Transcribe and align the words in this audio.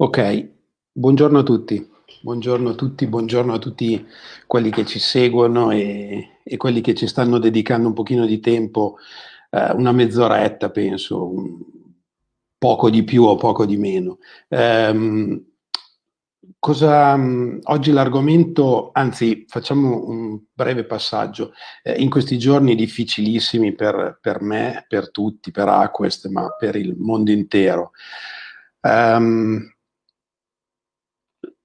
Ok, 0.00 0.50
buongiorno 0.92 1.40
a 1.40 1.42
tutti, 1.42 1.84
buongiorno 2.20 2.70
a 2.70 2.74
tutti, 2.74 3.08
buongiorno 3.08 3.52
a 3.54 3.58
tutti 3.58 4.06
quelli 4.46 4.70
che 4.70 4.86
ci 4.86 5.00
seguono 5.00 5.72
e, 5.72 6.38
e 6.44 6.56
quelli 6.56 6.80
che 6.80 6.94
ci 6.94 7.08
stanno 7.08 7.40
dedicando 7.40 7.88
un 7.88 7.94
pochino 7.94 8.24
di 8.24 8.38
tempo, 8.38 8.98
eh, 9.50 9.72
una 9.72 9.90
mezz'oretta 9.90 10.70
penso, 10.70 11.32
poco 12.56 12.90
di 12.90 13.02
più 13.02 13.24
o 13.24 13.34
poco 13.34 13.66
di 13.66 13.76
meno. 13.76 14.18
Um, 14.50 15.44
cosa, 16.60 17.14
um, 17.14 17.58
oggi 17.64 17.90
l'argomento, 17.90 18.90
anzi 18.92 19.46
facciamo 19.48 20.06
un 20.06 20.40
breve 20.52 20.84
passaggio, 20.84 21.54
eh, 21.82 22.00
in 22.00 22.08
questi 22.08 22.38
giorni 22.38 22.76
difficilissimi 22.76 23.74
per, 23.74 24.20
per, 24.22 24.42
me, 24.42 24.84
per 24.86 25.10
tutti, 25.10 25.50
per 25.50 25.66
Aquest, 25.66 26.28
ma 26.28 26.54
per 26.56 26.76
il 26.76 26.94
mondo 26.96 27.32
intero. 27.32 27.90
Um, 28.82 29.68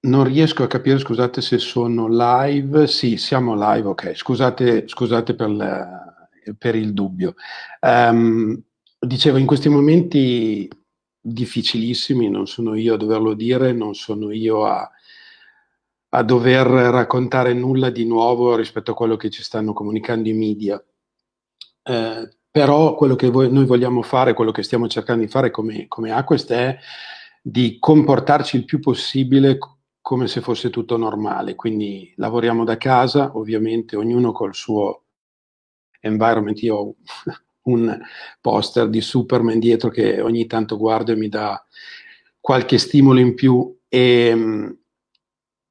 non 0.04 0.24
riesco 0.24 0.62
a 0.62 0.66
capire, 0.66 0.98
scusate 0.98 1.40
se 1.40 1.58
sono 1.58 2.06
live. 2.08 2.86
Sì, 2.86 3.16
siamo 3.16 3.54
live, 3.54 3.88
ok. 3.88 4.12
Scusate, 4.14 4.88
scusate 4.88 5.34
per, 5.34 5.50
la, 5.50 6.28
per 6.56 6.74
il 6.74 6.92
dubbio. 6.92 7.34
Um, 7.80 8.60
dicevo, 8.98 9.38
in 9.38 9.46
questi 9.46 9.68
momenti 9.68 10.68
difficilissimi, 11.20 12.28
non 12.28 12.46
sono 12.46 12.74
io 12.74 12.94
a 12.94 12.98
doverlo 12.98 13.34
dire, 13.34 13.72
non 13.72 13.94
sono 13.94 14.30
io 14.30 14.66
a, 14.66 14.90
a 16.10 16.22
dover 16.22 16.66
raccontare 16.66 17.54
nulla 17.54 17.90
di 17.90 18.04
nuovo 18.04 18.56
rispetto 18.56 18.90
a 18.90 18.94
quello 18.94 19.16
che 19.16 19.30
ci 19.30 19.42
stanno 19.42 19.72
comunicando 19.72 20.28
i 20.28 20.34
media. 20.34 20.82
Eh, 21.82 22.28
però 22.50 22.94
quello 22.94 23.16
che 23.16 23.30
voi, 23.30 23.50
noi 23.50 23.64
vogliamo 23.64 24.02
fare, 24.02 24.34
quello 24.34 24.52
che 24.52 24.62
stiamo 24.62 24.86
cercando 24.86 25.24
di 25.24 25.30
fare 25.30 25.50
come, 25.50 25.86
come 25.88 26.12
Aquest 26.12 26.52
è 26.52 26.78
di 27.40 27.78
comportarci 27.78 28.56
il 28.56 28.64
più 28.64 28.80
possibile 28.80 29.58
come 30.04 30.28
se 30.28 30.42
fosse 30.42 30.68
tutto 30.68 30.98
normale. 30.98 31.54
Quindi 31.54 32.12
lavoriamo 32.16 32.62
da 32.62 32.76
casa, 32.76 33.38
ovviamente 33.38 33.96
ognuno 33.96 34.32
col 34.32 34.54
suo 34.54 35.04
environment. 36.00 36.60
Io 36.60 36.76
ho 36.76 36.94
un 37.72 37.98
poster 38.38 38.90
di 38.90 39.00
Superman 39.00 39.58
dietro 39.58 39.88
che 39.88 40.20
ogni 40.20 40.44
tanto 40.44 40.76
guardo 40.76 41.12
e 41.12 41.16
mi 41.16 41.30
dà 41.30 41.64
qualche 42.38 42.76
stimolo 42.76 43.18
in 43.18 43.32
più. 43.34 43.74
E, 43.88 44.26
ehm, 44.26 44.78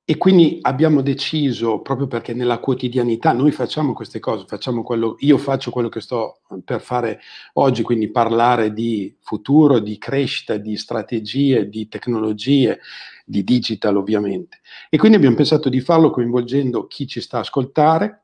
e 0.03 0.17
quindi 0.17 0.57
abbiamo 0.61 1.01
deciso, 1.01 1.81
proprio 1.81 2.07
perché 2.07 2.33
nella 2.33 2.57
quotidianità 2.57 3.33
noi 3.33 3.51
facciamo 3.51 3.93
queste 3.93 4.19
cose, 4.19 4.45
facciamo 4.47 4.81
quello, 4.81 5.15
io 5.19 5.37
faccio 5.37 5.69
quello 5.69 5.89
che 5.89 6.01
sto 6.01 6.41
per 6.65 6.81
fare 6.81 7.19
oggi, 7.53 7.83
quindi 7.83 8.09
parlare 8.09 8.73
di 8.73 9.15
futuro, 9.21 9.77
di 9.77 9.99
crescita, 9.99 10.57
di 10.57 10.75
strategie, 10.75 11.69
di 11.69 11.87
tecnologie, 11.87 12.79
di 13.23 13.43
digital 13.43 13.97
ovviamente. 13.97 14.59
E 14.89 14.97
quindi 14.97 15.17
abbiamo 15.17 15.35
pensato 15.35 15.69
di 15.69 15.79
farlo 15.79 16.09
coinvolgendo 16.11 16.87
chi 16.87 17.07
ci 17.07 17.21
sta 17.21 17.37
a 17.37 17.41
ascoltare, 17.41 18.23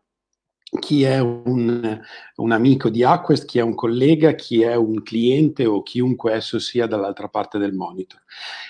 chi 0.78 1.04
è 1.04 1.20
un, 1.20 2.00
un, 2.36 2.52
amico 2.52 2.90
di 2.90 3.04
Aquest, 3.04 3.46
chi 3.46 3.58
è 3.58 3.62
un 3.62 3.74
collega, 3.74 4.34
chi 4.34 4.62
è 4.62 4.76
un 4.76 5.02
cliente 5.02 5.66
o 5.66 5.82
chiunque 5.82 6.34
esso 6.34 6.60
sia 6.60 6.86
dall'altra 6.86 7.28
parte 7.28 7.58
del 7.58 7.74
monitor. 7.74 8.22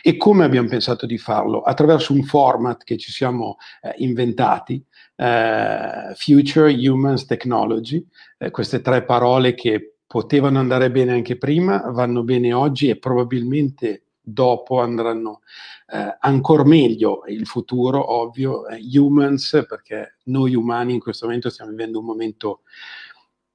E 0.02 0.16
come 0.16 0.46
abbiamo 0.46 0.70
pensato 0.70 1.06
di 1.06 1.18
farlo? 1.18 1.62
Attraverso 1.62 2.14
un 2.14 2.24
format 2.24 2.84
che 2.86 2.98
ci 2.98 3.12
siamo 3.12 3.58
eh, 3.82 3.94
inventati, 3.98 4.82
eh, 5.18 6.14
Future 6.16 6.72
Humans 6.72 7.26
Technology, 7.26 8.06
eh, 8.38 8.50
queste 8.50 8.80
tre 8.80 9.04
parole 9.04 9.54
che 9.54 9.96
potevano 10.08 10.60
andare 10.60 10.90
bene 10.92 11.12
anche 11.12 11.38
prima, 11.38 11.84
vanno 11.92 12.24
bene 12.24 12.54
oggi 12.54 12.88
e 12.88 12.98
probabilmente 12.98 14.04
dopo 14.32 14.80
andranno 14.80 15.42
eh, 15.92 16.18
ancora 16.20 16.64
meglio 16.64 17.24
il 17.28 17.46
futuro, 17.46 18.14
ovvio, 18.14 18.68
eh, 18.68 18.80
humans, 18.98 19.66
perché 19.68 20.18
noi 20.26 20.56
umani 20.56 20.94
in 20.94 21.00
questo 21.00 21.26
momento 21.26 21.50
stiamo 21.50 21.72
vivendo 21.72 22.00
un 22.00 22.06
momento 22.06 22.62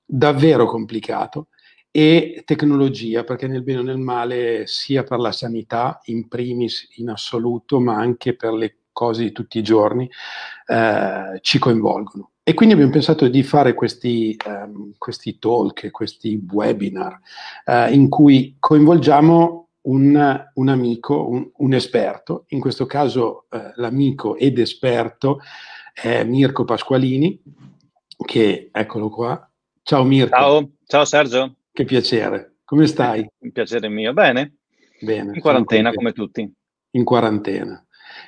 davvero 0.04 0.66
complicato, 0.66 1.48
e 1.90 2.42
tecnologia, 2.44 3.22
perché 3.22 3.46
nel 3.46 3.62
bene 3.62 3.78
o 3.78 3.82
nel 3.82 3.98
male, 3.98 4.66
sia 4.66 5.04
per 5.04 5.20
la 5.20 5.30
sanità 5.30 6.00
in 6.06 6.26
primis 6.26 6.88
in 6.96 7.08
assoluto, 7.08 7.78
ma 7.78 7.94
anche 7.94 8.34
per 8.34 8.52
le 8.52 8.78
cose 8.90 9.22
di 9.22 9.30
tutti 9.30 9.58
i 9.58 9.62
giorni, 9.62 10.10
eh, 10.66 11.38
ci 11.40 11.60
coinvolgono. 11.60 12.30
E 12.42 12.52
quindi 12.52 12.74
abbiamo 12.74 12.92
pensato 12.92 13.28
di 13.28 13.42
fare 13.42 13.74
questi, 13.74 14.36
um, 14.44 14.92
questi 14.98 15.38
talk, 15.38 15.90
questi 15.90 16.44
webinar, 16.50 17.18
uh, 17.64 17.90
in 17.90 18.10
cui 18.10 18.56
coinvolgiamo 18.58 19.63
un, 19.84 20.46
un 20.54 20.68
amico, 20.68 21.28
un, 21.28 21.50
un, 21.56 21.74
esperto, 21.74 22.44
in 22.48 22.60
questo 22.60 22.86
caso 22.86 23.46
eh, 23.50 23.72
l'amico 23.76 24.36
ed 24.36 24.58
esperto 24.58 25.40
è 25.92 26.24
Mirko 26.24 26.64
Pasqualini, 26.64 27.40
che 28.24 28.70
eccolo 28.72 29.08
qua. 29.08 29.50
Ciao 29.82 30.04
Mirko. 30.04 30.36
Ciao, 30.36 30.70
ciao 30.86 31.04
Sergio. 31.04 31.56
Che 31.72 31.84
piacere. 31.84 32.56
Come 32.64 32.86
stai? 32.86 33.26
Un 33.38 33.52
piacere 33.52 33.88
mio. 33.88 34.12
Bene. 34.12 34.56
Bene. 35.00 35.32
In 35.34 35.40
quarantena 35.40 35.92
come 35.92 36.12
tutti. 36.12 36.50
In 36.90 37.04
quarantena. 37.04 37.84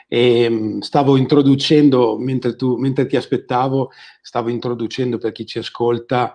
E 0.08 0.48
mm, 0.50 0.78
stavo 0.80 1.16
introducendo, 1.16 2.18
mentre, 2.18 2.56
tu, 2.56 2.76
mentre 2.76 3.06
ti 3.06 3.16
aspettavo, 3.16 3.90
stavo 4.20 4.50
introducendo 4.50 5.18
per 5.18 5.32
chi 5.32 5.46
ci 5.46 5.58
ascolta 5.58 6.34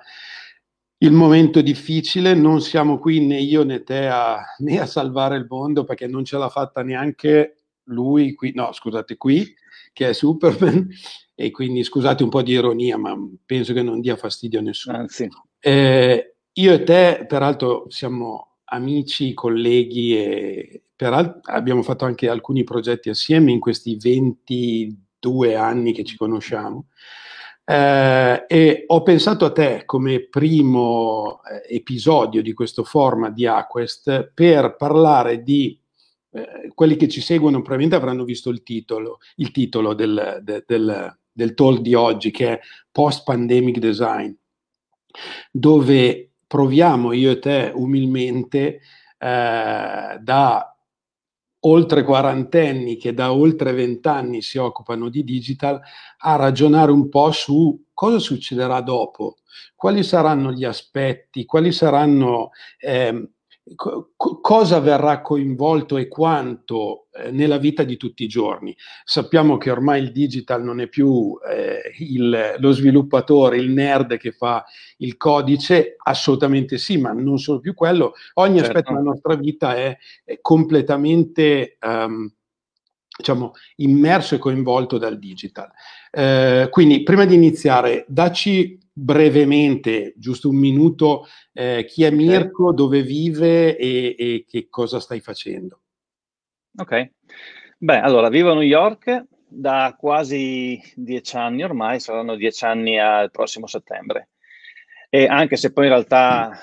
il 1.03 1.11
momento 1.11 1.61
difficile, 1.61 2.33
non 2.33 2.61
siamo 2.61 2.99
qui 2.99 3.25
né 3.25 3.39
io 3.39 3.63
né 3.63 3.83
te 3.83 4.07
a, 4.07 4.39
né 4.59 4.79
a 4.79 4.85
salvare 4.85 5.37
il 5.37 5.45
mondo 5.49 5.83
perché 5.83 6.07
non 6.07 6.23
ce 6.25 6.37
l'ha 6.37 6.49
fatta 6.49 6.83
neanche 6.83 7.55
lui 7.85 8.33
qui, 8.33 8.51
no 8.53 8.71
scusate 8.71 9.17
qui, 9.17 9.53
che 9.93 10.09
è 10.09 10.13
Superman 10.13 10.87
e 11.33 11.51
quindi 11.51 11.83
scusate 11.83 12.23
un 12.23 12.29
po' 12.29 12.43
di 12.43 12.51
ironia 12.51 12.97
ma 12.97 13.15
penso 13.45 13.73
che 13.73 13.81
non 13.81 13.99
dia 13.99 14.15
fastidio 14.15 14.59
a 14.59 14.61
nessuno. 14.61 14.97
Anzi. 14.97 15.27
Eh, 15.59 16.35
io 16.53 16.73
e 16.73 16.83
te 16.83 17.25
peraltro 17.27 17.85
siamo 17.89 18.57
amici, 18.65 19.33
colleghi 19.33 20.17
e 20.17 20.83
peraltro 20.95 21.41
abbiamo 21.51 21.81
fatto 21.81 22.05
anche 22.05 22.29
alcuni 22.29 22.63
progetti 22.63 23.09
assieme 23.09 23.51
in 23.51 23.59
questi 23.59 23.97
22 23.97 25.55
anni 25.55 25.93
che 25.93 26.03
ci 26.03 26.15
conosciamo. 26.15 26.87
Eh, 27.63 28.45
e 28.47 28.83
ho 28.87 29.03
pensato 29.03 29.45
a 29.45 29.51
te 29.51 29.83
come 29.85 30.27
primo 30.27 31.41
eh, 31.43 31.75
episodio 31.75 32.41
di 32.41 32.53
questo 32.53 32.83
format 32.83 33.33
di 33.33 33.45
Aquest 33.45 34.31
per 34.33 34.75
parlare 34.75 35.43
di 35.43 35.79
eh, 36.31 36.71
quelli 36.73 36.95
che 36.95 37.07
ci 37.07 37.21
seguono 37.21 37.57
probabilmente 37.61 37.95
avranno 37.95 38.23
visto 38.23 38.49
il 38.49 38.63
titolo, 38.63 39.19
il 39.35 39.51
titolo 39.51 39.93
del, 39.93 40.39
de, 40.41 40.63
del, 40.65 41.17
del 41.31 41.53
talk 41.53 41.81
di 41.81 41.93
oggi 41.93 42.31
che 42.31 42.53
è 42.53 42.59
Post 42.91 43.23
Pandemic 43.23 43.77
Design, 43.77 44.31
dove 45.51 46.31
proviamo 46.47 47.11
io 47.13 47.31
e 47.31 47.39
te 47.39 47.71
umilmente 47.73 48.81
eh, 49.17 50.17
da 50.19 50.70
oltre 51.61 52.03
quarantenni 52.03 52.97
che 52.97 53.13
da 53.13 53.33
oltre 53.33 53.73
vent'anni 53.73 54.41
si 54.41 54.57
occupano 54.57 55.09
di 55.09 55.23
digital 55.23 55.79
a 56.19 56.35
ragionare 56.35 56.91
un 56.91 57.09
po' 57.09 57.31
su 57.31 57.85
cosa 57.93 58.19
succederà 58.19 58.81
dopo, 58.81 59.37
quali 59.75 60.03
saranno 60.03 60.51
gli 60.51 60.63
aspetti, 60.63 61.45
quali 61.45 61.71
saranno 61.71 62.49
eh, 62.79 63.29
co- 63.75 64.13
cosa 64.15 64.79
verrà 64.79 65.21
coinvolto 65.21 65.97
e 65.97 66.07
quanto 66.07 67.07
eh, 67.11 67.31
nella 67.31 67.57
vita 67.57 67.83
di 67.83 67.97
tutti 67.97 68.23
i 68.23 68.27
giorni. 68.27 68.75
Sappiamo 69.03 69.57
che 69.57 69.71
ormai 69.71 70.01
il 70.01 70.11
digital 70.11 70.63
non 70.63 70.81
è 70.81 70.87
più 70.87 71.37
eh, 71.47 71.81
il, 71.99 72.55
lo 72.57 72.71
sviluppatore, 72.71 73.57
il 73.57 73.69
nerd 73.69 74.17
che 74.17 74.31
fa 74.31 74.65
il 74.97 75.17
codice, 75.17 75.95
assolutamente 75.97 76.77
sì, 76.77 76.97
ma 76.97 77.11
non 77.11 77.37
solo 77.37 77.59
più 77.59 77.73
quello. 77.73 78.13
Ogni 78.35 78.57
certo. 78.57 78.69
aspetto 78.69 78.93
della 78.93 79.05
nostra 79.05 79.35
vita 79.35 79.75
è, 79.75 79.97
è 80.23 80.39
completamente... 80.41 81.77
Um, 81.81 82.31
diciamo, 83.21 83.51
immerso 83.75 84.33
e 84.33 84.39
coinvolto 84.39 84.97
dal 84.97 85.19
digital. 85.19 85.69
Eh, 86.09 86.69
quindi, 86.71 87.03
prima 87.03 87.25
di 87.25 87.35
iniziare, 87.35 88.03
dacci 88.07 88.79
brevemente, 88.93 90.13
giusto 90.17 90.49
un 90.49 90.57
minuto, 90.57 91.27
eh, 91.53 91.85
chi 91.87 92.03
è 92.03 92.11
Mirko, 92.11 92.65
okay. 92.65 92.75
dove 92.75 93.01
vive 93.01 93.77
e, 93.77 94.15
e, 94.17 94.45
che 94.47 94.67
cosa 94.69 94.99
stai 94.99 95.19
facendo. 95.19 95.81
Ok, 96.77 97.11
beh, 97.77 97.99
allora 97.99 98.29
vivo 98.29 98.51
a 98.51 98.53
New 98.53 98.63
York 98.63 99.25
da 99.47 99.95
quasi 99.99 100.81
dieci 100.95 101.35
anni 101.35 101.63
ormai, 101.63 101.99
saranno 101.99 102.35
dieci 102.35 102.63
anni 102.63 102.97
al 102.99 103.31
prossimo 103.31 103.67
settembre. 103.67 104.29
E 105.09 105.25
anche 105.25 105.57
se 105.57 105.73
poi 105.73 105.85
in 105.85 105.91
realtà 105.91 106.57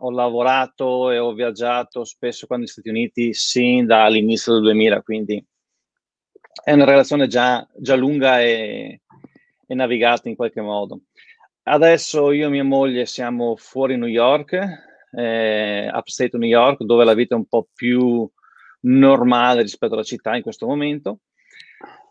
ho 0.00 0.10
lavorato 0.10 1.10
e 1.10 1.18
ho 1.18 1.32
viaggiato 1.32 2.04
spesso 2.04 2.46
qua 2.46 2.58
negli 2.58 2.66
Stati 2.66 2.90
Uniti 2.90 3.32
sin 3.32 3.86
dall'inizio 3.86 4.52
del 4.52 4.62
2000, 4.62 5.02
quindi 5.02 5.42
è 6.62 6.72
una 6.72 6.84
relazione 6.84 7.26
già, 7.26 7.66
già 7.76 7.96
lunga 7.96 8.42
e, 8.42 9.00
e 9.66 9.74
navigata 9.74 10.28
in 10.28 10.36
qualche 10.36 10.60
modo. 10.60 11.00
Adesso 11.66 12.30
io 12.32 12.46
e 12.46 12.50
mia 12.50 12.64
moglie 12.64 13.06
siamo 13.06 13.56
fuori 13.56 13.96
New 13.96 14.08
York, 14.08 14.58
eh, 15.12 15.90
upstate 15.90 16.36
New 16.36 16.48
York, 16.48 16.82
dove 16.82 17.04
la 17.04 17.14
vita 17.14 17.34
è 17.34 17.38
un 17.38 17.46
po' 17.46 17.66
più 17.72 18.28
normale 18.80 19.62
rispetto 19.62 19.94
alla 19.94 20.02
città 20.02 20.36
in 20.36 20.42
questo 20.42 20.66
momento. 20.66 21.20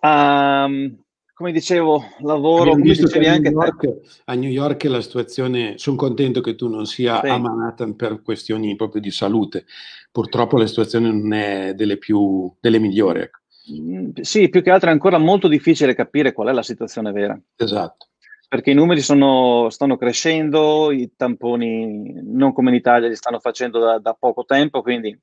Um, 0.02 1.04
come 1.36 1.52
dicevo, 1.52 2.04
lavoro, 2.22 2.72
come 2.72 2.82
dicevi 2.82 3.28
anche 3.28 3.52
New 3.52 3.62
York, 3.62 4.22
a 4.26 4.34
New 4.34 4.50
York 4.50 4.84
la 4.86 5.02
situazione, 5.02 5.78
sono 5.78 5.98
contento 5.98 6.42
che 6.42 6.56
tu 6.56 6.68
non 6.68 6.88
sia 6.88 7.20
sì. 7.22 7.28
a 7.28 7.38
Manhattan 7.38 7.96
per 7.96 8.24
questioni 8.24 8.76
proprio 8.76 9.02
di 9.02 9.12
salute. 9.12 9.66
Purtroppo 10.12 10.58
la 10.58 10.66
situazione 10.66 11.12
non 11.12 11.32
è 11.32 11.76
delle 11.76 11.98
più, 11.98 12.52
delle 12.60 12.80
migliori. 12.80 13.22
Ecco. 13.22 13.40
Mm, 13.72 14.10
sì, 14.22 14.50
più 14.50 14.64
che 14.64 14.72
altro 14.72 14.90
è 14.90 14.92
ancora 14.94 15.20
molto 15.20 15.48
difficile 15.48 15.94
capire 15.94 16.34
qual 16.34 16.48
è 16.48 16.52
la 16.52 16.64
situazione 16.64 17.12
vera. 17.12 17.40
Esatto. 17.56 18.08
Perché 18.54 18.70
i 18.70 18.76
numeri 18.76 19.02
sono, 19.02 19.72
stanno 19.72 19.98
crescendo, 19.98 20.92
i 20.92 21.16
tamponi 21.16 22.22
non 22.22 22.54
come 22.54 22.70
in 22.70 22.76
Italia 22.76 23.08
li 23.08 23.16
stanno 23.16 23.40
facendo 23.40 23.80
da, 23.80 23.98
da 23.98 24.14
poco 24.14 24.46
tempo, 24.46 24.84
quindi 24.84 25.20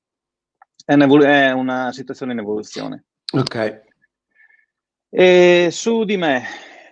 è, 0.84 0.96
è 0.96 1.50
una 1.52 1.92
situazione 1.92 2.32
in 2.32 2.40
evoluzione. 2.40 3.04
Ok. 3.32 3.82
E 5.08 5.68
su 5.70 6.02
di 6.02 6.16
me, 6.16 6.42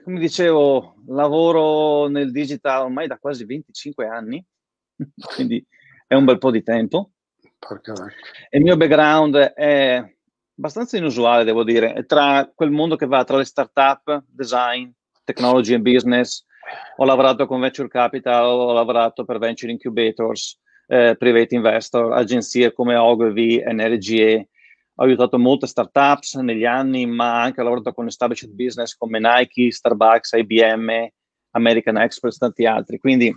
come 0.04 0.20
dicevo, 0.20 1.02
lavoro 1.08 2.06
nel 2.06 2.30
digital 2.30 2.82
ormai 2.84 3.08
da 3.08 3.18
quasi 3.18 3.44
25 3.44 4.06
anni, 4.06 4.46
quindi 5.34 5.66
è 6.06 6.14
un 6.14 6.24
bel 6.24 6.38
po' 6.38 6.52
di 6.52 6.62
tempo. 6.62 7.14
E 8.48 8.58
il 8.58 8.62
mio 8.62 8.76
background 8.76 9.34
è 9.34 10.14
abbastanza 10.56 10.96
inusuale, 10.96 11.42
devo 11.42 11.64
dire, 11.64 11.94
è 11.94 12.06
tra 12.06 12.48
quel 12.54 12.70
mondo 12.70 12.94
che 12.94 13.06
va 13.06 13.24
tra 13.24 13.38
le 13.38 13.44
start-up, 13.44 14.22
design, 14.28 14.88
technology 15.28 15.74
and 15.74 15.82
business. 15.82 16.44
Ho 16.96 17.04
lavorato 17.04 17.46
con 17.46 17.60
venture 17.60 17.88
capital, 17.88 18.46
ho 18.46 18.72
lavorato 18.72 19.24
per 19.24 19.38
venture 19.38 19.70
incubators, 19.70 20.58
eh, 20.86 21.16
private 21.18 21.54
investor, 21.54 22.12
agenzie 22.12 22.72
come 22.72 22.96
Ogilvy, 22.96 23.62
NRGE, 23.62 24.48
ho 25.00 25.04
aiutato 25.04 25.38
molte 25.38 25.66
startups 25.66 26.34
negli 26.36 26.64
anni, 26.64 27.06
ma 27.06 27.42
anche 27.42 27.60
ho 27.60 27.64
lavorato 27.64 27.92
con 27.92 28.06
established 28.06 28.50
business 28.50 28.96
come 28.96 29.20
Nike, 29.20 29.70
Starbucks, 29.70 30.32
IBM, 30.32 31.06
American 31.52 31.98
Express, 31.98 32.38
tanti 32.38 32.66
altri. 32.66 32.98
Quindi 32.98 33.34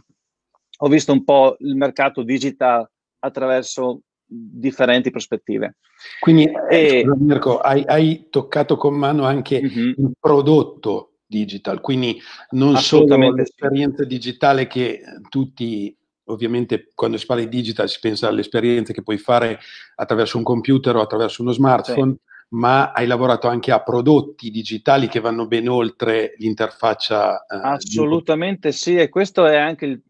ho 0.84 0.88
visto 0.88 1.12
un 1.12 1.24
po' 1.24 1.58
il 1.60 1.76
mercato 1.76 2.24
digital 2.24 2.90
attraverso 3.20 4.02
differenti 4.26 5.12
prospettive. 5.12 5.76
Quindi, 6.20 6.50
e, 6.70 7.02
scusa, 7.04 7.16
Mirko, 7.20 7.60
hai, 7.60 7.84
hai, 7.86 8.28
toccato 8.30 8.78
con 8.78 8.96
mano 8.96 9.26
anche 9.26 9.58
uh-huh. 9.58 9.94
il 9.98 10.12
prodotto 10.20 11.11
digital, 11.31 11.80
quindi 11.80 12.22
non 12.51 12.75
solo 12.75 13.31
l'esperienza 13.31 14.04
digitale 14.04 14.68
che 14.68 15.01
tutti 15.30 15.95
ovviamente 16.25 16.92
quando 16.94 17.18
si 17.18 17.25
parla 17.25 17.44
di 17.44 17.50
digital 17.50 17.89
si 17.89 18.00
pensa 18.00 18.28
alle 18.28 18.42
esperienze 18.42 18.94
che 18.94 19.01
puoi 19.01 19.18
fare 19.18 19.60
attraverso 19.95 20.38
un 20.38 20.44
computer 20.44 20.95
o 20.95 21.01
attraverso 21.01 21.42
uno 21.42 21.51
smartphone, 21.51 22.12
sì. 22.13 22.19
ma 22.50 22.92
hai 22.92 23.07
lavorato 23.07 23.48
anche 23.48 23.72
a 23.72 23.81
prodotti 23.81 24.51
digitali 24.51 25.07
che 25.07 25.19
vanno 25.22 25.48
ben 25.48 25.68
oltre 25.68 26.36
l'interfaccia. 26.38 27.45
Eh, 27.45 27.60
Assolutamente 27.62 28.69
di... 28.69 28.75
sì, 28.75 28.95
e 28.95 29.10
questo 29.10 29.45
è 29.45 29.57
anche, 29.57 29.86
il, 29.86 30.01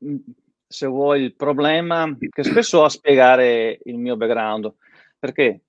se 0.68 0.88
vuoi, 0.88 1.22
il 1.22 1.36
problema 1.36 2.16
che 2.30 2.44
spesso 2.44 2.80
ho 2.80 2.84
a 2.86 2.90
spiegare 2.90 3.80
il 3.84 3.98
mio 3.98 4.18
background, 4.18 4.72
perché 5.18 5.62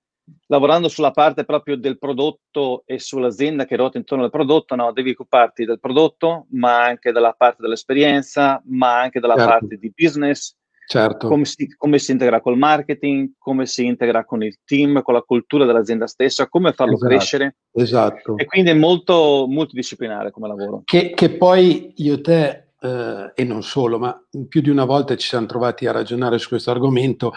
lavorando 0.47 0.87
sulla 0.87 1.11
parte 1.11 1.43
proprio 1.45 1.77
del 1.77 1.97
prodotto 1.97 2.83
e 2.85 2.99
sull'azienda 2.99 3.65
che 3.65 3.75
ruota 3.75 3.97
intorno 3.97 4.23
al 4.23 4.29
prodotto, 4.29 4.75
no, 4.75 4.91
devi 4.91 5.11
occuparti 5.11 5.65
del 5.65 5.79
prodotto, 5.79 6.47
ma 6.51 6.83
anche 6.83 7.11
della 7.11 7.33
parte 7.37 7.61
dell'esperienza, 7.61 8.61
ma 8.67 8.99
anche 8.99 9.19
della 9.19 9.35
certo. 9.35 9.49
parte 9.49 9.77
di 9.77 9.91
business, 9.95 10.55
certo. 10.87 11.27
come, 11.27 11.45
si, 11.45 11.73
come, 11.75 11.99
si, 11.99 12.11
integra 12.11 12.41
col 12.41 12.57
marketing, 12.57 13.33
come 13.37 13.65
si 13.65 13.85
integra 13.85 14.25
con 14.25 14.43
il 14.43 14.57
team, 14.63 15.01
con 15.01 15.13
la 15.13 15.21
cultura 15.21 15.65
dell'azienda 15.65 16.07
stessa, 16.07 16.47
come 16.47 16.73
farlo 16.73 16.95
esatto. 16.95 17.09
crescere. 17.09 17.55
Esatto. 17.71 18.37
E 18.37 18.45
quindi 18.45 18.71
è 18.71 18.75
molto 18.75 19.45
multidisciplinare 19.47 20.31
come 20.31 20.47
lavoro. 20.47 20.81
Che, 20.85 21.11
che 21.11 21.29
poi 21.31 21.93
io 21.97 22.21
te, 22.21 22.67
eh, 22.79 23.31
e 23.33 23.43
non 23.43 23.63
solo, 23.63 23.97
ma 23.99 24.17
più 24.47 24.61
di 24.61 24.69
una 24.69 24.85
volta 24.85 25.15
ci 25.15 25.27
siamo 25.27 25.45
trovati 25.45 25.87
a 25.87 25.91
ragionare 25.91 26.37
su 26.37 26.49
questo 26.49 26.71
argomento 26.71 27.33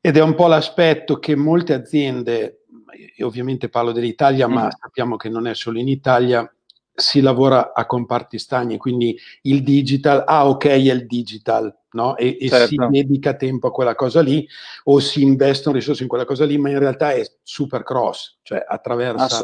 ed 0.00 0.16
è 0.16 0.22
un 0.22 0.34
po' 0.34 0.46
l'aspetto 0.46 1.18
che 1.18 1.34
molte 1.36 1.74
aziende, 1.74 2.64
e 3.16 3.24
ovviamente 3.24 3.68
parlo 3.68 3.92
dell'Italia, 3.92 4.48
mm. 4.48 4.52
ma 4.52 4.70
sappiamo 4.70 5.16
che 5.16 5.28
non 5.28 5.46
è 5.46 5.54
solo 5.54 5.78
in 5.78 5.88
Italia, 5.88 6.50
si 6.98 7.20
lavora 7.20 7.72
a 7.72 7.86
comparti 7.86 8.38
stagni, 8.38 8.76
quindi 8.76 9.16
il 9.42 9.62
digital, 9.62 10.24
ah 10.26 10.48
ok, 10.48 10.66
è 10.66 10.72
il 10.72 11.06
digital, 11.06 11.72
no? 11.92 12.16
E, 12.16 12.36
e 12.40 12.48
certo. 12.48 12.66
si 12.66 12.76
dedica 12.90 13.34
tempo 13.34 13.68
a 13.68 13.70
quella 13.70 13.94
cosa 13.94 14.20
lì 14.20 14.46
o 14.84 14.98
si 14.98 15.22
investono 15.22 15.76
risorse 15.76 16.02
in 16.02 16.08
quella 16.08 16.24
cosa 16.24 16.44
lì, 16.44 16.58
ma 16.58 16.70
in 16.70 16.78
realtà 16.78 17.12
è 17.12 17.22
super 17.42 17.84
cross, 17.84 18.38
cioè 18.42 18.64
attraversa 18.66 19.24
Ass- 19.24 19.38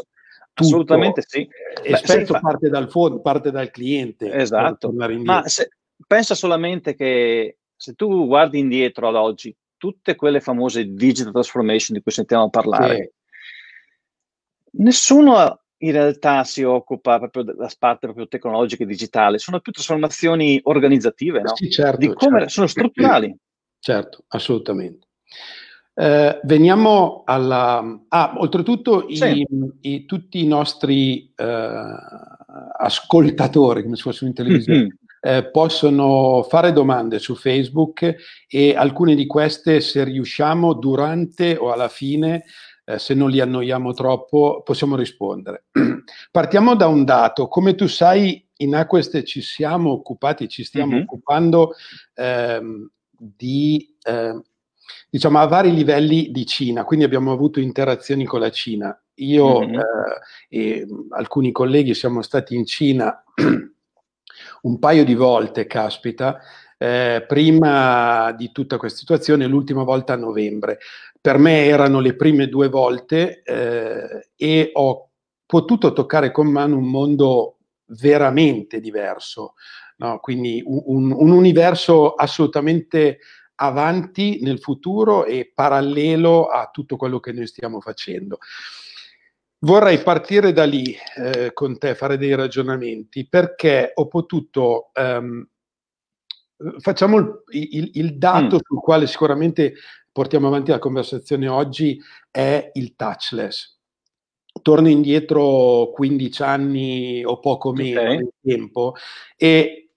tutto. 0.53 0.67
Assolutamente 0.67 1.23
sì. 1.25 1.47
E 1.81 1.91
Beh, 1.91 1.97
spesso 1.97 2.33
fa... 2.33 2.39
parte 2.39 2.69
dal 2.69 2.89
fondo, 2.89 3.21
parte 3.21 3.51
dal 3.51 3.71
cliente. 3.71 4.31
Esatto, 4.33 4.91
ma 4.91 5.47
se, 5.47 5.69
pensa 6.05 6.35
solamente 6.35 6.93
che 6.93 7.57
se 7.75 7.93
tu 7.93 8.25
guardi 8.25 8.59
indietro 8.59 9.07
ad 9.07 9.15
oggi, 9.15 9.55
tutte 9.85 10.15
quelle 10.15 10.41
famose 10.41 10.93
digital 10.93 11.31
transformation 11.31 11.95
di 11.95 12.01
cui 12.01 12.11
sentiamo 12.11 12.49
parlare, 12.49 13.13
sì. 14.63 14.81
nessuno 14.81 15.59
in 15.77 15.91
realtà 15.91 16.43
si 16.43 16.63
occupa 16.63 17.19
proprio 17.19 17.43
della 17.43 17.69
parte 17.77 18.07
proprio 18.07 18.27
tecnologica 18.27 18.83
e 18.83 18.87
digitale, 18.87 19.37
sono 19.37 19.59
più 19.59 19.71
trasformazioni 19.71 20.59
organizzative, 20.63 21.41
no? 21.41 21.55
Sì, 21.55 21.69
certo, 21.69 21.97
di 21.97 22.07
come 22.07 22.39
certo. 22.39 22.49
sono 22.49 22.67
strutturali. 22.67 23.37
Certo, 23.79 24.23
assolutamente. 24.29 25.07
Eh, 25.93 26.39
veniamo 26.43 27.21
alla... 27.25 28.05
Ah, 28.07 28.33
oltretutto 28.37 29.07
sì. 29.13 29.41
i, 29.41 29.47
i, 29.81 30.05
tutti 30.05 30.41
i 30.41 30.47
nostri 30.47 31.31
eh, 31.35 31.81
ascoltatori, 32.79 33.83
come 33.83 33.95
se 33.95 34.01
fossero 34.01 34.25
in 34.25 34.33
televisione, 34.33 34.79
mm-hmm 34.79 35.04
eh, 35.25 35.49
possono 35.49 36.45
fare 36.47 36.71
domande 36.71 37.17
su 37.17 37.33
Facebook 37.33 38.15
e 38.47 38.75
alcune 38.75 39.15
di 39.15 39.25
queste, 39.25 39.81
se 39.81 40.03
riusciamo, 40.03 40.73
durante 40.73 41.57
o 41.57 41.71
alla 41.71 41.87
fine, 41.87 42.43
eh, 42.85 42.99
se 42.99 43.15
non 43.15 43.31
li 43.31 43.39
annoiamo 43.39 43.91
troppo, 43.93 44.61
possiamo 44.63 44.95
rispondere. 44.95 45.65
Partiamo 46.29 46.75
da 46.75 46.85
un 46.85 47.03
dato. 47.05 47.47
Come 47.47 47.73
tu 47.73 47.87
sai, 47.87 48.47
in 48.57 48.75
Aquest 48.75 49.23
ci 49.23 49.41
siamo 49.41 49.89
occupati, 49.89 50.47
ci 50.47 50.63
stiamo 50.63 50.93
mm-hmm. 50.93 51.01
occupando 51.01 51.73
ehm, 52.13 52.87
di... 53.09 53.95
Eh, 54.03 54.39
diciamo 55.09 55.39
a 55.39 55.47
vari 55.47 55.73
livelli 55.73 56.29
di 56.29 56.45
Cina, 56.45 56.83
quindi 56.83 57.05
abbiamo 57.05 57.31
avuto 57.31 57.59
interazioni 57.59 58.25
con 58.25 58.41
la 58.41 58.51
Cina. 58.51 58.95
Io 59.15 59.61
mm-hmm. 59.61 59.79
eh, 59.79 59.83
e 60.49 60.87
alcuni 61.11 61.51
colleghi 61.51 61.95
siamo 61.95 62.21
stati 62.21 62.53
in 62.53 62.65
Cina 62.65 63.23
un 64.65 64.79
paio 64.79 65.03
di 65.05 65.15
volte, 65.15 65.67
caspita, 65.67 66.39
eh, 66.77 67.23
prima 67.27 68.31
di 68.33 68.51
tutta 68.51 68.77
questa 68.77 68.99
situazione, 68.99 69.47
l'ultima 69.47 69.83
volta 69.83 70.13
a 70.13 70.17
novembre. 70.17 70.79
Per 71.19 71.37
me 71.37 71.65
erano 71.65 71.99
le 71.99 72.15
prime 72.15 72.47
due 72.47 72.67
volte 72.67 73.41
eh, 73.43 74.29
e 74.35 74.69
ho 74.73 75.09
potuto 75.45 75.93
toccare 75.93 76.31
con 76.31 76.47
mano 76.47 76.77
un 76.77 76.89
mondo 76.89 77.57
veramente 77.87 78.79
diverso, 78.79 79.53
no? 79.97 80.19
quindi 80.19 80.61
un, 80.65 81.11
un, 81.11 81.31
universo 81.31 82.13
assolutamente 82.13 83.19
avanti 83.55 84.39
nel 84.41 84.59
futuro 84.59 85.25
e 85.25 85.51
parallelo 85.53 86.47
a 86.47 86.69
tutto 86.71 86.97
quello 86.97 87.19
che 87.19 87.31
noi 87.31 87.45
stiamo 87.45 87.79
facendo. 87.79 88.39
Vorrei 89.65 89.97
partire 90.03 90.53
da 90.53 90.63
lì 90.63 90.95
eh, 91.17 91.51
con 91.51 91.79
te, 91.79 91.95
fare 91.95 92.19
dei 92.19 92.35
ragionamenti, 92.35 93.27
perché 93.27 93.93
ho 93.95 94.07
potuto, 94.07 94.91
ehm, 94.93 95.43
facciamo 96.77 97.17
il, 97.17 97.41
il, 97.49 97.89
il 97.93 98.17
dato 98.19 98.57
mm. 98.57 98.59
sul 98.61 98.79
quale 98.79 99.07
sicuramente 99.07 99.73
portiamo 100.11 100.45
avanti 100.45 100.69
la 100.69 100.77
conversazione 100.77 101.47
oggi, 101.47 101.99
è 102.29 102.69
il 102.73 102.95
touchless. 102.95 103.79
Torno 104.61 104.87
indietro 104.87 105.89
15 105.95 106.43
anni 106.43 107.25
o 107.25 107.39
poco 107.39 107.73
meno 107.73 108.01
okay. 108.01 108.17
nel 108.17 108.33
tempo 108.39 108.93
e 109.35 109.89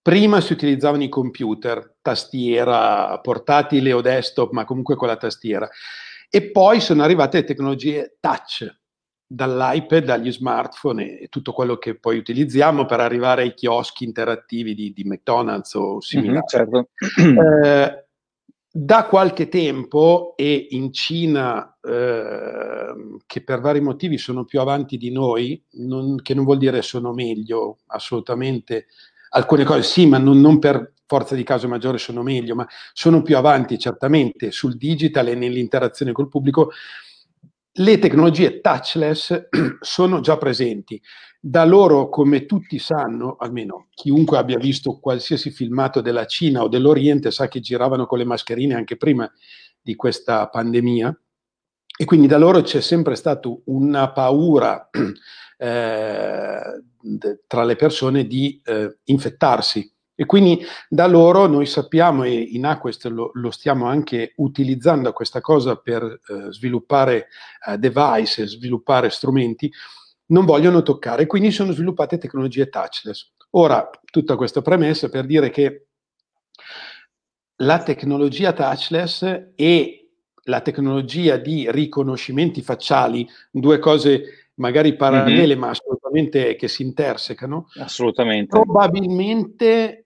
prima 0.00 0.40
si 0.40 0.54
utilizzavano 0.54 1.02
i 1.02 1.10
computer, 1.10 1.96
tastiera, 2.00 3.20
portatile 3.20 3.92
o 3.92 4.00
desktop, 4.00 4.52
ma 4.52 4.64
comunque 4.64 4.96
con 4.96 5.08
la 5.08 5.18
tastiera. 5.18 5.68
E 6.30 6.50
poi 6.50 6.80
sono 6.80 7.02
arrivate 7.02 7.40
le 7.40 7.44
tecnologie 7.44 8.16
touch, 8.18 8.80
dall'iPad 9.34 10.08
agli 10.10 10.30
smartphone 10.30 11.18
e 11.18 11.28
tutto 11.28 11.52
quello 11.52 11.76
che 11.76 11.98
poi 11.98 12.18
utilizziamo 12.18 12.84
per 12.84 13.00
arrivare 13.00 13.42
ai 13.42 13.54
chioschi 13.54 14.04
interattivi 14.04 14.74
di, 14.74 14.92
di 14.92 15.04
McDonald's 15.04 15.74
o 15.74 16.00
similari. 16.00 16.38
Mm-hmm, 16.38 16.46
certo. 16.46 16.88
eh, 17.64 18.06
da 18.74 19.04
qualche 19.04 19.48
tempo 19.48 20.34
e 20.36 20.68
in 20.70 20.92
Cina, 20.92 21.76
eh, 21.82 23.18
che 23.26 23.42
per 23.42 23.60
vari 23.60 23.80
motivi 23.80 24.16
sono 24.18 24.44
più 24.44 24.60
avanti 24.60 24.96
di 24.96 25.10
noi, 25.10 25.62
non, 25.72 26.16
che 26.22 26.34
non 26.34 26.44
vuol 26.44 26.58
dire 26.58 26.80
sono 26.82 27.12
meglio, 27.12 27.78
assolutamente, 27.88 28.86
alcune 29.30 29.64
cose 29.64 29.82
sì, 29.82 30.06
ma 30.06 30.18
non, 30.18 30.40
non 30.40 30.58
per 30.58 30.92
forza 31.06 31.34
di 31.34 31.42
caso 31.42 31.68
maggiore 31.68 31.98
sono 31.98 32.22
meglio, 32.22 32.54
ma 32.54 32.66
sono 32.94 33.20
più 33.20 33.36
avanti 33.36 33.78
certamente 33.78 34.50
sul 34.50 34.78
digital 34.78 35.28
e 35.28 35.34
nell'interazione 35.34 36.12
col 36.12 36.28
pubblico, 36.28 36.70
le 37.74 37.98
tecnologie 37.98 38.60
touchless 38.60 39.48
sono 39.80 40.20
già 40.20 40.36
presenti. 40.36 41.00
Da 41.40 41.64
loro, 41.64 42.08
come 42.08 42.46
tutti 42.46 42.78
sanno, 42.78 43.36
almeno 43.36 43.88
chiunque 43.94 44.38
abbia 44.38 44.58
visto 44.58 44.98
qualsiasi 45.00 45.50
filmato 45.50 46.00
della 46.00 46.26
Cina 46.26 46.62
o 46.62 46.68
dell'Oriente 46.68 47.30
sa 47.30 47.48
che 47.48 47.60
giravano 47.60 48.06
con 48.06 48.18
le 48.18 48.24
mascherine 48.24 48.74
anche 48.74 48.96
prima 48.96 49.30
di 49.80 49.96
questa 49.96 50.48
pandemia. 50.48 51.16
E 51.98 52.04
quindi 52.04 52.26
da 52.26 52.38
loro 52.38 52.62
c'è 52.62 52.80
sempre 52.80 53.16
stata 53.16 53.48
una 53.66 54.12
paura 54.12 54.88
eh, 55.58 56.60
tra 57.46 57.64
le 57.64 57.76
persone 57.76 58.26
di 58.26 58.60
eh, 58.64 58.98
infettarsi 59.04 59.92
e 60.22 60.26
quindi 60.26 60.64
da 60.88 61.08
loro 61.08 61.46
noi 61.46 61.66
sappiamo, 61.66 62.22
e 62.22 62.32
in 62.32 62.64
Aquest 62.64 63.06
lo, 63.06 63.32
lo 63.34 63.50
stiamo 63.50 63.86
anche 63.86 64.34
utilizzando 64.36 65.12
questa 65.12 65.40
cosa 65.40 65.74
per 65.74 66.04
eh, 66.04 66.52
sviluppare 66.52 67.26
eh, 67.66 67.76
device, 67.76 68.46
sviluppare 68.46 69.10
strumenti, 69.10 69.68
non 70.26 70.44
vogliono 70.44 70.82
toccare, 70.82 71.26
quindi 71.26 71.50
sono 71.50 71.72
sviluppate 71.72 72.18
tecnologie 72.18 72.68
touchless. 72.68 73.32
Ora, 73.50 73.90
tutta 74.04 74.36
questa 74.36 74.62
premessa 74.62 75.08
per 75.08 75.26
dire 75.26 75.50
che 75.50 75.86
la 77.56 77.82
tecnologia 77.82 78.52
touchless 78.52 79.50
e 79.56 80.08
la 80.44 80.60
tecnologia 80.60 81.36
di 81.36 81.68
riconoscimenti 81.68 82.62
facciali, 82.62 83.28
due 83.50 83.80
cose 83.80 84.50
magari 84.54 84.94
parallele, 84.94 85.54
mm-hmm. 85.54 85.58
ma 85.58 85.70
assolutamente 85.70 86.54
che 86.54 86.68
si 86.68 86.82
intersecano, 86.82 87.68
assolutamente. 87.80 88.46
probabilmente 88.46 90.01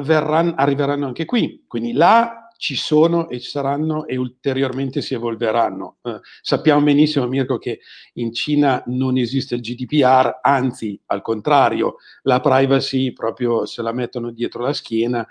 verranno, 0.00 0.54
arriveranno 0.56 1.06
anche 1.06 1.24
qui. 1.24 1.64
Quindi 1.66 1.92
là 1.92 2.48
ci 2.56 2.76
sono 2.76 3.30
e 3.30 3.40
ci 3.40 3.48
saranno 3.48 4.06
e 4.06 4.16
ulteriormente 4.16 5.00
si 5.00 5.14
evolveranno. 5.14 5.96
Eh, 6.02 6.20
sappiamo 6.42 6.82
benissimo, 6.82 7.26
Mirko, 7.26 7.56
che 7.56 7.80
in 8.14 8.34
Cina 8.34 8.82
non 8.86 9.16
esiste 9.16 9.54
il 9.54 9.62
GDPR, 9.62 10.40
anzi, 10.42 11.00
al 11.06 11.22
contrario, 11.22 11.96
la 12.22 12.40
privacy 12.40 13.12
proprio 13.14 13.64
se 13.64 13.80
la 13.80 13.92
mettono 13.92 14.30
dietro 14.30 14.62
la 14.62 14.74
schiena 14.74 15.26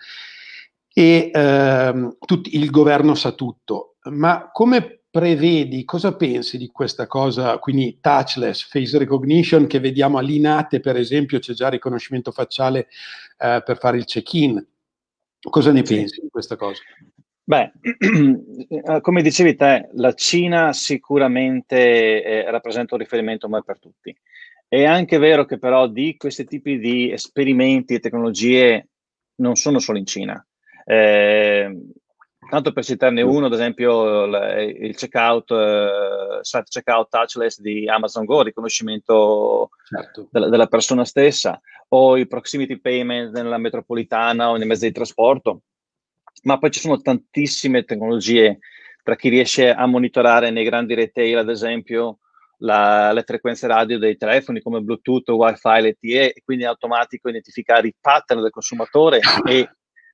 e 0.92 1.30
ehm, 1.32 2.18
tut- 2.26 2.52
il 2.52 2.70
governo 2.72 3.14
sa 3.14 3.32
tutto. 3.34 3.96
Ma 4.06 4.50
come 4.52 4.99
prevedi, 5.10 5.84
cosa 5.86 6.16
pensi 6.16 6.58
di 6.58 6.68
questa 6.68 7.08
cosa, 7.08 7.58
quindi 7.58 8.00
touchless, 8.00 8.68
face 8.68 8.98
recognition, 8.98 9.68
che 9.68 9.80
vediamo 9.80 10.18
all'Inate, 10.18 10.80
per 10.80 10.96
esempio, 10.96 11.40
c'è 11.40 11.54
già 11.54 11.70
riconoscimento 11.70 12.32
facciale 12.32 12.88
eh, 13.38 13.62
per 13.66 13.78
fare 13.78 13.98
il 13.98 14.06
check-in. 14.06 14.64
Cosa 15.42 15.72
ne 15.72 15.86
sì. 15.86 15.96
pensi 15.96 16.22
di 16.22 16.30
questa 16.30 16.56
cosa? 16.56 16.82
Beh, 17.44 17.72
eh, 18.70 19.02
come 19.02 19.22
dicevi 19.24 19.56
te, 19.56 19.90
la 19.94 20.14
Cina 20.14 20.72
sicuramente 20.72 22.24
eh, 22.24 22.52
rappresenta 22.52 22.94
un 22.94 23.02
riferimento 23.02 23.50
mai 23.50 23.64
per 23.64 23.80
tutti. 23.80 24.16
È 24.68 24.84
anche 24.84 25.18
vero 25.18 25.46
che 25.46 25.58
però 25.58 25.88
di 25.88 26.16
questi 26.16 26.46
tipi 26.46 26.78
di 26.78 27.12
esperimenti 27.12 27.96
e 27.96 28.00
tecnologie 28.00 28.90
non 29.38 29.56
sono 29.56 29.80
solo 29.80 29.98
in 29.98 30.06
Cina. 30.06 30.46
Eh, 30.86 31.76
tanto 32.50 32.72
per 32.72 32.84
citarne 32.84 33.22
uno, 33.22 33.46
ad 33.46 33.54
esempio 33.54 34.26
il 34.26 34.96
checkout, 34.96 35.50
uh, 35.52 36.42
checkout 36.42 37.10
touchless 37.10 37.60
di 37.60 37.88
Amazon 37.88 38.26
Go, 38.26 38.42
riconoscimento 38.42 39.70
certo. 39.88 40.28
della, 40.32 40.50
della, 40.50 40.68
persona 40.68 41.06
stessa, 41.06 41.60
o 41.90 42.18
i 42.18 42.28
proximity 42.28 42.80
payment 42.80 43.34
nella 43.34 43.58
metropolitana 43.58 44.50
o 44.50 44.58
nei 44.58 44.68
mezzi 44.68 44.88
di 44.88 44.92
trasporto. 44.94 45.62
Ma 46.44 46.58
poi 46.58 46.72
ci 46.72 46.80
sono 46.80 47.00
tantissime 47.02 47.84
tecnologie 47.84 48.60
tra 49.04 49.16
chi 49.16 49.30
riesce 49.30 49.72
a 49.72 49.86
monitorare 49.86 50.52
nei 50.52 50.64
grandi 50.64 50.94
retail, 50.94 51.38
ad 51.38 51.50
esempio, 51.50 52.20
la, 52.60 53.12
le 53.12 53.24
frequenze 53.24 53.68
radio 53.68 53.98
dei 53.98 54.18
telefoni 54.18 54.62
come 54.62 54.82
Bluetooth, 54.82 55.30
Wi-Fi, 55.30 55.82
LTE, 55.82 56.34
e 56.34 56.42
quindi 56.44 56.66
automatico 56.66 57.30
identificare 57.30 57.88
i 57.88 57.96
pattern 58.00 58.42
del 58.42 58.52
consumatore 58.52 59.20
e 59.48 59.70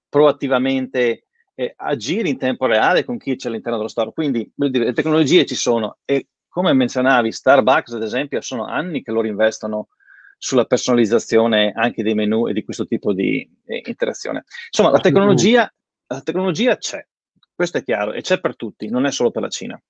proattivamente 0.08 1.25
eh, 1.56 1.74
agire 1.76 2.30
in 2.30 2.38
tempo 2.38 2.66
reale 2.66 3.04
con 3.04 3.18
chi 3.18 3.36
c'è 3.36 3.48
all'interno 3.48 3.78
dello 3.78 3.90
store. 3.90 4.12
Quindi 4.14 4.52
dire, 4.54 4.86
le 4.86 4.94
tecnologie 4.94 5.46
ci 5.46 5.56
sono 5.56 5.98
e 6.06 6.28
come 6.48 6.74
menzionavi, 6.74 7.32
Starbucks 7.32 7.94
ad 7.94 8.04
esempio 8.04 8.40
sono 8.42 8.66
anni 8.66 9.02
che 9.02 9.12
loro 9.12 9.28
investono 9.28 9.90
sulla 10.38 10.66
personalizzazione 10.66 11.72
anche 11.76 12.04
dei 12.04 12.14
menu 12.14 12.48
e 12.48 12.54
di 12.54 12.64
questo 12.64 12.86
tipo 12.86 13.14
di 13.14 13.50
eh, 13.66 13.82
interazione. 13.86 14.46
Insomma, 14.68 14.92
la 14.92 15.00
tecnologia, 15.00 15.74
la 16.08 16.22
tecnologia 16.22 16.78
c'è, 16.78 17.06
questo 17.54 17.80
è 17.80 17.84
chiaro, 17.84 18.14
e 18.14 18.22
c'è 18.22 18.40
per 18.40 18.56
tutti, 18.56 18.90
non 18.90 19.06
è 19.06 19.12
solo 19.12 19.32
per 19.32 19.42
la 19.42 19.50
Cina. 19.50 19.82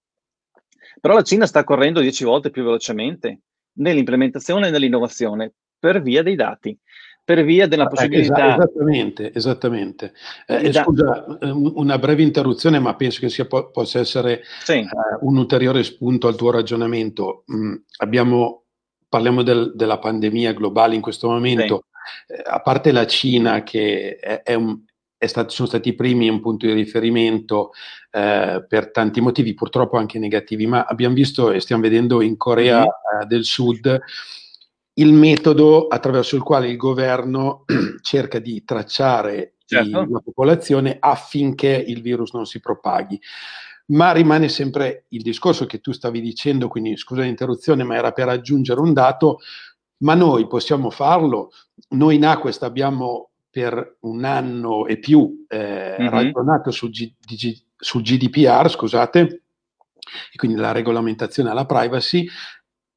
Però 1.01 1.13
la 1.13 1.23
Cina 1.23 1.45
sta 1.45 1.63
correndo 1.63 1.99
dieci 1.99 2.23
volte 2.23 2.49
più 2.49 2.63
velocemente 2.63 3.41
nell'implementazione 3.73 4.67
e 4.67 4.71
nell'innovazione 4.71 5.53
per 5.77 6.01
via 6.01 6.23
dei 6.23 6.35
dati 6.35 6.77
per 7.25 7.43
via 7.43 7.67
della 7.67 7.87
possibilità. 7.87 8.53
esattamente, 8.55 9.33
esattamente. 9.33 10.13
Eh, 10.45 10.69
da... 10.69 10.83
Scusa, 10.83 11.25
una 11.41 11.97
breve 11.97 12.21
interruzione, 12.21 12.77
ma 12.77 12.95
penso 12.95 13.19
che 13.19 13.29
sia, 13.29 13.47
po- 13.47 13.71
possa 13.71 13.99
essere 13.99 14.43
sì. 14.63 14.73
eh, 14.73 14.87
un 15.21 15.35
ulteriore 15.35 15.81
spunto 15.81 16.27
al 16.27 16.35
tuo 16.35 16.51
ragionamento. 16.51 17.43
Mm, 17.51 17.73
abbiamo, 17.97 18.65
parliamo 19.09 19.41
del, 19.41 19.73
della 19.75 19.97
pandemia 19.97 20.53
globale 20.53 20.93
in 20.93 21.01
questo 21.01 21.27
momento, 21.27 21.85
sì. 22.27 22.33
eh, 22.33 22.43
a 22.45 22.61
parte 22.61 22.91
la 22.91 23.07
Cina 23.07 23.63
che 23.63 24.17
è, 24.17 24.43
è 24.43 24.53
un, 24.53 24.81
è 25.17 25.25
stato, 25.25 25.49
sono 25.49 25.67
stati 25.67 25.89
i 25.89 25.95
primi 25.95 26.29
un 26.29 26.41
punto 26.41 26.67
di 26.67 26.73
riferimento 26.73 27.71
eh, 28.11 28.63
per 28.67 28.91
tanti 28.91 29.19
motivi, 29.19 29.55
purtroppo 29.55 29.97
anche 29.97 30.19
negativi, 30.19 30.67
ma 30.67 30.85
abbiamo 30.85 31.15
visto 31.15 31.51
e 31.51 31.59
stiamo 31.59 31.81
vedendo 31.81 32.21
in 32.21 32.37
Corea 32.37 32.81
mm-hmm. 32.81 33.27
del 33.27 33.45
Sud 33.45 33.99
il 34.97 35.13
metodo 35.13 35.87
attraverso 35.87 36.35
il 36.35 36.43
quale 36.43 36.69
il 36.69 36.77
governo 36.77 37.65
cerca 38.01 38.39
di 38.39 38.63
tracciare 38.63 39.55
certo. 39.65 40.07
la 40.09 40.19
popolazione 40.19 40.97
affinché 40.99 41.83
il 41.87 42.01
virus 42.01 42.33
non 42.33 42.45
si 42.45 42.59
propaghi. 42.59 43.19
Ma 43.87 44.11
rimane 44.11 44.49
sempre 44.49 45.05
il 45.09 45.21
discorso 45.21 45.65
che 45.65 45.79
tu 45.79 45.91
stavi 45.91 46.19
dicendo, 46.19 46.67
quindi 46.67 46.97
scusa 46.97 47.21
l'interruzione, 47.21 47.83
ma 47.83 47.95
era 47.95 48.11
per 48.11 48.29
aggiungere 48.29 48.79
un 48.79 48.93
dato, 48.93 49.39
ma 49.97 50.15
noi 50.15 50.47
possiamo 50.47 50.89
farlo. 50.89 51.51
Noi 51.89 52.15
in 52.15 52.25
Aquest 52.25 52.63
abbiamo 52.63 53.29
per 53.49 53.97
un 54.01 54.23
anno 54.23 54.87
e 54.87 54.97
più 54.97 55.45
eh, 55.47 55.97
mm-hmm. 55.99 56.09
ragionato 56.09 56.71
sul, 56.71 56.89
G- 56.89 57.13
G- 57.19 57.63
sul 57.77 58.01
GDPR, 58.01 58.69
scusate, 58.69 59.41
e 60.31 60.35
quindi 60.35 60.57
la 60.57 60.71
regolamentazione 60.71 61.51
alla 61.51 61.65
privacy, 61.65 62.27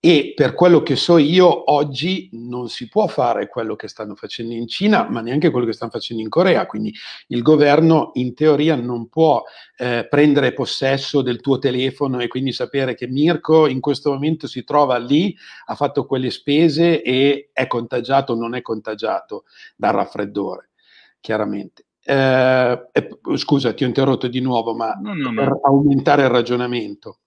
e 0.01 0.33
per 0.37 0.55
quello 0.55 0.81
che 0.83 0.95
so 0.95 1.19
io, 1.19 1.73
oggi 1.73 2.29
non 2.33 2.69
si 2.69 2.89
può 2.89 3.09
fare 3.09 3.49
quello 3.49 3.75
che 3.75 3.89
stanno 3.89 4.15
facendo 4.15 4.55
in 4.55 4.69
Cina, 4.69 5.09
ma 5.11 5.21
neanche 5.21 5.51
quello 5.51 5.67
che 5.67 5.73
stanno 5.73 5.91
facendo 5.91 6.23
in 6.23 6.29
Corea. 6.29 6.67
Quindi 6.67 6.95
il 7.29 7.43
governo 7.43 8.11
in 8.15 8.33
teoria 8.33 8.77
non 8.77 9.09
può 9.09 9.43
eh, 9.77 10.07
prendere 10.09 10.53
possesso 10.53 11.21
del 11.21 11.41
tuo 11.41 11.59
telefono 11.59 12.21
e 12.21 12.29
quindi 12.29 12.53
sapere 12.53 12.95
che 12.95 13.09
Mirko 13.09 13.67
in 13.67 13.81
questo 13.81 14.13
momento 14.13 14.47
si 14.47 14.63
trova 14.63 14.99
lì, 14.99 15.37
ha 15.67 15.75
fatto 15.75 16.07
quelle 16.07 16.31
spese 16.31 17.03
e 17.03 17.51
è 17.53 17.67
contagiato 17.67 18.35
o 18.35 18.37
non 18.37 18.55
è 18.55 18.63
contagiato 18.63 19.47
dal 19.75 19.95
raffreddore, 19.95 20.71
chiaramente. 21.19 21.87
Eh, 22.05 22.87
scusa, 23.35 23.75
ti 23.75 23.83
ho 23.83 23.87
interrotto 23.89 24.29
di 24.29 24.41
nuovo, 24.41 24.77
ma 24.77 24.93
no, 24.93 25.13
no, 25.13 25.35
per 25.35 25.49
no. 25.49 25.61
aumentare 25.65 26.23
il 26.23 26.29
ragionamento. 26.29 27.19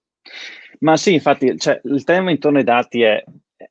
Ma 0.82 0.96
sì, 0.96 1.14
infatti, 1.14 1.56
cioè, 1.58 1.80
il 1.84 2.02
tema 2.04 2.30
intorno 2.30 2.58
ai 2.58 2.64
dati 2.64 3.02
è, 3.02 3.22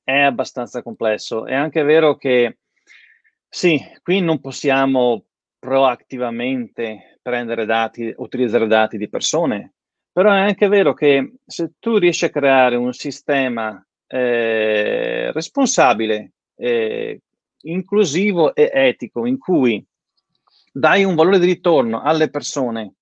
è 0.03 0.19
abbastanza 0.19 0.81
complesso. 0.81 1.45
È 1.45 1.53
anche 1.53 1.83
vero 1.83 2.15
che 2.15 2.57
sì, 3.49 3.79
qui 4.01 4.21
non 4.21 4.39
possiamo 4.39 5.25
proattivamente 5.59 7.19
prendere 7.21 7.65
dati, 7.65 8.13
utilizzare 8.17 8.65
dati 8.65 8.97
di 8.97 9.09
persone, 9.09 9.73
però 10.11 10.31
è 10.31 10.39
anche 10.39 10.69
vero 10.69 10.93
che 10.93 11.33
se 11.45 11.73
tu 11.79 11.97
riesci 11.97 12.25
a 12.25 12.29
creare 12.29 12.77
un 12.77 12.93
sistema 12.93 13.85
eh, 14.07 15.31
responsabile, 15.33 16.31
eh, 16.55 17.21
inclusivo 17.63 18.55
e 18.55 18.71
etico, 18.73 19.25
in 19.25 19.37
cui 19.37 19.85
dai 20.71 21.03
un 21.03 21.15
valore 21.15 21.39
di 21.39 21.45
ritorno 21.45 22.01
alle 22.01 22.29
persone, 22.29 22.93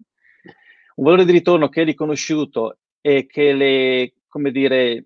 un 0.95 1.03
valore 1.05 1.25
di 1.25 1.31
ritorno 1.31 1.69
che 1.69 1.83
è 1.83 1.85
riconosciuto 1.85 2.77
e 3.01 3.25
che 3.25 3.53
le, 3.53 4.13
come 4.27 4.51
dire, 4.51 5.05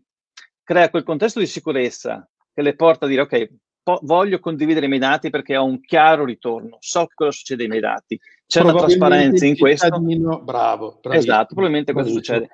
crea 0.63 0.89
quel 0.89 1.03
contesto 1.03 1.39
di 1.39 1.45
sicurezza 1.45 2.27
che 2.53 2.61
le 2.61 2.75
porta 2.75 3.05
a 3.05 3.09
dire 3.09 3.21
ok, 3.21 3.49
po- 3.83 3.99
voglio 4.03 4.39
condividere 4.39 4.85
i 4.85 4.89
miei 4.89 4.99
dati 4.99 5.29
perché 5.29 5.57
ho 5.57 5.65
un 5.65 5.79
chiaro 5.81 6.25
ritorno, 6.25 6.77
so 6.79 7.07
cosa 7.13 7.31
succede 7.31 7.63
ai 7.63 7.69
miei 7.69 7.81
dati, 7.81 8.19
c'è 8.45 8.61
una 8.61 8.73
trasparenza 8.73 9.45
in 9.45 9.57
questo. 9.57 9.99
Bravo, 10.43 10.99
bravissimo. 11.01 11.33
esatto, 11.33 11.53
probabilmente 11.53 11.93
questo 11.93 12.11
succede. 12.11 12.49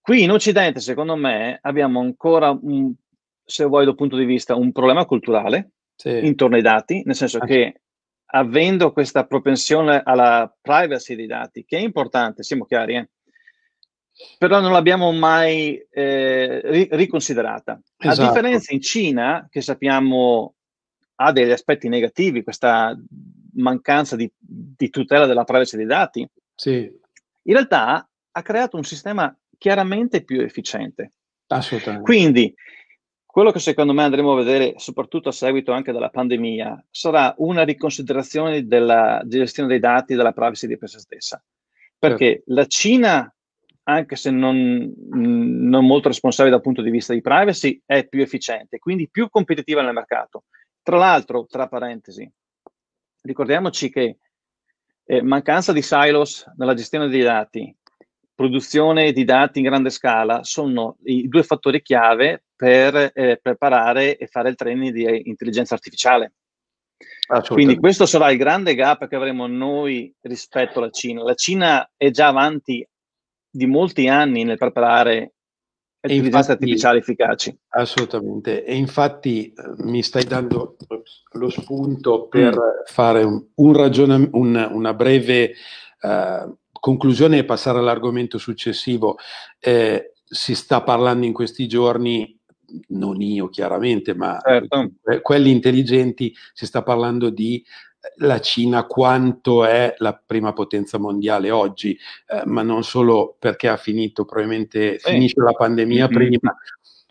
Qui 0.00 0.22
in 0.22 0.32
Occidente, 0.32 0.80
secondo 0.80 1.14
me, 1.14 1.58
abbiamo 1.62 2.00
ancora, 2.00 2.50
un, 2.50 2.92
se 3.44 3.64
vuoi 3.64 3.84
dal 3.84 3.94
punto 3.94 4.16
di 4.16 4.24
vista, 4.24 4.56
un 4.56 4.72
problema 4.72 5.04
culturale 5.04 5.74
sì. 5.94 6.26
intorno 6.26 6.56
ai 6.56 6.62
dati, 6.62 7.02
nel 7.04 7.14
senso 7.14 7.38
ah. 7.38 7.46
che 7.46 7.82
avendo 8.34 8.92
questa 8.92 9.26
propensione 9.26 10.02
alla 10.04 10.52
privacy 10.60 11.14
dei 11.14 11.26
dati, 11.26 11.64
che 11.64 11.76
è 11.76 11.80
importante, 11.80 12.42
siamo 12.42 12.64
chiari, 12.64 12.96
eh? 12.96 13.10
Però 14.38 14.60
non 14.60 14.72
l'abbiamo 14.72 15.12
mai 15.12 15.76
eh, 15.90 16.60
ri- 16.64 16.88
riconsiderata. 16.90 17.80
Esatto. 17.96 18.22
A 18.22 18.26
differenza 18.26 18.72
in 18.72 18.80
Cina, 18.80 19.48
che 19.50 19.60
sappiamo 19.60 20.54
ha 21.16 21.32
degli 21.32 21.50
aspetti 21.50 21.88
negativi, 21.88 22.42
questa 22.42 22.96
mancanza 23.54 24.16
di, 24.16 24.30
di 24.36 24.90
tutela 24.90 25.26
della 25.26 25.44
privacy 25.44 25.76
dei 25.76 25.86
dati, 25.86 26.28
sì. 26.54 26.90
in 27.42 27.52
realtà 27.52 28.08
ha 28.30 28.42
creato 28.42 28.76
un 28.76 28.84
sistema 28.84 29.34
chiaramente 29.58 30.24
più 30.24 30.40
efficiente. 30.40 31.12
Assolutamente. 31.46 32.04
Quindi, 32.04 32.54
quello 33.24 33.50
che 33.50 33.60
secondo 33.60 33.92
me 33.92 34.02
andremo 34.02 34.32
a 34.32 34.42
vedere, 34.42 34.74
soprattutto 34.78 35.28
a 35.28 35.32
seguito 35.32 35.72
anche 35.72 35.92
della 35.92 36.10
pandemia, 36.10 36.86
sarà 36.90 37.34
una 37.38 37.62
riconsiderazione 37.62 38.66
della 38.66 39.22
gestione 39.24 39.68
dei 39.68 39.78
dati 39.78 40.12
e 40.12 40.16
della 40.16 40.32
privacy 40.32 40.66
di 40.66 40.76
essa 40.80 40.98
stessa. 40.98 41.42
Perché 41.98 42.26
certo. 42.26 42.54
la 42.54 42.66
Cina, 42.66 43.34
anche 43.84 44.16
se 44.16 44.30
non, 44.30 44.92
non 45.10 45.86
molto 45.86 46.08
responsabile 46.08 46.54
dal 46.54 46.64
punto 46.64 46.82
di 46.82 46.90
vista 46.90 47.12
di 47.12 47.20
privacy, 47.20 47.80
è 47.84 48.06
più 48.06 48.22
efficiente, 48.22 48.78
quindi 48.78 49.08
più 49.10 49.28
competitiva 49.28 49.82
nel 49.82 49.92
mercato. 49.92 50.44
Tra 50.82 50.96
l'altro, 50.96 51.46
tra 51.46 51.68
parentesi, 51.68 52.30
ricordiamoci 53.22 53.90
che 53.90 54.18
eh, 55.04 55.22
mancanza 55.22 55.72
di 55.72 55.82
silos 55.82 56.44
nella 56.56 56.74
gestione 56.74 57.08
dei 57.08 57.22
dati, 57.22 57.74
produzione 58.34 59.12
di 59.12 59.24
dati 59.24 59.58
in 59.58 59.66
grande 59.66 59.90
scala 59.90 60.42
sono 60.42 60.96
i 61.04 61.28
due 61.28 61.42
fattori 61.42 61.82
chiave 61.82 62.44
per 62.56 63.12
eh, 63.14 63.38
preparare 63.40 64.16
e 64.16 64.26
fare 64.26 64.48
il 64.48 64.56
training 64.56 64.92
di 64.92 65.28
intelligenza 65.28 65.74
artificiale. 65.74 66.34
Quindi 67.48 67.76
questo 67.76 68.06
sarà 68.06 68.30
il 68.30 68.38
grande 68.38 68.74
gap 68.74 69.08
che 69.08 69.16
avremo 69.16 69.46
noi 69.46 70.12
rispetto 70.22 70.78
alla 70.78 70.90
Cina. 70.90 71.22
La 71.22 71.34
Cina 71.34 71.90
è 71.96 72.10
già 72.10 72.28
avanti 72.28 72.86
di 73.52 73.66
molti 73.66 74.08
anni 74.08 74.44
nel 74.44 74.56
preparare 74.56 75.34
intelligenza 76.00 76.52
artificiale 76.52 76.98
efficaci. 76.98 77.56
Assolutamente. 77.68 78.64
E 78.64 78.74
infatti 78.74 79.52
eh, 79.52 79.52
mi 79.84 80.02
stai 80.02 80.24
dando 80.24 80.76
lo 81.32 81.50
spunto 81.50 82.26
per 82.26 82.56
mm. 82.56 82.84
fare 82.86 83.22
un, 83.22 83.44
un 83.56 83.72
ragion- 83.74 84.28
un, 84.32 84.68
una 84.72 84.94
breve 84.94 85.54
uh, 86.00 86.56
conclusione 86.72 87.38
e 87.38 87.44
passare 87.44 87.78
all'argomento 87.78 88.38
successivo. 88.38 89.16
Eh, 89.60 90.14
si 90.24 90.54
sta 90.54 90.82
parlando 90.82 91.26
in 91.26 91.32
questi 91.32 91.68
giorni 91.68 92.40
non 92.88 93.20
io 93.20 93.48
chiaramente, 93.48 94.14
ma 94.14 94.38
certo. 94.42 94.92
quelli 95.20 95.50
intelligenti, 95.50 96.34
si 96.54 96.64
sta 96.64 96.82
parlando 96.82 97.28
di 97.28 97.62
la 98.16 98.40
Cina 98.40 98.84
quanto 98.84 99.64
è 99.64 99.94
la 99.98 100.14
prima 100.14 100.52
potenza 100.52 100.98
mondiale 100.98 101.50
oggi, 101.50 101.96
eh, 102.28 102.42
ma 102.46 102.62
non 102.62 102.84
solo 102.84 103.36
perché 103.38 103.68
ha 103.68 103.76
finito, 103.76 104.24
probabilmente 104.24 104.98
sì. 104.98 105.10
finisce 105.10 105.40
la 105.40 105.52
pandemia 105.52 106.08
mm-hmm. 106.08 106.14
prima, 106.14 106.56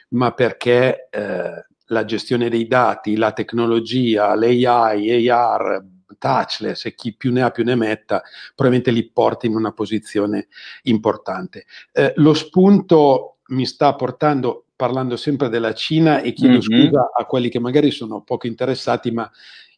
ma 0.10 0.32
perché 0.32 1.08
eh, 1.10 1.66
la 1.86 2.06
gestione 2.06 2.50
dei 2.50 2.68
dati, 2.68 3.16
la 3.16 3.32
tecnologia, 3.32 4.36
l'AI, 4.36 5.30
AR, 5.30 5.84
touchless 6.18 6.86
e 6.86 6.94
chi 6.94 7.16
più 7.16 7.32
ne 7.32 7.42
ha 7.42 7.50
più 7.50 7.64
ne 7.64 7.76
metta, 7.76 8.22
probabilmente 8.56 8.92
li 8.92 9.10
porta 9.10 9.48
in 9.48 9.56
una 9.56 9.72
posizione 9.72 10.48
importante. 10.84 11.66
Eh, 11.92 12.14
lo 12.18 12.34
spunto 12.34 13.38
mi 13.48 13.66
sta 13.66 13.96
portando, 13.96 14.66
parlando 14.76 15.18
sempre 15.18 15.50
della 15.50 15.74
Cina, 15.74 16.22
e 16.22 16.34
chiedo 16.34 16.60
mm-hmm. 16.60 16.86
scusa 16.86 17.10
a 17.18 17.26
quelli 17.26 17.50
che 17.50 17.60
magari 17.60 17.92
sono 17.92 18.22
poco 18.22 18.48
interessati, 18.48 19.12
ma 19.12 19.30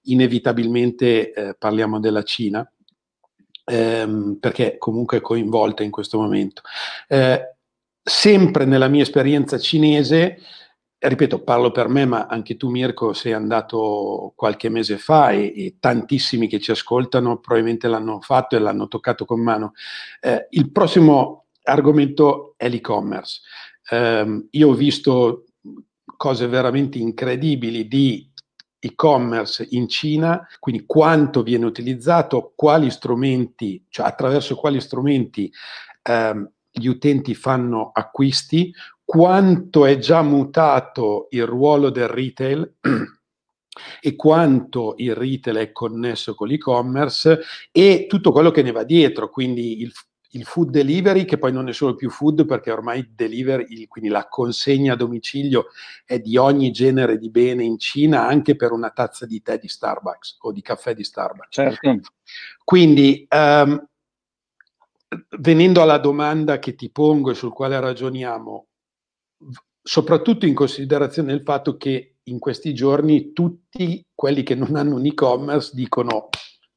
inevitabilmente 0.03 1.33
eh, 1.33 1.55
parliamo 1.57 1.99
della 1.99 2.23
Cina, 2.23 2.69
ehm, 3.65 4.37
perché 4.39 4.77
comunque 4.77 5.17
è 5.17 5.21
coinvolta 5.21 5.83
in 5.83 5.91
questo 5.91 6.19
momento. 6.19 6.61
Eh, 7.07 7.55
sempre 8.01 8.65
nella 8.65 8.87
mia 8.87 9.03
esperienza 9.03 9.57
cinese, 9.57 10.39
ripeto, 10.97 11.43
parlo 11.43 11.71
per 11.71 11.87
me, 11.87 12.05
ma 12.05 12.25
anche 12.27 12.57
tu 12.57 12.69
Mirko 12.69 13.13
sei 13.13 13.33
andato 13.33 14.33
qualche 14.35 14.69
mese 14.69 14.97
fa 14.97 15.31
e, 15.31 15.53
e 15.55 15.77
tantissimi 15.79 16.47
che 16.47 16.59
ci 16.59 16.71
ascoltano 16.71 17.39
probabilmente 17.39 17.87
l'hanno 17.87 18.19
fatto 18.21 18.55
e 18.55 18.59
l'hanno 18.59 18.87
toccato 18.87 19.25
con 19.25 19.41
mano. 19.41 19.73
Eh, 20.21 20.47
il 20.51 20.71
prossimo 20.71 21.45
argomento 21.63 22.53
è 22.57 22.69
l'e-commerce. 22.69 23.41
Eh, 23.89 24.47
io 24.49 24.69
ho 24.69 24.73
visto 24.73 25.45
cose 26.17 26.47
veramente 26.47 26.97
incredibili 26.97 27.87
di 27.87 28.31
e-commerce 28.85 29.65
in 29.71 29.87
Cina, 29.87 30.45
quindi 30.59 30.85
quanto 30.85 31.41
viene 31.41 31.65
utilizzato, 31.65 32.51
quali 32.53 32.89
strumenti, 32.91 33.85
cioè 33.87 34.05
attraverso 34.07 34.55
quali 34.55 34.81
strumenti 34.81 35.49
ehm, 36.01 36.51
gli 36.69 36.87
utenti 36.87 37.33
fanno 37.33 37.91
acquisti, 37.93 38.73
quanto 39.05 39.85
è 39.85 39.97
già 39.97 40.21
mutato 40.21 41.27
il 41.29 41.45
ruolo 41.45 41.91
del 41.91 42.09
retail 42.09 42.75
e 44.01 44.15
quanto 44.17 44.95
il 44.97 45.15
retail 45.15 45.57
è 45.57 45.71
connesso 45.71 46.35
con 46.35 46.49
l'e-commerce 46.49 47.39
e 47.71 48.05
tutto 48.09 48.33
quello 48.33 48.51
che 48.51 48.63
ne 48.63 48.71
va 48.71 48.83
dietro, 48.83 49.29
quindi 49.29 49.81
il 49.81 49.93
il 50.33 50.45
food 50.45 50.69
delivery, 50.69 51.25
che 51.25 51.37
poi 51.37 51.51
non 51.51 51.67
è 51.67 51.73
solo 51.73 51.95
più 51.95 52.09
food 52.09 52.45
perché 52.45 52.71
ormai 52.71 53.11
delivery, 53.13 53.87
quindi 53.87 54.09
la 54.09 54.27
consegna 54.27 54.93
a 54.93 54.95
domicilio 54.95 55.67
è 56.05 56.19
di 56.19 56.37
ogni 56.37 56.71
genere 56.71 57.17
di 57.17 57.29
bene 57.29 57.63
in 57.63 57.77
Cina, 57.77 58.25
anche 58.25 58.55
per 58.55 58.71
una 58.71 58.89
tazza 58.89 59.25
di 59.25 59.41
tè 59.41 59.59
di 59.59 59.67
Starbucks 59.67 60.37
o 60.41 60.51
di 60.51 60.61
caffè 60.61 60.93
di 60.93 61.03
Starbucks. 61.03 61.49
Certo. 61.49 61.99
Quindi, 62.63 63.27
um, 63.29 63.87
venendo 65.37 65.81
alla 65.81 65.99
domanda 65.99 66.57
che 66.59 66.73
ti 66.75 66.89
pongo 66.89 67.31
e 67.31 67.35
sul 67.35 67.53
quale 67.53 67.79
ragioniamo, 67.79 68.67
soprattutto 69.81 70.45
in 70.45 70.53
considerazione 70.55 71.31
del 71.31 71.43
fatto 71.43 71.77
che 71.77 72.15
in 72.23 72.39
questi 72.39 72.73
giorni 72.73 73.33
tutti 73.33 74.03
quelli 74.15 74.43
che 74.43 74.55
non 74.55 74.75
hanno 74.75 74.95
un 74.95 75.05
e-commerce 75.05 75.71
dicono 75.75 76.29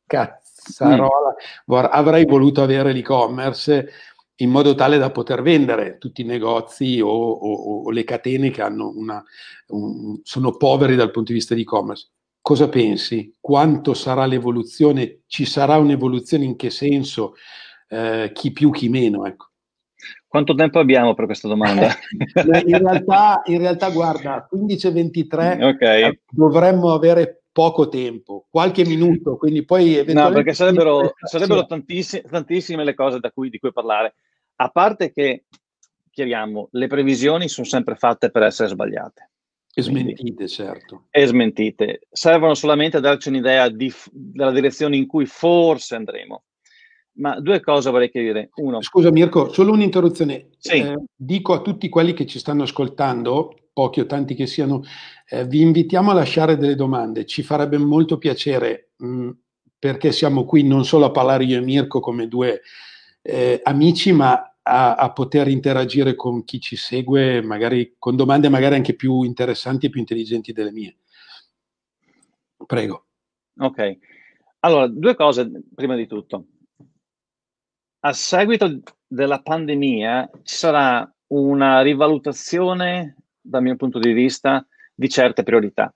cazzo 0.04 0.45
Sarola, 0.66 1.34
mm. 1.70 1.74
avrei 1.90 2.24
voluto 2.24 2.62
avere 2.62 2.92
l'e-commerce 2.92 3.88
in 4.40 4.50
modo 4.50 4.74
tale 4.74 4.98
da 4.98 5.10
poter 5.10 5.42
vendere 5.42 5.98
tutti 5.98 6.20
i 6.20 6.24
negozi 6.24 7.00
o, 7.00 7.08
o, 7.08 7.82
o 7.84 7.90
le 7.90 8.04
catene 8.04 8.50
che 8.50 8.62
una, 8.62 9.22
un, 9.68 10.20
sono 10.22 10.56
poveri 10.56 10.96
dal 10.96 11.10
punto 11.10 11.32
di 11.32 11.38
vista 11.38 11.54
di 11.54 11.62
e-commerce. 11.62 12.08
Cosa 12.40 12.68
pensi? 12.68 13.34
Quanto 13.40 13.94
sarà 13.94 14.24
l'evoluzione? 14.26 15.22
Ci 15.26 15.44
sarà 15.44 15.78
un'evoluzione 15.78 16.44
in 16.44 16.56
che 16.56 16.70
senso? 16.70 17.34
Eh, 17.88 18.30
chi 18.32 18.52
più, 18.52 18.70
chi 18.70 18.88
meno? 18.88 19.26
Ecco. 19.26 19.46
Quanto 20.28 20.54
tempo 20.54 20.78
abbiamo 20.78 21.14
per 21.14 21.24
questa 21.24 21.48
domanda? 21.48 21.88
in, 22.66 22.78
realtà, 22.78 23.42
in 23.46 23.58
realtà, 23.58 23.90
guarda, 23.90 24.46
15-23 24.52 25.64
okay. 25.64 26.20
Dovremmo 26.30 26.92
avere 26.92 27.45
poco 27.56 27.88
tempo, 27.88 28.46
qualche 28.50 28.84
minuto, 28.84 29.38
quindi 29.38 29.64
poi 29.64 30.04
No, 30.08 30.30
perché 30.30 30.52
sarebbero, 30.52 31.14
sarebbero 31.22 31.64
tantissime, 31.64 32.20
tantissime, 32.24 32.84
le 32.84 32.94
cose 32.94 33.18
cui, 33.32 33.48
di 33.48 33.58
cui 33.58 33.72
parlare. 33.72 34.16
A 34.56 34.68
parte 34.68 35.10
che, 35.10 35.46
chiariamo, 36.10 36.68
le 36.72 36.86
previsioni 36.86 37.48
sono 37.48 37.66
sempre 37.66 37.94
fatte 37.94 38.30
per 38.30 38.42
essere 38.42 38.68
sbagliate. 38.68 39.30
E 39.72 39.80
smentite, 39.80 40.20
quindi, 40.20 40.48
certo. 40.48 41.06
E 41.10 41.24
smentite. 41.24 42.00
Servono 42.10 42.52
solamente 42.52 42.98
a 42.98 43.00
darci 43.00 43.30
un'idea 43.30 43.70
di, 43.70 43.90
della 44.12 44.52
direzione 44.52 44.98
in 44.98 45.06
cui 45.06 45.24
forse 45.24 45.94
andremo. 45.94 46.44
Ma 47.12 47.40
due 47.40 47.60
cose 47.60 47.90
vorrei 47.90 48.10
chiedere. 48.10 48.50
Uno. 48.56 48.82
Scusa 48.82 49.10
Mirko, 49.10 49.50
solo 49.50 49.72
un'interruzione. 49.72 50.48
Sì. 50.58 50.76
Eh, 50.76 50.94
dico 51.14 51.54
a 51.54 51.62
tutti 51.62 51.88
quelli 51.88 52.12
che 52.12 52.26
ci 52.26 52.38
stanno 52.38 52.64
ascoltando, 52.64 53.54
pochi 53.76 54.00
o 54.00 54.06
tanti 54.06 54.34
che 54.34 54.46
siano, 54.46 54.82
eh, 55.28 55.44
vi 55.44 55.60
invitiamo 55.60 56.10
a 56.10 56.14
lasciare 56.14 56.56
delle 56.56 56.74
domande. 56.74 57.26
Ci 57.26 57.42
farebbe 57.42 57.76
molto 57.76 58.16
piacere 58.16 58.92
mh, 58.96 59.06
mm, 59.06 59.30
perché 59.78 60.12
siamo 60.12 60.46
qui 60.46 60.62
non 60.62 60.86
solo 60.86 61.04
a 61.04 61.10
parlare 61.10 61.44
io 61.44 61.58
e 61.58 61.60
Mirko 61.60 62.00
come 62.00 62.26
due 62.26 62.62
eh, 63.20 63.60
amici, 63.62 64.12
ma 64.12 64.56
a, 64.62 64.94
a, 64.94 65.12
poter 65.12 65.48
interagire 65.48 66.14
con 66.14 66.44
chi 66.44 66.58
ci 66.58 66.76
segue, 66.76 67.42
magari 67.42 67.96
con 67.98 68.16
domande 68.16 68.48
magari 68.48 68.76
anche 68.76 68.94
più 68.94 69.22
interessanti 69.22 69.86
e 69.86 69.90
più 69.90 70.00
intelligenti 70.00 70.52
delle 70.52 70.72
mie. 70.72 70.96
Prego. 72.64 73.06
Ok. 73.58 73.98
Allora, 74.60 74.86
due 74.88 75.14
cose 75.14 75.50
prima 75.74 75.94
di 75.96 76.06
tutto 76.06 76.46
a 78.06 78.12
seguito 78.12 78.82
della 79.06 79.42
pandemia 79.42 80.30
ci 80.44 80.54
sarà 80.54 81.12
una 81.28 81.80
rivalutazione, 81.80 83.16
dal 83.46 83.62
mio 83.62 83.76
punto 83.76 83.98
di 83.98 84.12
vista, 84.12 84.66
di 84.94 85.08
certe 85.08 85.42
priorità. 85.42 85.94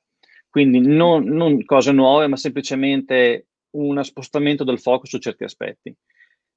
Quindi 0.48 0.80
non, 0.80 1.24
non 1.24 1.64
cose 1.64 1.92
nuove, 1.92 2.26
ma 2.26 2.36
semplicemente 2.36 3.46
uno 3.70 4.02
spostamento 4.02 4.64
del 4.64 4.80
focus 4.80 5.10
su 5.10 5.18
certi 5.18 5.44
aspetti. 5.44 5.94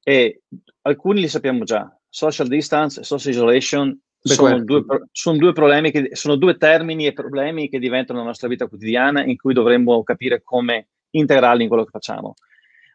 E 0.01 0.41
alcuni 0.81 1.21
li 1.21 1.27
sappiamo 1.27 1.63
già. 1.63 1.95
Social 2.09 2.47
distance 2.47 3.01
e 3.01 3.03
social 3.03 3.33
isolation 3.33 3.99
sono 4.19 4.63
due, 4.63 4.83
sono, 5.11 5.37
due 5.37 5.53
problemi 5.53 5.91
che, 5.91 6.09
sono 6.13 6.35
due 6.35 6.57
termini 6.57 7.05
e 7.05 7.13
problemi 7.13 7.69
che 7.69 7.79
diventano 7.79 8.19
la 8.19 8.25
nostra 8.25 8.47
vita 8.47 8.67
quotidiana 8.67 9.23
in 9.23 9.35
cui 9.35 9.53
dovremmo 9.53 10.01
capire 10.03 10.41
come 10.43 10.87
integrarli 11.11 11.63
in 11.63 11.67
quello 11.67 11.83
che 11.83 11.91
facciamo. 11.91 12.35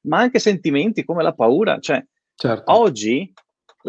Ma 0.02 0.18
anche 0.18 0.38
sentimenti 0.38 1.04
come 1.04 1.22
la 1.22 1.34
paura, 1.34 1.78
cioè 1.80 2.02
Certo. 2.40 2.70
Oggi 2.72 3.32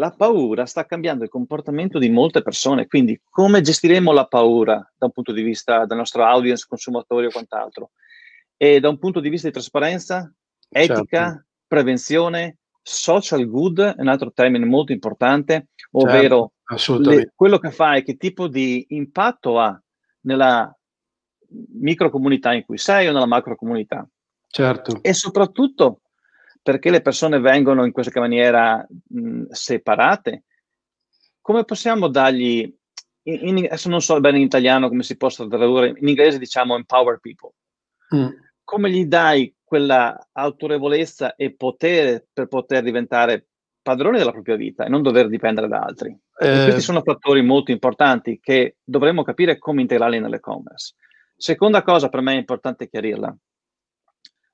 la 0.00 0.10
paura 0.12 0.64
sta 0.64 0.86
cambiando 0.86 1.24
il 1.24 1.30
comportamento 1.30 1.98
di 1.98 2.08
molte 2.08 2.40
persone, 2.40 2.86
quindi 2.86 3.20
come 3.28 3.60
gestiremo 3.60 4.12
la 4.12 4.26
paura 4.26 4.76
da 4.96 5.04
un 5.04 5.12
punto 5.12 5.30
di 5.30 5.42
vista 5.42 5.84
del 5.84 5.98
nostro 5.98 6.24
audience, 6.24 6.64
consumatori 6.66 7.26
o 7.26 7.30
quant'altro? 7.30 7.90
E 8.56 8.80
da 8.80 8.88
un 8.88 8.98
punto 8.98 9.20
di 9.20 9.28
vista 9.28 9.46
di 9.46 9.52
trasparenza, 9.52 10.32
etica, 10.70 11.04
certo. 11.04 11.44
prevenzione, 11.66 12.56
social 12.82 13.46
good 13.46 13.78
è 13.78 14.00
un 14.00 14.08
altro 14.08 14.32
termine 14.32 14.64
molto 14.64 14.92
importante, 14.92 15.68
ovvero 15.90 16.52
certo, 16.64 16.98
le, 16.98 17.32
quello 17.34 17.58
che 17.58 17.70
fai, 17.70 18.02
che 18.02 18.16
tipo 18.16 18.48
di 18.48 18.86
impatto 18.88 19.58
ha 19.58 19.78
nella 20.22 20.74
microcomunità 21.74 22.54
in 22.54 22.64
cui 22.64 22.78
sei 22.78 23.06
o 23.06 23.12
nella 23.12 23.26
macrocomunità. 23.26 24.08
Certo. 24.48 25.02
E 25.02 25.12
soprattutto 25.12 26.00
perché 26.62 26.90
le 26.90 27.00
persone 27.00 27.40
vengono 27.40 27.84
in 27.84 27.92
questa 27.92 28.18
maniera 28.20 28.86
mh, 28.88 29.44
separate, 29.50 30.44
come 31.40 31.64
possiamo 31.64 32.08
dargli, 32.08 32.72
in, 33.22 33.58
in, 33.58 33.64
adesso 33.64 33.88
non 33.88 34.00
so 34.00 34.18
bene 34.20 34.38
in 34.38 34.44
italiano 34.44 34.88
come 34.88 35.02
si 35.02 35.16
possa 35.16 35.46
tradurre, 35.46 35.94
in 35.96 36.08
inglese 36.08 36.38
diciamo 36.38 36.76
empower 36.76 37.18
people, 37.20 37.52
mm. 38.14 38.28
come 38.62 38.90
gli 38.90 39.04
dai 39.06 39.54
quella 39.62 40.28
autorevolezza 40.32 41.36
e 41.36 41.54
potere 41.54 42.26
per 42.32 42.48
poter 42.48 42.82
diventare 42.82 43.46
padrone 43.82 44.18
della 44.18 44.32
propria 44.32 44.56
vita 44.56 44.84
e 44.84 44.88
non 44.88 45.02
dover 45.02 45.28
dipendere 45.28 45.68
da 45.68 45.80
altri. 45.80 46.10
Eh, 46.38 46.62
questi 46.64 46.80
sono 46.80 47.02
fattori 47.02 47.42
molto 47.42 47.70
importanti 47.70 48.40
che 48.40 48.76
dovremmo 48.82 49.22
capire 49.22 49.58
come 49.58 49.82
integrarli 49.82 50.20
nell'e-commerce. 50.20 50.94
Seconda 51.36 51.82
cosa 51.82 52.08
per 52.08 52.20
me 52.20 52.34
è 52.34 52.38
importante 52.38 52.88
chiarirla. 52.88 53.34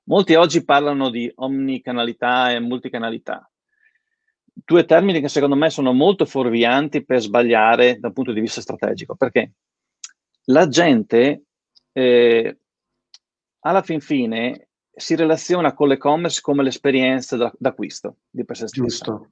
Molti 0.07 0.35
oggi 0.35 0.63
parlano 0.63 1.09
di 1.09 1.29
omnicanalità 1.35 2.51
e 2.51 2.61
multicanalità. 2.61 3.49
Due 4.53 4.85
termini 4.85 5.19
che 5.19 5.27
secondo 5.27 5.55
me 5.55 5.69
sono 5.69 5.91
molto 5.91 6.25
fuorvianti 6.25 7.03
per 7.03 7.19
sbagliare 7.19 7.99
dal 7.99 8.13
punto 8.13 8.31
di 8.31 8.39
vista 8.39 8.61
strategico, 8.61 9.15
perché 9.15 9.51
la 10.45 10.69
gente 10.69 11.43
eh, 11.91 12.57
alla 13.59 13.81
fin 13.81 13.99
fine 13.99 14.69
si 14.95 15.13
relaziona 15.15 15.73
con 15.73 15.89
l'e-commerce 15.89 16.39
come 16.39 16.63
l'esperienza 16.63 17.51
d'acquisto 17.57 18.19
di 18.29 18.45
per 18.45 18.55
sé 18.55 18.69
stesso. 18.69 19.31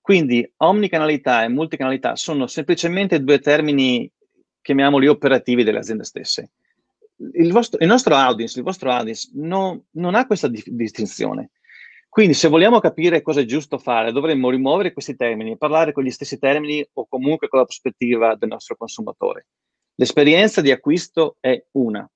Quindi 0.00 0.48
omnicanalità 0.58 1.42
e 1.42 1.48
multicanalità 1.48 2.14
sono 2.14 2.46
semplicemente 2.46 3.20
due 3.20 3.40
termini, 3.40 4.08
chiamiamoli 4.60 5.08
operativi 5.08 5.64
delle 5.64 5.78
aziende 5.78 6.04
stesse 6.04 6.52
il, 7.16 7.52
vostro, 7.52 7.80
il 7.80 7.86
nostro 7.86 8.14
audience, 8.14 8.58
il 8.58 8.64
vostro 8.64 8.90
audience 8.90 9.30
no, 9.34 9.84
non 9.92 10.14
ha 10.14 10.26
questa 10.26 10.48
di, 10.48 10.62
distinzione. 10.66 11.50
Quindi 12.08 12.34
se 12.34 12.48
vogliamo 12.48 12.78
capire 12.78 13.22
cosa 13.22 13.40
è 13.40 13.44
giusto 13.44 13.76
fare, 13.76 14.12
dovremmo 14.12 14.50
rimuovere 14.50 14.92
questi 14.92 15.16
termini, 15.16 15.56
parlare 15.56 15.92
con 15.92 16.04
gli 16.04 16.10
stessi 16.10 16.38
termini 16.38 16.86
o 16.92 17.06
comunque 17.08 17.48
con 17.48 17.58
la 17.58 17.64
prospettiva 17.64 18.36
del 18.36 18.50
nostro 18.50 18.76
consumatore. 18.76 19.46
L'esperienza 19.96 20.60
di 20.60 20.70
acquisto 20.70 21.36
è 21.40 21.60
una, 21.72 22.08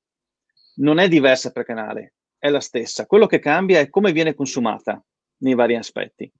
non 0.77 0.99
è 0.99 1.09
diversa 1.09 1.51
per 1.51 1.65
canale, 1.65 2.15
è 2.39 2.49
la 2.49 2.61
stessa. 2.61 3.07
Quello 3.07 3.27
che 3.27 3.41
cambia 3.41 3.81
è 3.81 3.91
come 3.91 4.13
viene 4.13 4.35
consumata 4.35 5.05
nei 5.39 5.55
vari 5.55 5.75
aspetti. 5.75 6.31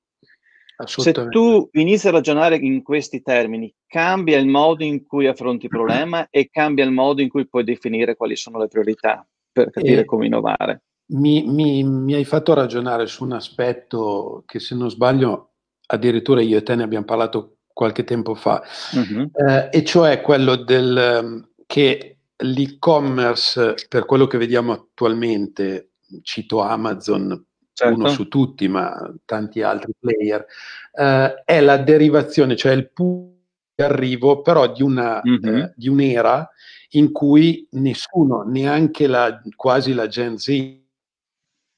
Se 0.85 1.13
tu 1.13 1.69
inizi 1.73 2.07
a 2.07 2.13
ragionare 2.13 2.57
in 2.57 2.83
questi 2.83 3.21
termini, 3.21 3.73
cambia 3.87 4.39
il 4.39 4.47
modo 4.47 4.85
in 4.85 5.05
cui 5.05 5.27
affronti 5.27 5.65
il 5.65 5.71
problema 5.71 6.29
e 6.31 6.49
cambia 6.51 6.85
il 6.85 6.93
modo 6.93 7.21
in 7.21 7.29
cui 7.29 7.49
puoi 7.49 7.65
definire 7.65 8.15
quali 8.15 8.37
sono 8.37 8.59
le 8.59 8.69
priorità 8.69 9.27
per 9.51 9.71
capire 9.71 10.03
e 10.03 10.05
come 10.05 10.27
innovare. 10.27 10.83
Mi, 11.11 11.43
mi, 11.43 11.83
mi, 11.83 12.15
hai 12.15 12.25
fatto 12.25 12.55
ragionare 12.55 13.07
su 13.07 13.25
un 13.25 13.33
aspetto 13.33 14.45
che, 14.47 14.61
se 14.61 14.77
non 14.77 14.91
sbaglio, 14.91 15.53
addirittura 15.87 16.43
io 16.43 16.59
e 16.59 16.63
te 16.63 16.75
ne 16.77 16.85
abbiamo 16.85 17.07
parlato 17.07 17.57
qualche 17.73 18.05
tempo 18.05 18.35
fa, 18.35 18.63
uh-huh. 18.93 19.31
eh, 19.33 19.69
e 19.73 19.85
cioè 19.85 20.21
quello 20.21 20.57
del 20.57 21.49
che 21.67 22.19
l'e-commerce, 22.37 23.75
per 23.89 24.05
quello 24.05 24.27
che 24.27 24.39
vediamo 24.39 24.73
attualmente, 24.73 25.93
cito 26.23 26.61
Amazon 26.61 27.48
certo. 27.87 27.99
uno 27.99 28.09
su 28.09 28.29
tutti, 28.29 28.69
ma 28.69 29.13
tanti 29.25 29.63
altri 29.63 29.93
player, 29.99 30.45
eh, 30.93 31.43
è 31.45 31.61
la 31.61 31.77
derivazione, 31.77 32.57
cioè 32.57 32.73
il 32.73 32.91
punto 32.91 33.37
di 33.75 33.85
arrivo 33.85 34.43
però 34.43 34.73
di, 34.73 34.83
una, 34.83 35.21
mm-hmm. 35.27 35.57
eh, 35.57 35.73
di 35.77 35.89
un'era 35.89 36.49
in 36.93 37.13
cui 37.13 37.67
nessuno, 37.73 38.43
neanche 38.43 39.07
la, 39.07 39.41
quasi 39.55 39.93
la 39.93 40.09
Gen 40.09 40.39
Z, 40.39 40.49
è 40.49 40.81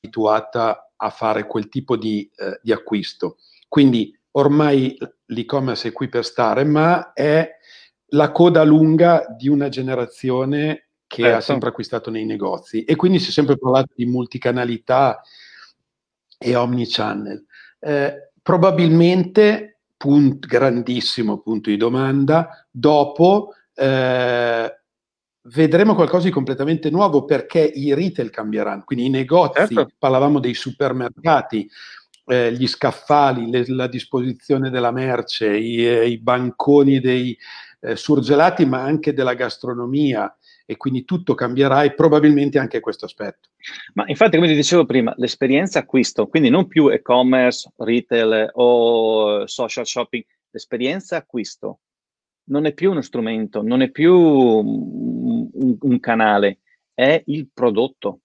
abituata 0.03 0.93
a 0.97 1.11
fare 1.11 1.47
quel 1.47 1.69
tipo 1.69 1.97
di, 1.97 2.31
eh, 2.37 2.59
di 2.63 2.73
acquisto. 2.73 3.37
Quindi 3.69 4.17
ormai 4.33 4.97
l'e-commerce 5.27 5.89
è 5.89 5.93
qui 5.93 6.09
per 6.09 6.25
stare, 6.25 6.65
ma 6.65 7.13
è 7.13 7.49
la 8.13 8.33
coda 8.33 8.65
lunga 8.65 9.27
di 9.37 9.49
una 9.49 9.69
generazione 9.69 10.89
che 11.07 11.23
certo. 11.23 11.37
ha 11.37 11.41
sempre 11.41 11.69
acquistato 11.71 12.11
nei 12.11 12.25
negozi 12.25 12.85
e 12.85 12.95
quindi 12.95 13.19
si 13.19 13.31
è 13.31 13.33
sempre 13.33 13.59
parlato 13.59 13.93
di 13.97 14.07
multicanalità, 14.07 15.21
e 16.43 16.57
omnichannel. 16.57 17.45
Eh, 17.79 18.31
probabilmente, 18.41 19.81
punt, 19.97 20.47
grandissimo 20.47 21.39
punto 21.41 21.69
di 21.69 21.77
domanda, 21.77 22.67
dopo 22.71 23.53
eh, 23.75 24.81
vedremo 25.43 25.95
qualcosa 25.95 26.27
di 26.27 26.33
completamente 26.33 26.89
nuovo 26.89 27.27
perché 27.27 27.61
i 27.61 27.93
retail 27.93 28.31
cambieranno, 28.31 28.85
quindi 28.85 29.07
i 29.07 29.11
negozi, 29.11 29.75
certo. 29.75 29.89
parlavamo 29.99 30.41
dei 30.41 30.55
supermercati, 30.55 31.69
eh, 32.25 32.53
gli 32.53 32.67
scaffali, 32.67 33.51
le, 33.51 33.65
la 33.69 33.87
disposizione 33.87 34.71
della 34.71 34.93
merce, 34.93 35.55
i, 35.55 35.87
eh, 35.87 36.09
i 36.09 36.19
banconi 36.19 37.01
dei 37.01 37.37
eh, 37.81 37.97
surgelati, 37.97 38.65
ma 38.65 38.81
anche 38.81 39.13
della 39.13 39.35
gastronomia, 39.35 40.35
e 40.71 40.77
quindi 40.77 41.05
tutto 41.05 41.35
cambierà 41.35 41.83
e 41.83 41.95
probabilmente 41.95 42.61
anche 42.61 42.79
questo 42.79 43.05
aspetto. 43.05 43.49
Ma 43.95 44.05
infatti, 44.07 44.37
come 44.37 44.47
ti 44.47 44.55
dicevo 44.55 44.87
prima, 44.87 45.13
l'esperienza 45.17 45.81
acquisto, 45.81 46.29
quindi 46.29 46.49
non 46.49 46.69
più 46.69 46.89
e-commerce, 46.89 47.73
retail 47.79 48.51
o 48.53 49.49
social 49.49 49.85
shopping, 49.85 50.25
l'esperienza 50.51 51.17
acquisto 51.17 51.81
non 52.51 52.67
è 52.67 52.73
più 52.73 52.93
uno 52.93 53.01
strumento, 53.01 53.63
non 53.63 53.83
è 53.83 53.91
più 53.91 54.15
un, 54.15 55.77
un 55.81 55.99
canale, 55.99 56.59
è 56.95 57.21
il 57.27 57.49
prodotto 57.53 58.21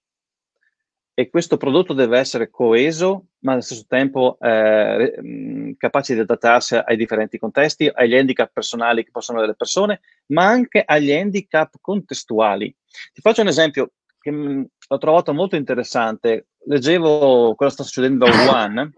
e 1.18 1.30
questo 1.30 1.56
prodotto 1.56 1.94
deve 1.94 2.20
essere 2.20 2.50
coeso, 2.50 3.28
ma 3.40 3.54
allo 3.54 3.62
stesso 3.62 3.86
tempo 3.88 4.38
eh, 4.42 5.74
capace 5.78 6.14
di 6.14 6.20
adattarsi 6.20 6.76
ai 6.76 6.98
differenti 6.98 7.40
contesti, 7.40 7.90
agli 7.92 8.18
handicap 8.18 8.52
personali 8.52 9.06
che 9.06 9.12
possono 9.12 9.38
avere 9.38 9.54
le 9.54 9.58
persone, 9.58 10.02
ma 10.28 10.46
anche 10.46 10.84
agli 10.86 11.14
handicap 11.14 11.76
contestuali. 11.80 12.76
Ti 13.14 13.22
faccio 13.22 13.42
un 13.42 13.48
esempio 13.48 13.92
che 14.20 14.30
mh, 14.30 14.66
ho 14.90 14.98
trovato 14.98 15.34
molto 15.34 15.56
interessante. 15.56 16.48
Leggevo 16.66 17.56
cosa 17.56 17.70
sta 17.70 17.84
succedendo 17.84 18.26
a 18.26 18.30
Wuhan, 18.32 18.94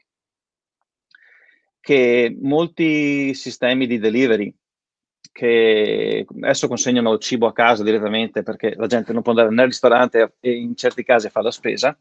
che 1.80 2.36
molti 2.42 3.36
sistemi 3.36 3.86
di 3.86 4.00
delivery 4.00 4.52
che 5.38 6.26
adesso 6.42 6.68
consegnano 6.68 7.14
il 7.14 7.20
cibo 7.20 7.46
a 7.46 7.54
casa 7.54 7.84
direttamente 7.84 8.42
perché 8.42 8.74
la 8.76 8.88
gente 8.88 9.14
non 9.14 9.22
può 9.22 9.34
andare 9.34 9.54
nel 9.54 9.68
ristorante 9.68 10.38
e 10.40 10.52
in 10.52 10.76
certi 10.76 11.04
casi 11.04 11.30
fa 11.30 11.44
la 11.44 11.52
spesa, 11.52 11.96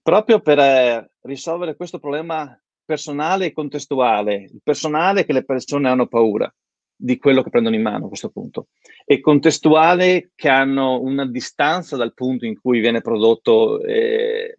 proprio 0.00 0.40
per 0.40 0.58
eh, 0.58 1.10
risolvere 1.24 1.76
questo 1.76 1.98
problema 1.98 2.58
personale 2.86 3.44
e 3.44 3.52
contestuale, 3.52 4.48
il 4.50 4.62
personale 4.64 5.26
che 5.26 5.34
le 5.34 5.44
persone 5.44 5.90
hanno 5.90 6.06
paura 6.06 6.50
di 6.96 7.18
quello 7.18 7.42
che 7.42 7.50
prendono 7.50 7.76
in 7.76 7.82
mano 7.82 8.06
a 8.06 8.08
questo 8.08 8.30
punto 8.30 8.68
e 9.04 9.20
contestuale 9.20 10.30
che 10.34 10.48
hanno 10.48 11.02
una 11.02 11.26
distanza 11.26 11.96
dal 11.96 12.14
punto 12.14 12.46
in 12.46 12.58
cui 12.58 12.80
viene 12.80 13.02
prodotto 13.02 13.82
eh, 13.82 14.56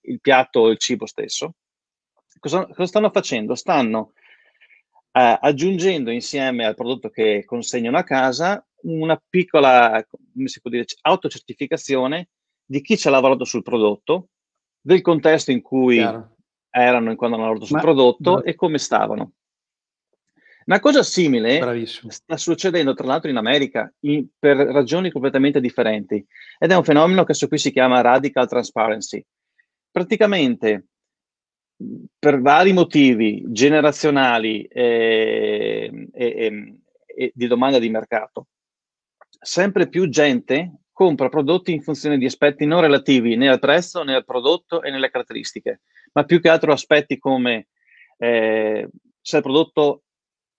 il 0.00 0.20
piatto 0.22 0.60
o 0.60 0.68
il 0.70 0.78
cibo 0.78 1.04
stesso. 1.04 1.56
Cosa, 2.38 2.64
cosa 2.64 2.86
stanno 2.86 3.10
facendo? 3.10 3.54
Stanno 3.54 4.12
eh, 5.16 5.38
aggiungendo 5.40 6.10
insieme 6.10 6.66
al 6.66 6.74
prodotto 6.74 7.08
che 7.08 7.44
consegnano 7.46 7.96
a 7.96 8.04
casa 8.04 8.62
una 8.82 9.20
piccola, 9.28 10.04
come 10.08 10.46
si 10.46 10.60
può 10.60 10.70
dire, 10.70 10.84
autocertificazione 11.00 12.28
di 12.62 12.82
chi 12.82 12.98
ci 12.98 13.08
ha 13.08 13.10
lavorato 13.10 13.44
sul 13.44 13.62
prodotto, 13.62 14.28
del 14.78 15.00
contesto 15.00 15.52
in 15.52 15.62
cui 15.62 15.96
Chiaro. 15.96 16.36
erano 16.70 17.14
quando 17.16 17.36
hanno 17.36 17.46
lavorato 17.46 17.66
sul 17.66 17.76
Ma, 17.76 17.82
prodotto 17.82 18.30
no. 18.32 18.42
e 18.42 18.54
come 18.54 18.76
stavano. 18.76 19.32
Una 20.66 20.80
cosa 20.80 21.02
simile 21.02 21.60
Bravissimo. 21.60 22.10
sta 22.10 22.36
succedendo 22.36 22.92
tra 22.92 23.06
l'altro 23.06 23.30
in 23.30 23.36
America 23.36 23.90
in, 24.00 24.26
per 24.38 24.56
ragioni 24.56 25.10
completamente 25.10 25.60
differenti 25.60 26.24
ed 26.58 26.70
è 26.72 26.76
un 26.76 26.84
fenomeno 26.84 27.24
che 27.24 27.34
su 27.34 27.48
cui 27.48 27.58
si 27.58 27.72
chiama 27.72 28.02
radical 28.02 28.48
transparency. 28.48 29.24
Praticamente 29.90 30.88
per 32.18 32.40
vari 32.40 32.72
motivi 32.72 33.44
generazionali 33.48 34.62
e, 34.64 36.08
e, 36.12 36.80
e, 37.04 37.32
di 37.34 37.46
domanda 37.46 37.78
di 37.78 37.90
mercato, 37.90 38.46
sempre 39.38 39.88
più 39.88 40.08
gente 40.08 40.80
compra 40.92 41.28
prodotti 41.28 41.72
in 41.72 41.82
funzione 41.82 42.16
di 42.16 42.24
aspetti 42.24 42.64
non 42.64 42.80
relativi 42.80 43.36
né 43.36 43.48
al 43.48 43.58
prezzo 43.58 44.02
né 44.02 44.14
al 44.14 44.24
prodotto 44.24 44.82
e 44.82 44.90
nelle 44.90 45.10
caratteristiche, 45.10 45.82
ma 46.12 46.24
più 46.24 46.40
che 46.40 46.48
altro 46.48 46.72
aspetti 46.72 47.18
come 47.18 47.68
eh, 48.18 48.88
se 49.20 49.36
il 49.36 49.42
prodotto 49.42 50.04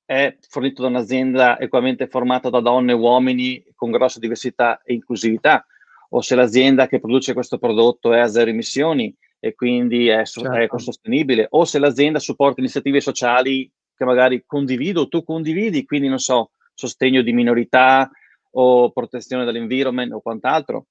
è 0.06 0.38
fornito 0.48 0.84
da 0.84 0.90
un'azienda 0.90 1.60
equamente 1.60 2.08
formata 2.08 2.50
da 2.50 2.62
donne 2.62 2.92
e 2.92 2.96
uomini 2.96 3.66
con 3.76 3.90
grossa 3.92 4.20
diversità 4.20 4.82
e 4.84 4.94
inclusività, 4.94 5.66
o 6.10 6.22
se 6.22 6.36
l'azienda 6.36 6.88
che 6.88 7.00
produce 7.00 7.34
questo 7.34 7.58
prodotto 7.58 8.14
è 8.14 8.20
a 8.20 8.28
zero 8.28 8.50
emissioni 8.50 9.14
e 9.40 9.54
quindi 9.54 10.08
è, 10.08 10.26
certo. 10.26 10.52
è 10.52 10.64
ecosostenibile, 10.64 11.48
o 11.52 11.66
se 11.66 11.80
l'azienda 11.80 12.20
supporta 12.20 12.60
iniziative 12.60 13.02
sociali 13.02 13.72
che 13.96 14.06
magari 14.06 14.44
condivido 14.46 15.02
o 15.02 15.08
tu 15.08 15.24
condividi, 15.24 15.86
quindi 15.86 16.08
non 16.08 16.20
so, 16.20 16.52
sostegno 16.74 17.22
di 17.22 17.34
minorità 17.34 18.10
o 18.52 18.92
protezione 18.92 19.46
dell'environment 19.46 20.12
o 20.14 20.22
quant'altro. 20.22 20.86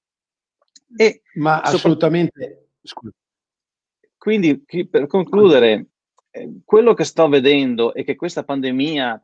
E 0.96 1.22
Ma 1.35 1.61
assolutamente. 1.61 2.68
Scusa. 2.82 3.12
Quindi, 4.16 4.62
per 4.90 5.06
concludere, 5.06 5.87
eh, 6.30 6.61
quello 6.64 6.94
che 6.94 7.04
sto 7.04 7.28
vedendo 7.28 7.94
è 7.94 8.04
che 8.04 8.16
questa 8.16 8.44
pandemia 8.44 9.20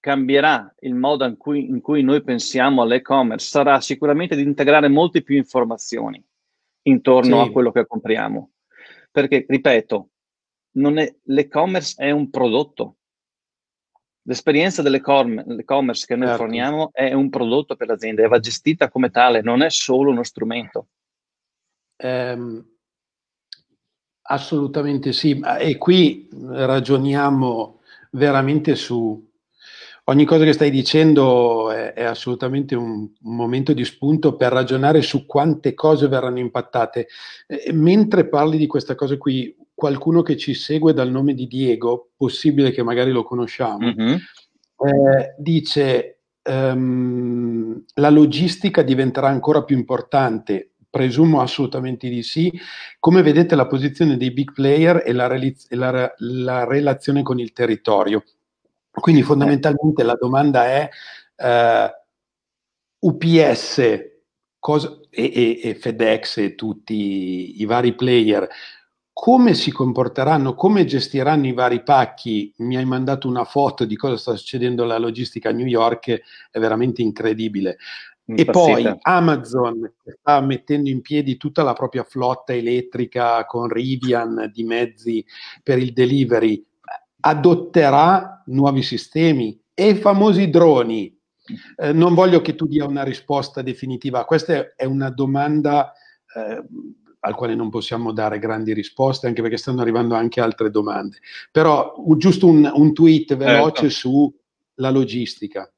cambierà 0.00 0.74
il 0.80 0.94
modo 0.94 1.24
in 1.26 1.36
cui, 1.36 1.68
in 1.68 1.80
cui 1.80 2.02
noi 2.02 2.22
pensiamo 2.22 2.82
all'e-commerce, 2.82 3.46
sarà 3.46 3.80
sicuramente 3.80 4.34
di 4.34 4.42
integrare 4.42 4.88
molte 4.88 5.22
più 5.22 5.36
informazioni 5.36 6.22
intorno 6.82 7.42
sì. 7.42 7.48
a 7.48 7.52
quello 7.52 7.72
che 7.72 7.86
compriamo. 7.86 8.50
Perché, 9.10 9.44
ripeto, 9.48 10.08
è, 10.98 11.16
l'e-commerce 11.24 11.94
è 12.02 12.10
un 12.10 12.30
prodotto. 12.30 12.96
L'esperienza 14.22 14.82
dell'e-commerce 14.82 16.06
che 16.06 16.14
noi 16.14 16.28
certo. 16.28 16.42
forniamo 16.42 16.90
è 16.92 17.12
un 17.12 17.28
prodotto 17.28 17.74
per 17.74 17.88
l'azienda 17.88 18.22
e 18.22 18.28
va 18.28 18.38
gestita 18.38 18.88
come 18.88 19.10
tale, 19.10 19.42
non 19.42 19.62
è 19.62 19.70
solo 19.70 20.10
uno 20.10 20.22
strumento. 20.22 20.88
Um, 21.96 22.64
assolutamente 24.22 25.12
sì, 25.12 25.40
e 25.58 25.76
qui 25.76 26.28
ragioniamo 26.32 27.80
veramente 28.12 28.76
su 28.76 29.31
ogni 30.04 30.24
cosa 30.24 30.44
che 30.44 30.52
stai 30.52 30.70
dicendo 30.70 31.70
è, 31.70 31.92
è 31.92 32.04
assolutamente 32.04 32.74
un, 32.74 33.08
un, 33.22 33.36
momento 33.36 33.72
di 33.72 33.84
spunto 33.84 34.36
per 34.36 34.52
ragionare 34.52 35.02
su 35.02 35.26
quante 35.26 35.74
cose 35.74 36.08
verranno 36.08 36.38
impattate. 36.38 37.08
Eh, 37.46 37.72
mentre 37.72 38.28
parli 38.28 38.58
di 38.58 38.66
questa 38.66 38.94
cosa 38.94 39.16
qui, 39.16 39.54
qualcuno 39.74 40.22
che 40.22 40.36
ci 40.36 40.54
segue 40.54 40.92
dal 40.92 41.10
nome 41.10 41.34
di 41.34 41.46
Diego, 41.46 42.10
possibile 42.16 42.70
che 42.70 42.82
magari 42.82 43.12
lo 43.12 43.22
conosciamo, 43.22 43.92
mm-hmm. 43.92 44.14
eh, 44.14 45.34
dice 45.38 46.20
um, 46.44 47.82
la 47.94 48.10
logistica 48.10 48.82
diventerà 48.82 49.28
ancora 49.28 49.62
più 49.62 49.76
importante. 49.76 50.68
Presumo 50.92 51.40
assolutamente 51.40 52.06
di 52.10 52.22
sì. 52.22 52.52
Come 52.98 53.22
vedete 53.22 53.54
la 53.54 53.66
posizione 53.66 54.18
dei 54.18 54.30
big 54.30 54.52
player 54.52 55.02
e 55.06 55.12
la, 55.12 55.26
reliz- 55.26 55.70
la, 55.70 56.12
la 56.18 56.64
relazione 56.64 57.22
con 57.22 57.38
il 57.38 57.54
territorio. 57.54 58.22
Quindi 59.00 59.22
fondamentalmente 59.22 60.02
la 60.02 60.16
domanda 60.18 60.66
è 60.66 60.88
eh, 61.36 61.90
UPS 62.98 64.10
cosa, 64.58 65.00
e, 65.10 65.32
e, 65.34 65.60
e, 65.70 65.74
FedEx 65.74 66.36
e 66.38 66.54
tutti 66.54 67.60
i 67.60 67.64
vari 67.64 67.94
player 67.94 68.48
come 69.12 69.54
si 69.54 69.70
comporteranno, 69.70 70.54
come 70.54 70.84
gestiranno 70.84 71.46
i 71.46 71.52
vari 71.52 71.82
pacchi. 71.82 72.52
Mi 72.58 72.76
hai 72.76 72.84
mandato 72.84 73.28
una 73.28 73.44
foto 73.44 73.84
di 73.84 73.96
cosa 73.96 74.16
sta 74.16 74.36
succedendo 74.36 74.84
alla 74.84 74.98
logistica 74.98 75.50
a 75.50 75.52
New 75.52 75.66
York, 75.66 76.22
è 76.50 76.58
veramente 76.58 77.02
incredibile. 77.02 77.76
E 78.24 78.44
poi 78.46 78.88
Amazon 79.02 79.92
sta 80.04 80.40
mettendo 80.40 80.88
in 80.88 81.02
piedi 81.02 81.36
tutta 81.36 81.62
la 81.62 81.72
propria 81.74 82.04
flotta 82.04 82.54
elettrica 82.54 83.44
con 83.44 83.68
Rivian 83.68 84.50
di 84.52 84.62
mezzi 84.62 85.24
per 85.62 85.78
il 85.78 85.92
delivery 85.92 86.64
adotterà 87.24 88.42
nuovi 88.46 88.82
sistemi 88.82 89.58
e 89.74 89.90
i 89.90 89.94
famosi 89.94 90.50
droni. 90.50 91.16
Eh, 91.76 91.92
non 91.92 92.14
voglio 92.14 92.40
che 92.40 92.54
tu 92.54 92.66
dia 92.66 92.86
una 92.86 93.02
risposta 93.02 93.62
definitiva, 93.62 94.24
questa 94.24 94.74
è 94.74 94.84
una 94.84 95.10
domanda 95.10 95.92
eh, 96.34 96.62
al 97.24 97.34
quale 97.34 97.54
non 97.54 97.70
possiamo 97.70 98.12
dare 98.12 98.38
grandi 98.38 98.72
risposte, 98.72 99.26
anche 99.26 99.42
perché 99.42 99.56
stanno 99.56 99.80
arrivando 99.80 100.14
anche 100.14 100.40
altre 100.40 100.70
domande. 100.70 101.18
Però 101.50 101.94
giusto 102.16 102.46
un, 102.46 102.70
un 102.72 102.92
tweet 102.92 103.36
veloce 103.36 103.88
certo. 103.88 104.34
sulla 104.74 104.90
logistica. 104.90 105.70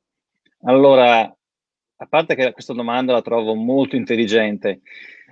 Allora, 0.63 1.21
a 1.21 2.07
parte 2.07 2.35
che 2.35 2.53
questa 2.53 2.73
domanda 2.73 3.13
la 3.13 3.23
trovo 3.23 3.55
molto 3.55 3.97
intelligente, 3.97 4.81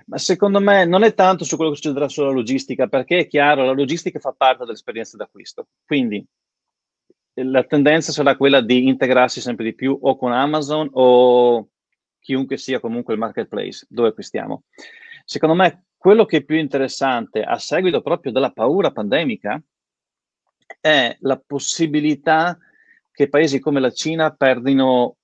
ma 0.05 0.17
secondo 0.17 0.59
me 0.59 0.85
non 0.85 1.03
è 1.03 1.13
tanto 1.13 1.43
su 1.43 1.55
quello 1.55 1.71
che 1.71 1.77
succederà 1.77 2.07
sulla 2.07 2.31
logistica, 2.31 2.87
perché 2.87 3.19
è 3.19 3.27
chiaro, 3.27 3.65
la 3.65 3.71
logistica 3.71 4.19
fa 4.19 4.33
parte 4.33 4.65
dell'esperienza 4.65 5.17
d'acquisto. 5.17 5.67
Quindi 5.85 6.25
la 7.35 7.63
tendenza 7.63 8.11
sarà 8.11 8.35
quella 8.37 8.61
di 8.61 8.87
integrarsi 8.87 9.41
sempre 9.41 9.65
di 9.65 9.73
più 9.73 9.97
o 9.99 10.15
con 10.15 10.31
Amazon 10.31 10.89
o 10.93 11.69
chiunque 12.19 12.57
sia 12.57 12.79
comunque 12.79 13.13
il 13.13 13.19
marketplace 13.19 13.85
dove 13.89 14.09
acquistiamo. 14.09 14.63
Secondo 15.25 15.55
me 15.55 15.85
quello 15.97 16.25
che 16.25 16.37
è 16.37 16.43
più 16.43 16.57
interessante 16.57 17.41
a 17.43 17.57
seguito 17.57 18.01
proprio 18.01 18.31
della 18.31 18.51
paura 18.51 18.91
pandemica 18.91 19.61
è 20.79 21.15
la 21.21 21.41
possibilità 21.45 22.57
che 23.11 23.29
paesi 23.29 23.59
come 23.59 23.79
la 23.79 23.91
Cina 23.91 24.33
perdino 24.33 25.17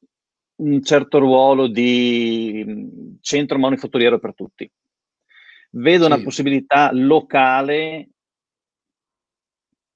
un 0.60 0.82
certo 0.84 1.20
ruolo 1.20 1.68
di 1.68 3.18
centro 3.22 3.58
manifatturiero 3.58 4.20
per 4.20 4.34
tutti. 4.34 4.70
Vedo 5.72 6.06
sì. 6.06 6.12
una 6.12 6.24
possibilità 6.24 6.90
locale 6.94 8.10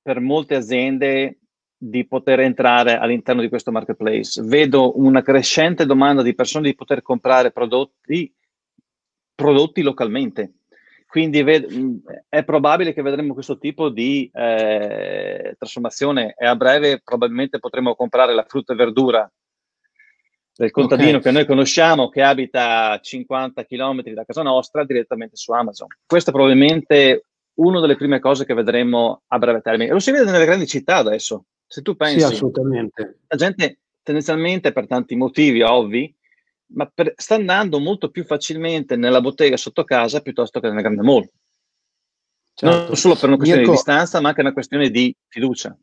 per 0.02 0.20
molte 0.20 0.56
aziende 0.56 1.40
di 1.76 2.06
poter 2.06 2.40
entrare 2.42 2.98
all'interno 2.98 3.42
di 3.42 3.50
questo 3.50 3.72
marketplace. 3.72 4.42
Vedo 4.44 4.98
una 5.00 5.22
crescente 5.22 5.86
domanda 5.86 6.22
di 6.22 6.36
persone 6.36 6.70
di 6.70 6.76
poter 6.76 7.02
comprare 7.02 7.52
prodotti, 7.52 8.34
prodotti 9.36 9.82
localmente. 9.82 10.54
Quindi 11.08 11.44
ved- 11.44 12.02
è 12.30 12.44
probabile 12.44 12.94
che 12.94 13.02
vedremo 13.02 13.34
questo 13.34 13.58
tipo 13.58 13.90
di 13.90 14.30
eh, 14.34 15.56
trasformazione 15.58 16.34
e 16.38 16.46
a 16.46 16.56
breve 16.56 17.02
probabilmente 17.04 17.60
potremo 17.60 17.96
comprare 17.96 18.34
la 18.34 18.46
frutta 18.48 18.74
e 18.74 18.76
verdura 18.76 19.32
del 20.56 20.72
contadino 20.72 21.18
okay. 21.18 21.22
che 21.22 21.32
noi 21.32 21.46
conosciamo 21.46 22.10
che 22.10 22.22
abita 22.22 22.92
a 22.92 23.00
50 23.00 23.66
km 23.66 24.02
da 24.14 24.24
casa 24.24 24.44
nostra 24.44 24.86
direttamente 24.86 25.36
su 25.36 25.52
Amazon. 25.52 25.88
Questa 26.06 26.30
è 26.30 26.34
probabilmente 26.34 27.26
una 27.56 27.80
delle 27.80 27.96
prime 27.96 28.20
cose 28.20 28.46
che 28.46 28.54
vedremo 28.54 29.24
a 29.28 29.38
breve 29.38 29.62
termine. 29.62 29.92
Lo 29.92 30.00
si 30.00 30.12
vede 30.12 30.30
nelle 30.30 30.46
grandi 30.46 30.68
città 30.68 30.98
adesso. 30.98 31.46
Se 31.66 31.82
tu 31.82 31.96
pensi, 31.96 32.20
sì, 32.20 32.26
assolutamente. 32.26 33.20
la 33.28 33.38
gente 33.38 33.80
tendenzialmente 34.04 34.72
per 34.72 34.86
tanti 34.86 35.16
motivi 35.16 35.62
ovvi, 35.64 36.14
ma 36.74 36.90
per, 36.94 37.14
sta 37.16 37.36
andando 37.36 37.80
molto 37.80 38.10
più 38.10 38.24
facilmente 38.26 38.96
nella 38.96 39.22
bottega 39.22 39.58
sotto 39.58 39.84
casa 39.84 40.22
piuttosto 40.22 40.60
che 40.60 40.70
nel 40.70 40.82
grande 40.82 41.02
mall. 41.02 41.28
Certo. 42.54 42.88
Non 42.88 42.96
solo 42.96 43.16
per 43.16 43.30
una 43.30 43.38
questione 43.38 43.62
Mirko, 43.62 43.76
di 43.76 43.84
distanza, 43.84 44.22
ma 44.22 44.30
anche 44.30 44.42
una 44.42 44.54
questione 44.54 44.90
di 44.90 45.16
fiducia. 45.28 45.76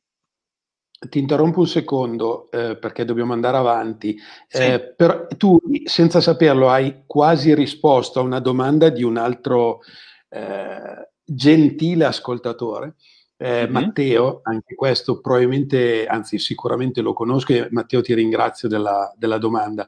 Ti 1.09 1.19
interrompo 1.19 1.61
un 1.61 1.67
secondo 1.67 2.51
eh, 2.51 2.77
perché 2.77 3.07
dobbiamo 3.07 3.33
andare 3.33 3.57
avanti. 3.57 4.19
Sì. 4.47 4.63
Eh, 4.63 4.81
per, 4.95 5.29
tu, 5.39 5.59
senza 5.85 6.21
saperlo, 6.21 6.69
hai 6.69 7.05
quasi 7.07 7.55
risposto 7.55 8.21
a 8.21 8.23
una 8.23 8.39
domanda 8.39 8.91
di 8.91 9.03
un 9.03 9.17
altro 9.17 9.81
eh, 10.29 11.09
gentile 11.25 12.05
ascoltatore. 12.05 12.97
Mm-hmm. 13.43 13.73
Matteo, 13.73 14.41
anche 14.43 14.75
questo 14.75 15.21
probabilmente, 15.21 16.05
anzi 16.05 16.39
sicuramente 16.39 17.01
lo 17.01 17.15
conosco 17.15 17.55
e 17.55 17.69
Matteo 17.71 18.03
ti 18.03 18.13
ringrazio 18.13 18.69
della, 18.69 19.11
della 19.17 19.39
domanda. 19.39 19.87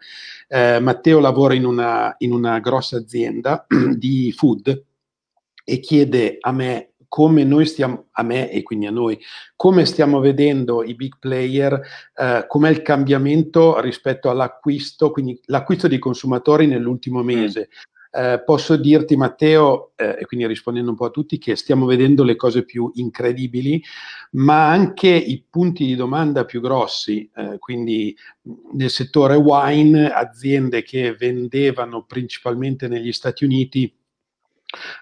Eh, 0.48 0.81
Matteo 0.81 1.20
lavora 1.20 1.53
in 1.53 1.66
una, 1.66 2.14
in 2.18 2.33
una 2.33 2.59
grossa 2.61 2.96
azienda 2.96 3.66
di 3.94 4.33
food 4.33 4.85
e 5.64 5.81
chiede 5.81 6.38
a 6.40 6.53
me 6.53 6.91
come 7.12 7.44
noi 7.44 7.66
stiamo, 7.66 8.07
a 8.12 8.22
me 8.22 8.51
e 8.51 8.62
quindi 8.62 8.87
a 8.87 8.90
noi, 8.90 9.20
come 9.55 9.85
stiamo 9.85 10.18
vedendo 10.18 10.83
i 10.83 10.94
big 10.94 11.18
player, 11.18 11.79
eh, 12.14 12.46
com'è 12.48 12.70
il 12.70 12.81
cambiamento 12.81 13.79
rispetto 13.81 14.31
all'acquisto, 14.31 15.11
quindi 15.11 15.38
l'acquisto 15.44 15.88
dei 15.88 15.98
consumatori 15.98 16.66
nell'ultimo 16.66 17.22
mm. 17.22 17.27
mese. 17.27 17.68
Eh, 18.11 18.42
posso 18.42 18.77
dirti, 18.77 19.14
Matteo, 19.18 19.92
eh, 19.96 20.20
e 20.20 20.25
quindi 20.25 20.46
rispondendo 20.46 20.88
un 20.88 20.96
po' 20.96 21.05
a 21.05 21.11
tutti, 21.11 21.37
che 21.37 21.55
stiamo 21.55 21.85
vedendo 21.85 22.25
le 22.25 22.35
cose 22.35 22.64
più 22.64 22.90
incredibili, 22.94 23.83
ma 24.31 24.70
anche 24.70 25.09
i 25.09 25.44
punti 25.46 25.85
di 25.85 25.94
domanda 25.94 26.46
più 26.46 26.62
grossi, 26.62 27.31
eh, 27.37 27.59
quindi 27.59 28.16
nel 28.72 28.88
settore 28.88 29.35
wine, 29.35 30.11
aziende 30.11 30.83
che 30.83 31.12
vendevano 31.12 32.05
principalmente 32.05 32.88
negli 32.88 33.12
Stati 33.12 33.44
Uniti 33.44 33.94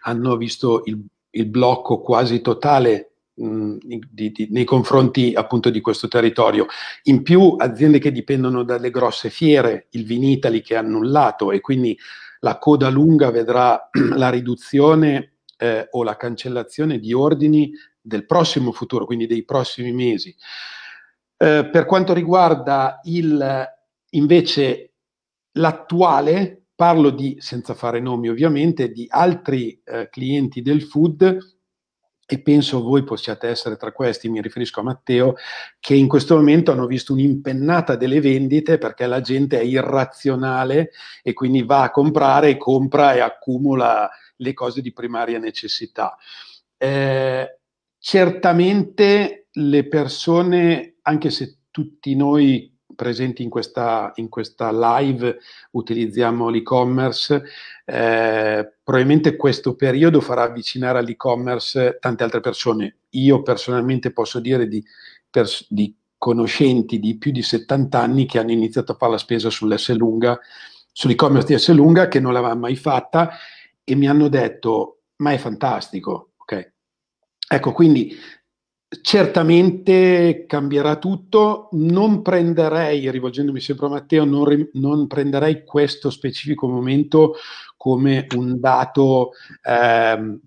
hanno 0.02 0.36
visto 0.36 0.82
il 0.86 1.00
il 1.30 1.46
blocco 1.46 2.00
quasi 2.00 2.40
totale 2.40 3.12
mh, 3.34 3.76
di, 4.10 4.32
di, 4.32 4.48
nei 4.50 4.64
confronti 4.64 5.32
appunto 5.34 5.70
di 5.70 5.80
questo 5.80 6.08
territorio. 6.08 6.66
In 7.04 7.22
più 7.22 7.56
aziende 7.58 7.98
che 7.98 8.12
dipendono 8.12 8.62
dalle 8.62 8.90
grosse 8.90 9.30
fiere, 9.30 9.86
il 9.90 10.04
Vinitali 10.04 10.62
che 10.62 10.74
è 10.74 10.78
annullato 10.78 11.50
e 11.50 11.60
quindi 11.60 11.96
la 12.40 12.58
coda 12.58 12.88
lunga 12.88 13.30
vedrà 13.30 13.88
la 14.16 14.30
riduzione 14.30 15.34
eh, 15.56 15.88
o 15.90 16.02
la 16.02 16.16
cancellazione 16.16 16.98
di 16.98 17.12
ordini 17.12 17.70
del 18.00 18.24
prossimo 18.24 18.72
futuro, 18.72 19.04
quindi 19.04 19.26
dei 19.26 19.44
prossimi 19.44 19.92
mesi. 19.92 20.34
Eh, 21.36 21.68
per 21.70 21.86
quanto 21.86 22.12
riguarda 22.12 23.00
il, 23.04 23.66
invece 24.10 24.92
l'attuale, 25.52 26.59
parlo 26.80 27.10
di, 27.10 27.36
senza 27.40 27.74
fare 27.74 28.00
nomi 28.00 28.30
ovviamente, 28.30 28.90
di 28.90 29.04
altri 29.10 29.78
eh, 29.84 30.08
clienti 30.10 30.62
del 30.62 30.80
food 30.80 31.38
e 32.26 32.40
penso 32.40 32.80
voi 32.80 33.04
possiate 33.04 33.48
essere 33.48 33.76
tra 33.76 33.92
questi, 33.92 34.30
mi 34.30 34.40
riferisco 34.40 34.80
a 34.80 34.84
Matteo, 34.84 35.34
che 35.78 35.92
in 35.92 36.08
questo 36.08 36.36
momento 36.36 36.72
hanno 36.72 36.86
visto 36.86 37.12
un'impennata 37.12 37.96
delle 37.96 38.22
vendite 38.22 38.78
perché 38.78 39.04
la 39.04 39.20
gente 39.20 39.60
è 39.60 39.62
irrazionale 39.62 40.92
e 41.22 41.34
quindi 41.34 41.64
va 41.64 41.82
a 41.82 41.90
comprare, 41.90 42.56
compra 42.56 43.12
e 43.12 43.20
accumula 43.20 44.08
le 44.36 44.54
cose 44.54 44.80
di 44.80 44.94
primaria 44.94 45.38
necessità. 45.38 46.16
Eh, 46.78 47.58
certamente 47.98 49.48
le 49.50 49.86
persone, 49.86 50.94
anche 51.02 51.28
se 51.28 51.58
tutti 51.70 52.16
noi 52.16 52.74
presenti 52.94 53.42
in 53.42 53.50
questa, 53.50 54.12
in 54.16 54.28
questa 54.28 54.70
live 54.72 55.38
utilizziamo 55.72 56.48
l'e-commerce, 56.48 57.42
eh, 57.84 58.72
probabilmente 58.82 59.36
questo 59.36 59.74
periodo 59.74 60.20
farà 60.20 60.42
avvicinare 60.42 60.98
all'e-commerce 60.98 61.98
tante 62.00 62.22
altre 62.24 62.40
persone. 62.40 62.98
Io 63.10 63.42
personalmente 63.42 64.12
posso 64.12 64.40
dire 64.40 64.68
di, 64.68 64.84
pers- 65.28 65.66
di 65.68 65.94
conoscenti 66.18 66.98
di 66.98 67.16
più 67.16 67.32
di 67.32 67.42
70 67.42 67.98
anni 67.98 68.26
che 68.26 68.38
hanno 68.38 68.52
iniziato 68.52 68.92
a 68.92 68.96
fare 68.96 69.12
la 69.12 69.18
spesa 69.18 69.48
sull'S 69.48 69.94
lunga, 69.96 70.38
sull'e-commerce 70.92 71.46
di 71.46 71.58
S 71.58 71.70
lunga 71.70 72.08
che 72.08 72.20
non 72.20 72.32
l'avevano 72.32 72.60
mai 72.60 72.76
fatta 72.76 73.30
e 73.82 73.94
mi 73.94 74.06
hanno 74.06 74.28
detto 74.28 75.02
ma 75.16 75.32
è 75.32 75.38
fantastico, 75.38 76.32
ok? 76.36 76.72
Ecco, 77.48 77.72
quindi 77.72 78.16
Certamente 79.02 80.46
cambierà 80.48 80.96
tutto, 80.96 81.68
non 81.72 82.22
prenderei, 82.22 83.08
rivolgendomi 83.08 83.60
sempre 83.60 83.86
a 83.86 83.90
Matteo, 83.90 84.24
non, 84.24 84.68
non 84.72 85.06
prenderei 85.06 85.62
questo 85.62 86.10
specifico 86.10 86.66
momento 86.66 87.36
come 87.76 88.26
un 88.34 88.58
dato 88.58 89.30
ehm, 89.62 90.40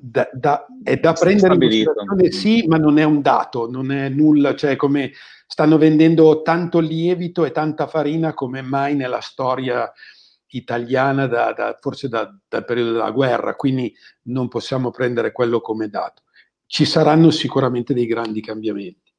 da, 0.00 0.28
da, 0.32 0.64
è 0.80 0.96
da 0.98 1.12
prendere 1.14 1.54
in 1.54 1.60
considerazione, 1.60 2.30
sì, 2.30 2.64
ma 2.68 2.76
non 2.76 2.98
è 2.98 3.02
un 3.02 3.20
dato, 3.20 3.68
non 3.68 3.90
è 3.90 4.08
nulla, 4.10 4.54
cioè 4.54 4.76
come 4.76 5.10
stanno 5.48 5.76
vendendo 5.76 6.42
tanto 6.42 6.78
lievito 6.78 7.44
e 7.44 7.50
tanta 7.50 7.88
farina 7.88 8.32
come 8.32 8.62
mai 8.62 8.94
nella 8.94 9.20
storia 9.20 9.90
italiana, 10.50 11.26
da, 11.26 11.52
da, 11.52 11.76
forse 11.80 12.08
dal 12.08 12.38
periodo 12.64 12.92
della 12.92 13.10
guerra, 13.10 13.56
quindi 13.56 13.92
non 14.24 14.46
possiamo 14.46 14.92
prendere 14.92 15.32
quello 15.32 15.60
come 15.60 15.88
dato 15.88 16.22
ci 16.66 16.84
saranno 16.84 17.30
sicuramente 17.30 17.94
dei 17.94 18.06
grandi 18.06 18.40
cambiamenti. 18.40 19.12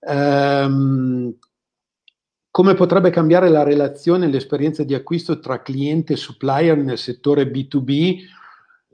Um, 0.00 1.36
come 2.52 2.74
potrebbe 2.74 3.10
cambiare 3.10 3.48
la 3.48 3.62
relazione 3.62 4.26
e 4.26 4.28
l'esperienza 4.28 4.84
di 4.84 4.94
acquisto 4.94 5.38
tra 5.38 5.62
cliente 5.62 6.12
e 6.12 6.16
supplier 6.16 6.76
nel 6.76 6.98
settore 6.98 7.44
B2B? 7.44 8.18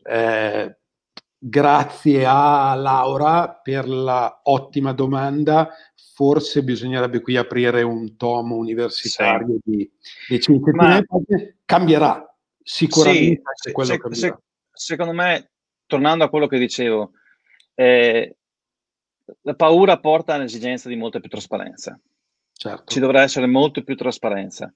Eh, 0.04 0.76
grazie 1.36 2.24
a 2.24 2.74
Laura 2.74 3.50
per 3.60 3.88
la 3.88 4.42
ottima 4.44 4.92
domanda. 4.92 5.70
Forse 6.14 6.62
bisognerebbe 6.62 7.20
qui 7.20 7.36
aprire 7.36 7.82
un 7.82 8.16
tomo 8.16 8.54
universitario 8.54 9.58
sì. 9.64 9.70
di, 9.70 9.90
di 10.28 10.40
5 10.40 10.72
Ma... 10.72 11.02
Cambierà, 11.64 12.32
sicuramente 12.62 13.42
sì, 13.54 13.72
quello 13.72 13.90
se, 13.90 13.98
cambierà. 13.98 14.26
Se, 14.36 14.42
secondo 14.72 15.12
me, 15.12 15.50
tornando 15.86 16.22
a 16.22 16.28
quello 16.28 16.46
che 16.46 16.58
dicevo, 16.58 17.10
eh, 17.80 18.36
la 19.42 19.54
paura 19.54 20.00
porta 20.00 20.34
all'esigenza 20.34 20.88
di 20.88 20.96
molta 20.96 21.20
più 21.20 21.28
trasparenza. 21.28 21.98
Certo. 22.52 22.84
Ci 22.86 22.98
dovrà 22.98 23.22
essere 23.22 23.46
molto 23.46 23.84
più 23.84 23.94
trasparenza 23.94 24.72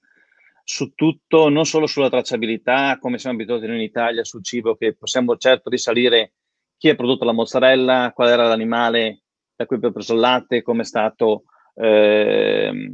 su 0.63 0.95
tutto, 0.95 1.49
non 1.49 1.67
solo 1.67 1.89
sulla 1.89 2.09
tracciabilità, 2.09 2.99
come 3.01 3.19
siamo 3.19 3.35
abituati 3.35 3.67
noi 3.67 3.79
in 3.79 3.83
Italia, 3.83 4.23
sul 4.23 4.45
cibo, 4.45 4.77
che 4.77 4.95
possiamo 4.95 5.37
certo 5.37 5.69
risalire 5.69 6.35
chi 6.77 6.91
ha 6.91 6.95
prodotto 6.95 7.25
la 7.25 7.33
mozzarella, 7.33 8.13
qual 8.15 8.29
era 8.29 8.47
l'animale 8.47 9.23
da 9.57 9.67
cui 9.67 9.77
abbiamo 9.77 9.95
preso 9.95 10.15
il 10.15 10.21
latte, 10.21 10.63
come 10.63 10.83
è 10.83 10.85
stato 10.85 11.43
eh, 11.75 12.93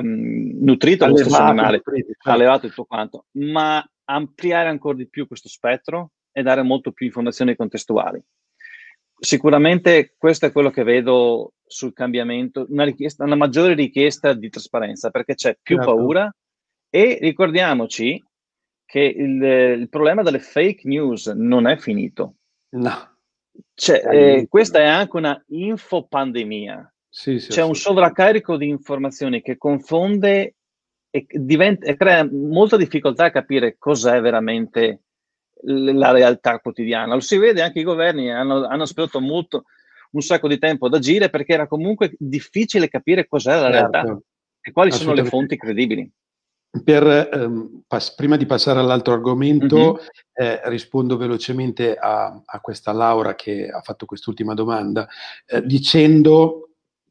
nutrito 0.00 1.06
lo 1.06 1.16
stesso 1.16 1.36
animale, 1.36 1.82
certo. 1.84 2.30
allevato 2.30 2.64
e 2.64 2.68
tutto 2.70 2.86
quanto, 2.86 3.26
ma 3.32 3.86
ampliare 4.04 4.70
ancora 4.70 4.96
di 4.96 5.06
più 5.06 5.26
questo 5.26 5.50
spettro 5.50 6.12
e 6.32 6.42
dare 6.42 6.62
molto 6.62 6.92
più 6.92 7.04
informazioni 7.04 7.54
contestuali 7.54 8.24
sicuramente 9.18 10.14
questo 10.16 10.46
è 10.46 10.52
quello 10.52 10.70
che 10.70 10.82
vedo 10.82 11.54
sul 11.66 11.92
cambiamento, 11.92 12.66
una, 12.68 12.84
richiesta, 12.84 13.24
una 13.24 13.34
maggiore 13.34 13.74
richiesta 13.74 14.32
di 14.32 14.48
trasparenza 14.48 15.10
perché 15.10 15.34
c'è 15.34 15.56
più 15.60 15.76
certo. 15.76 15.94
paura 15.94 16.34
e 16.88 17.18
ricordiamoci 17.20 18.22
che 18.84 19.00
il, 19.00 19.42
il, 19.42 19.88
problema 19.90 20.22
delle 20.22 20.38
fake 20.38 20.88
news 20.88 21.26
non 21.26 21.66
è 21.66 21.76
finito. 21.76 22.36
No. 22.70 23.16
Cioè, 23.74 24.02
eh, 24.06 24.46
questa 24.48 24.78
è 24.78 24.86
anche 24.86 25.16
una 25.16 25.44
infopandemia. 25.48 26.90
Sì, 27.10 27.38
sì, 27.38 27.48
C'è 27.50 27.62
un 27.62 27.74
sovraccarico 27.74 28.56
di 28.56 28.68
informazioni 28.68 29.42
che 29.42 29.58
confonde 29.58 30.54
e, 31.10 31.26
diventa, 31.28 31.86
e 31.86 31.96
crea 31.96 32.26
molta 32.30 32.76
difficoltà 32.76 33.26
a 33.26 33.30
capire 33.30 33.76
cos'è 33.78 34.20
veramente 34.20 35.02
la 35.62 36.10
realtà 36.10 36.58
quotidiana. 36.58 37.14
Lo 37.14 37.20
si 37.20 37.36
vede 37.38 37.62
anche 37.62 37.80
i 37.80 37.84
governi 37.84 38.30
hanno, 38.30 38.66
hanno 38.66 38.86
speso 38.86 39.20
molto, 39.20 39.64
un 40.10 40.22
sacco 40.22 40.48
di 40.48 40.58
tempo 40.58 40.86
ad 40.86 40.94
agire 40.94 41.28
perché 41.30 41.52
era 41.52 41.66
comunque 41.66 42.14
difficile 42.18 42.88
capire 42.88 43.26
cos'è 43.26 43.60
la 43.60 43.70
certo. 43.72 43.90
realtà 43.90 44.20
e 44.60 44.72
quali 44.72 44.90
sono 44.90 45.12
le 45.12 45.24
fonti 45.24 45.56
credibili. 45.56 46.10
Per, 46.84 47.30
ehm, 47.32 47.82
pass- 47.86 48.14
prima 48.14 48.36
di 48.36 48.44
passare 48.44 48.78
all'altro 48.78 49.14
argomento, 49.14 49.76
mm-hmm. 49.76 50.52
eh, 50.52 50.60
rispondo 50.64 51.16
velocemente 51.16 51.94
a, 51.94 52.42
a, 52.44 52.60
questa 52.60 52.92
Laura 52.92 53.34
che 53.34 53.68
ha 53.68 53.80
fatto 53.80 54.04
quest'ultima 54.04 54.52
domanda, 54.52 55.08
eh, 55.46 55.64
dicendo 55.64 56.68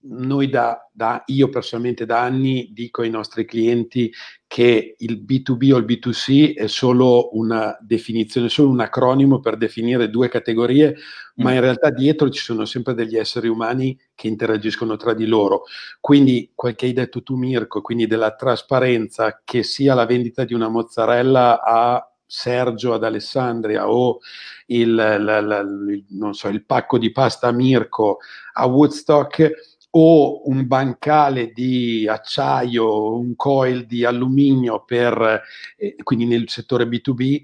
noi 0.09 0.49
da, 0.49 0.87
da, 0.91 1.23
io 1.25 1.49
personalmente 1.49 2.05
da 2.05 2.21
anni 2.21 2.69
dico 2.71 3.01
ai 3.01 3.09
nostri 3.09 3.45
clienti 3.45 4.11
che 4.47 4.95
il 4.97 5.23
B2B 5.23 5.73
o 5.73 5.77
il 5.77 5.85
B2C 5.85 6.55
è 6.55 6.67
solo 6.67 7.35
una 7.37 7.77
definizione, 7.81 8.47
solo 8.47 8.69
un 8.69 8.79
acronimo 8.79 9.41
per 9.41 9.57
definire 9.57 10.09
due 10.09 10.29
categorie, 10.29 10.91
mm. 10.95 11.43
ma 11.43 11.53
in 11.53 11.59
realtà 11.59 11.89
dietro 11.89 12.29
ci 12.29 12.41
sono 12.41 12.63
sempre 12.63 12.93
degli 12.93 13.17
esseri 13.17 13.49
umani 13.49 13.99
che 14.15 14.29
interagiscono 14.29 14.95
tra 14.95 15.13
di 15.13 15.25
loro. 15.25 15.63
Quindi 15.99 16.51
quel 16.55 16.75
che 16.75 16.85
hai 16.85 16.93
detto 16.93 17.23
tu 17.23 17.35
Mirko, 17.35 17.81
quindi 17.81 18.07
della 18.07 18.35
trasparenza, 18.35 19.41
che 19.43 19.63
sia 19.63 19.93
la 19.93 20.05
vendita 20.05 20.45
di 20.45 20.53
una 20.53 20.69
mozzarella 20.69 21.61
a 21.61 22.09
Sergio 22.25 22.93
ad 22.93 23.03
Alessandria 23.03 23.89
o 23.89 24.19
il, 24.67 24.93
la, 24.93 25.17
la, 25.17 25.59
il, 25.59 26.05
so, 26.31 26.47
il 26.47 26.63
pacco 26.65 26.97
di 26.97 27.11
pasta 27.11 27.47
a 27.47 27.51
Mirko 27.51 28.19
a 28.53 28.65
Woodstock, 28.65 29.76
o 29.91 30.47
un 30.49 30.67
bancale 30.67 31.51
di 31.51 32.07
acciaio, 32.07 33.15
un 33.15 33.35
coil 33.35 33.85
di 33.85 34.05
alluminio 34.05 34.83
per, 34.83 35.41
eh, 35.77 35.95
quindi 36.03 36.25
nel 36.25 36.49
settore 36.49 36.85
B2B, 36.85 37.41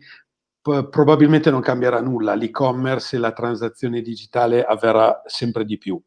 p- 0.61 0.87
probabilmente 0.89 1.49
non 1.49 1.61
cambierà 1.61 2.01
nulla, 2.01 2.35
l'e-commerce 2.35 3.15
e 3.15 3.19
la 3.19 3.31
transazione 3.31 4.01
digitale 4.01 4.63
avverrà 4.63 5.21
sempre 5.25 5.65
di 5.65 5.77
più. 5.77 6.01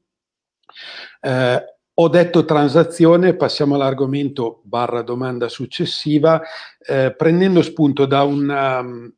Eh, 1.21 1.65
ho 1.99 2.09
detto 2.09 2.45
transazione, 2.45 3.37
passiamo 3.37 3.75
all'argomento 3.75 4.61
barra 4.65 5.01
domanda 5.01 5.49
successiva, 5.49 6.43
eh, 6.79 7.15
prendendo 7.17 7.63
spunto 7.63 8.05
da 8.05 8.23
un, 8.23 9.11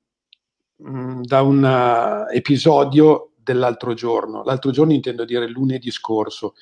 da 0.78 1.42
un 1.42 1.62
uh, 1.64 2.32
episodio 2.32 3.32
dell'altro 3.34 3.94
giorno, 3.94 4.44
l'altro 4.44 4.70
giorno 4.70 4.92
intendo 4.92 5.24
dire 5.24 5.48
lunedì 5.48 5.90
scorso, 5.90 6.54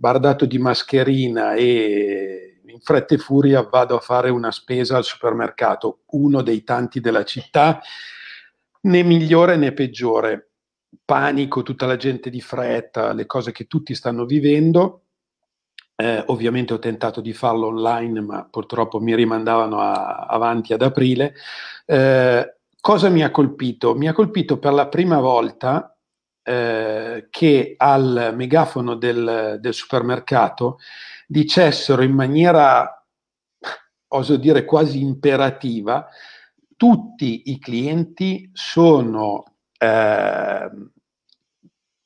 bardato 0.00 0.46
di 0.46 0.58
mascherina 0.58 1.54
e 1.54 2.60
in 2.64 2.78
fretta 2.80 3.16
e 3.16 3.18
furia 3.18 3.62
vado 3.62 3.96
a 3.96 4.00
fare 4.00 4.30
una 4.30 4.52
spesa 4.52 4.96
al 4.96 5.02
supermercato, 5.02 6.02
uno 6.10 6.40
dei 6.42 6.62
tanti 6.62 7.00
della 7.00 7.24
città, 7.24 7.80
né 8.82 9.02
migliore 9.02 9.56
né 9.56 9.72
peggiore. 9.72 10.50
Panico, 11.04 11.62
tutta 11.62 11.86
la 11.86 11.96
gente 11.96 12.30
di 12.30 12.40
fretta, 12.40 13.12
le 13.12 13.26
cose 13.26 13.50
che 13.50 13.66
tutti 13.66 13.94
stanno 13.94 14.24
vivendo. 14.24 15.02
Eh, 15.96 16.22
ovviamente 16.26 16.74
ho 16.74 16.78
tentato 16.78 17.20
di 17.20 17.32
farlo 17.32 17.66
online, 17.66 18.20
ma 18.20 18.46
purtroppo 18.48 19.00
mi 19.00 19.16
rimandavano 19.16 19.80
a, 19.80 20.26
avanti 20.26 20.72
ad 20.72 20.82
aprile. 20.82 21.34
Eh, 21.84 22.56
cosa 22.80 23.08
mi 23.08 23.22
ha 23.22 23.32
colpito? 23.32 23.96
Mi 23.96 24.08
ha 24.08 24.12
colpito 24.12 24.58
per 24.58 24.72
la 24.72 24.86
prima 24.86 25.18
volta 25.18 25.97
eh, 26.48 27.26
che 27.28 27.74
al 27.76 28.32
megafono 28.34 28.94
del, 28.94 29.58
del 29.60 29.74
supermercato 29.74 30.78
dicessero 31.26 32.02
in 32.02 32.12
maniera, 32.12 33.04
oso 34.08 34.36
dire, 34.36 34.64
quasi 34.64 35.02
imperativa, 35.02 36.08
tutti 36.74 37.50
i 37.50 37.58
clienti 37.58 38.48
sono 38.54 39.56
eh, 39.78 40.70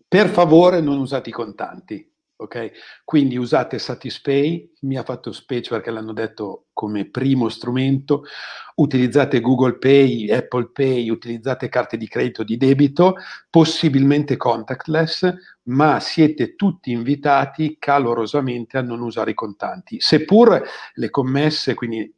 per 0.09 0.29
favore 0.29 0.81
non 0.81 0.99
usate 0.99 1.29
i 1.29 1.33
contanti. 1.33 2.12
Okay? 2.43 2.71
Quindi 3.05 3.37
usate 3.37 3.79
Satispay, 3.79 4.73
mi 4.81 4.97
ha 4.97 5.03
fatto 5.03 5.33
specie 5.33 5.71
perché 5.71 5.91
l'hanno 5.91 6.13
detto 6.13 6.67
come 6.73 7.09
primo 7.09 7.49
strumento, 7.49 8.25
utilizzate 8.77 9.41
Google 9.41 9.79
Pay, 9.79 10.31
Apple 10.31 10.71
Pay, 10.73 11.09
utilizzate 11.11 11.69
carte 11.69 11.97
di 11.97 12.09
credito 12.09 12.43
di 12.43 12.57
debito, 12.57 13.17
possibilmente 13.51 14.37
contactless, 14.37 15.35
ma 15.65 16.01
siete 16.01 16.55
tutti 16.57 16.91
invitati 16.91 17.77
calorosamente 17.79 18.79
a 18.79 18.83
non 18.83 19.01
usare 19.01 19.33
i 19.33 19.35
contanti. 19.35 20.01
Seppur 20.01 20.63
le 20.95 21.11
commesse, 21.11 21.75
quindi 21.75 22.01
eh, 22.01 22.13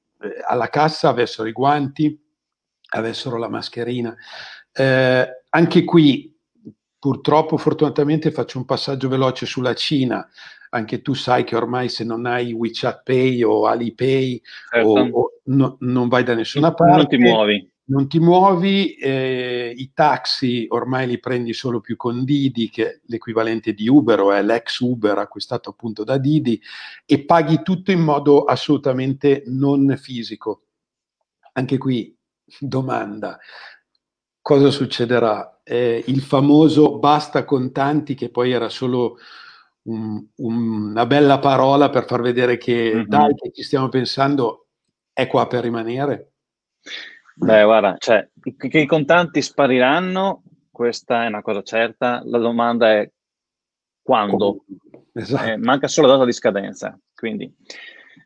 alla 0.46 0.68
cassa, 0.68 1.08
avessero 1.08 1.48
i 1.48 1.52
guanti, 1.52 2.18
avessero 2.90 3.36
la 3.36 3.48
mascherina, 3.48 4.14
eh, 4.72 5.28
anche 5.50 5.84
qui 5.84 6.33
Purtroppo, 7.04 7.58
fortunatamente, 7.58 8.30
faccio 8.30 8.56
un 8.56 8.64
passaggio 8.64 9.10
veloce 9.10 9.44
sulla 9.44 9.74
Cina. 9.74 10.26
Anche 10.70 11.02
tu 11.02 11.12
sai 11.12 11.44
che 11.44 11.54
ormai 11.54 11.90
se 11.90 12.02
non 12.02 12.24
hai 12.24 12.54
WeChat 12.54 13.02
Pay 13.04 13.42
o 13.42 13.66
Alipay 13.66 14.40
certo. 14.70 14.88
o, 14.88 15.08
o 15.10 15.30
no, 15.48 15.76
non 15.80 16.08
vai 16.08 16.24
da 16.24 16.32
nessuna 16.32 16.72
parte. 16.72 16.96
Non 16.96 17.06
ti 17.08 17.18
muovi. 17.18 17.72
Non 17.84 18.08
ti 18.08 18.18
muovi, 18.18 18.94
eh, 18.94 19.74
i 19.76 19.92
taxi 19.92 20.64
ormai 20.70 21.06
li 21.06 21.18
prendi 21.18 21.52
solo 21.52 21.80
più 21.80 21.96
con 21.96 22.24
Didi, 22.24 22.70
che 22.70 22.86
è 22.86 23.00
l'equivalente 23.08 23.74
di 23.74 23.86
Uber 23.86 24.20
o 24.20 24.32
è 24.32 24.42
l'ex 24.42 24.78
Uber 24.78 25.18
acquistato 25.18 25.68
appunto 25.68 26.04
da 26.04 26.16
Didi, 26.16 26.58
e 27.04 27.22
paghi 27.26 27.60
tutto 27.62 27.92
in 27.92 28.00
modo 28.00 28.44
assolutamente 28.44 29.42
non 29.48 29.94
fisico. 29.98 30.62
Anche 31.52 31.76
qui 31.76 32.16
domanda, 32.58 33.38
cosa 34.44 34.70
succederà? 34.70 35.54
eh, 35.64 36.04
il 36.06 36.20
famoso 36.20 36.98
basta 36.98 37.44
contanti 37.44 38.14
che 38.14 38.30
poi 38.30 38.52
era 38.52 38.68
solo 38.68 39.16
un, 39.84 40.24
un, 40.36 40.90
una 40.90 41.06
bella 41.06 41.38
parola 41.38 41.90
per 41.90 42.04
far 42.04 42.20
vedere 42.20 42.58
che 42.58 42.92
mm-hmm. 42.94 43.06
dai 43.06 43.34
che 43.34 43.50
ci 43.52 43.62
stiamo 43.62 43.88
pensando 43.88 44.66
è 45.12 45.26
qua 45.26 45.46
per 45.46 45.62
rimanere? 45.62 46.32
Beh, 47.36 47.64
guarda, 47.64 47.96
cioè, 47.98 48.28
che 48.56 48.78
i 48.78 48.86
contanti 48.86 49.42
spariranno, 49.42 50.42
questa 50.70 51.24
è 51.24 51.26
una 51.26 51.42
cosa 51.42 51.62
certa, 51.62 52.22
la 52.24 52.38
domanda 52.38 52.92
è 52.92 53.10
quando? 54.02 54.64
Esatto. 55.12 55.48
Eh, 55.48 55.56
manca 55.56 55.88
solo 55.88 56.06
la 56.06 56.12
data 56.14 56.26
di 56.26 56.32
scadenza, 56.32 56.98
quindi... 57.14 57.52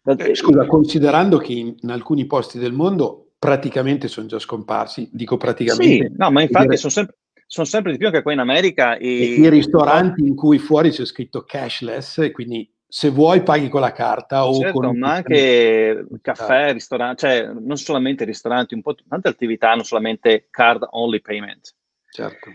Eh, 0.05 0.35
scusa, 0.35 0.67
considerando 0.67 1.39
che 1.39 1.53
in, 1.53 1.75
in 1.79 1.91
alcuni 1.91 2.27
posti 2.27 2.59
del 2.59 2.73
mondo 2.73 3.28
praticamente 3.39 4.09
sono 4.09 4.27
già 4.27 4.39
scomparsi, 4.39 5.09
dico 5.13 5.37
praticamente. 5.37 6.07
Sì, 6.09 6.13
no, 6.17 6.31
ma 6.31 6.43
infatti 6.43 6.77
sono 6.77 6.93
sempre, 6.93 7.17
sono 7.47 7.67
sempre 7.67 7.93
di 7.93 7.99
più 7.99 8.09
anche 8.09 8.23
qua 8.23 8.33
in 8.33 8.41
America. 8.41 8.97
I, 8.99 9.41
I 9.41 9.49
ristoranti 9.49 10.23
in 10.23 10.35
cui 10.35 10.59
fuori 10.59 10.91
c'è 10.91 11.05
scritto 11.05 11.45
cashless, 11.45 12.19
e 12.19 12.31
quindi 12.33 12.71
se 12.87 13.11
vuoi 13.11 13.43
paghi 13.43 13.69
con 13.69 13.83
la 13.83 13.93
carta 13.93 14.47
o 14.49 14.59
certo, 14.59 14.81
con 14.81 14.99
ma 14.99 15.13
anche 15.13 16.07
caffè, 16.23 16.73
ristoranti, 16.73 17.27
cioè 17.27 17.47
non 17.53 17.77
solamente 17.77 18.25
ristoranti, 18.25 18.75
un 18.75 18.83
po' 18.83 18.95
tante 19.07 19.29
attività 19.29 19.71
hanno 19.71 19.83
solamente 19.83 20.49
card 20.51 20.87
only 20.91 21.21
payment. 21.21 21.75
Certo. 22.11 22.51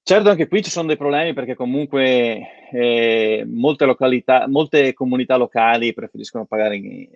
Certo, 0.00 0.30
anche 0.30 0.48
qui 0.48 0.62
ci 0.62 0.70
sono 0.70 0.86
dei 0.86 0.96
problemi 0.96 1.34
perché 1.34 1.54
comunque 1.54 2.40
eh, 2.72 3.44
molte 3.46 3.84
località, 3.84 4.46
molte 4.48 4.94
comunità 4.94 5.36
locali 5.36 5.92
preferiscono 5.92 6.46
pagare 6.46 6.76
in, 6.76 7.08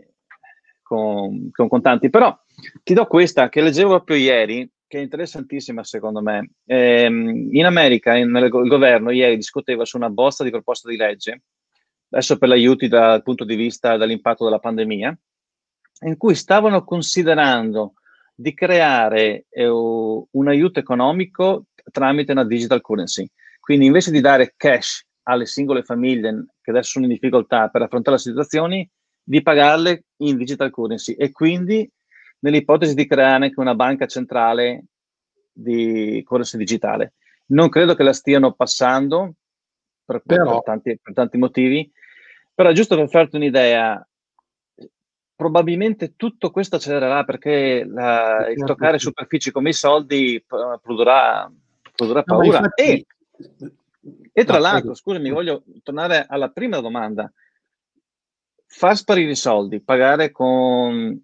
con, 0.92 1.50
con 1.50 1.68
contanti. 1.68 2.10
Però 2.10 2.38
ti 2.82 2.92
do 2.92 3.06
questa 3.06 3.48
che 3.48 3.62
leggevo 3.62 3.88
proprio 3.88 4.16
ieri 4.18 4.70
che 4.86 4.98
è 4.98 5.00
interessantissima 5.00 5.82
secondo 5.84 6.20
me. 6.20 6.50
Eh, 6.66 7.06
in 7.06 7.64
America 7.64 8.14
in, 8.14 8.36
il 8.36 8.68
governo 8.68 9.10
ieri 9.10 9.36
discuteva 9.36 9.86
su 9.86 9.96
una 9.96 10.10
bozza 10.10 10.44
di 10.44 10.50
proposta 10.50 10.90
di 10.90 10.96
legge, 10.96 11.44
adesso 12.10 12.36
per 12.36 12.50
l'aiuti 12.50 12.88
dal 12.88 13.22
punto 13.22 13.44
di 13.44 13.54
vista 13.54 13.96
dell'impatto 13.96 14.44
della 14.44 14.58
pandemia, 14.58 15.18
in 16.04 16.16
cui 16.18 16.34
stavano 16.34 16.84
considerando 16.84 17.94
di 18.34 18.52
creare 18.52 19.46
eh, 19.48 19.66
un 19.66 20.48
aiuto 20.48 20.78
economico 20.78 21.68
tramite 21.90 22.32
una 22.32 22.44
digital 22.44 22.82
currency. 22.82 23.26
Quindi 23.60 23.86
invece 23.86 24.10
di 24.10 24.20
dare 24.20 24.52
cash 24.58 25.06
alle 25.22 25.46
singole 25.46 25.84
famiglie 25.84 26.48
che 26.60 26.70
adesso 26.70 26.90
sono 26.90 27.06
in 27.06 27.12
difficoltà 27.12 27.68
per 27.68 27.80
affrontare 27.80 28.16
le 28.16 28.22
situazioni, 28.22 28.90
di 29.22 29.42
pagarle 29.42 30.04
in 30.18 30.36
digital 30.36 30.70
currency 30.70 31.12
e 31.12 31.30
quindi 31.30 31.88
nell'ipotesi 32.40 32.94
di 32.94 33.06
creare 33.06 33.44
anche 33.44 33.60
una 33.60 33.74
banca 33.74 34.06
centrale 34.06 34.84
di 35.52 36.22
correnza 36.24 36.56
digitale. 36.56 37.14
Non 37.46 37.68
credo 37.68 37.94
che 37.94 38.02
la 38.02 38.12
stiano 38.12 38.52
passando 38.52 39.34
per, 40.04 40.22
però, 40.24 40.54
per, 40.54 40.62
tanti, 40.62 40.98
per 41.00 41.14
tanti 41.14 41.38
motivi, 41.38 41.90
però 42.54 42.72
giusto 42.72 42.96
per 42.96 43.08
farti 43.08 43.36
un'idea, 43.36 44.06
probabilmente 45.34 46.14
tutto 46.16 46.50
questo 46.50 46.76
accelererà 46.76 47.24
perché 47.24 47.84
la, 47.84 48.48
il 48.48 48.58
certo, 48.58 48.74
toccare 48.74 48.98
superfici 48.98 49.50
come 49.50 49.70
i 49.70 49.74
soldi 49.74 50.42
produrrà, 50.46 51.50
produrrà 51.94 52.22
paura. 52.22 52.60
No, 52.60 52.64
infatti... 52.66 52.82
e, 52.82 53.06
e, 54.32 54.44
tra 54.44 54.58
l'altro, 54.58 54.94
scusami, 54.94 55.30
voglio 55.30 55.62
tornare 55.82 56.26
alla 56.28 56.48
prima 56.48 56.80
domanda. 56.80 57.30
Far 58.74 58.96
sparire 58.96 59.32
i 59.32 59.36
soldi, 59.36 59.82
pagare 59.82 60.30
con 60.30 61.22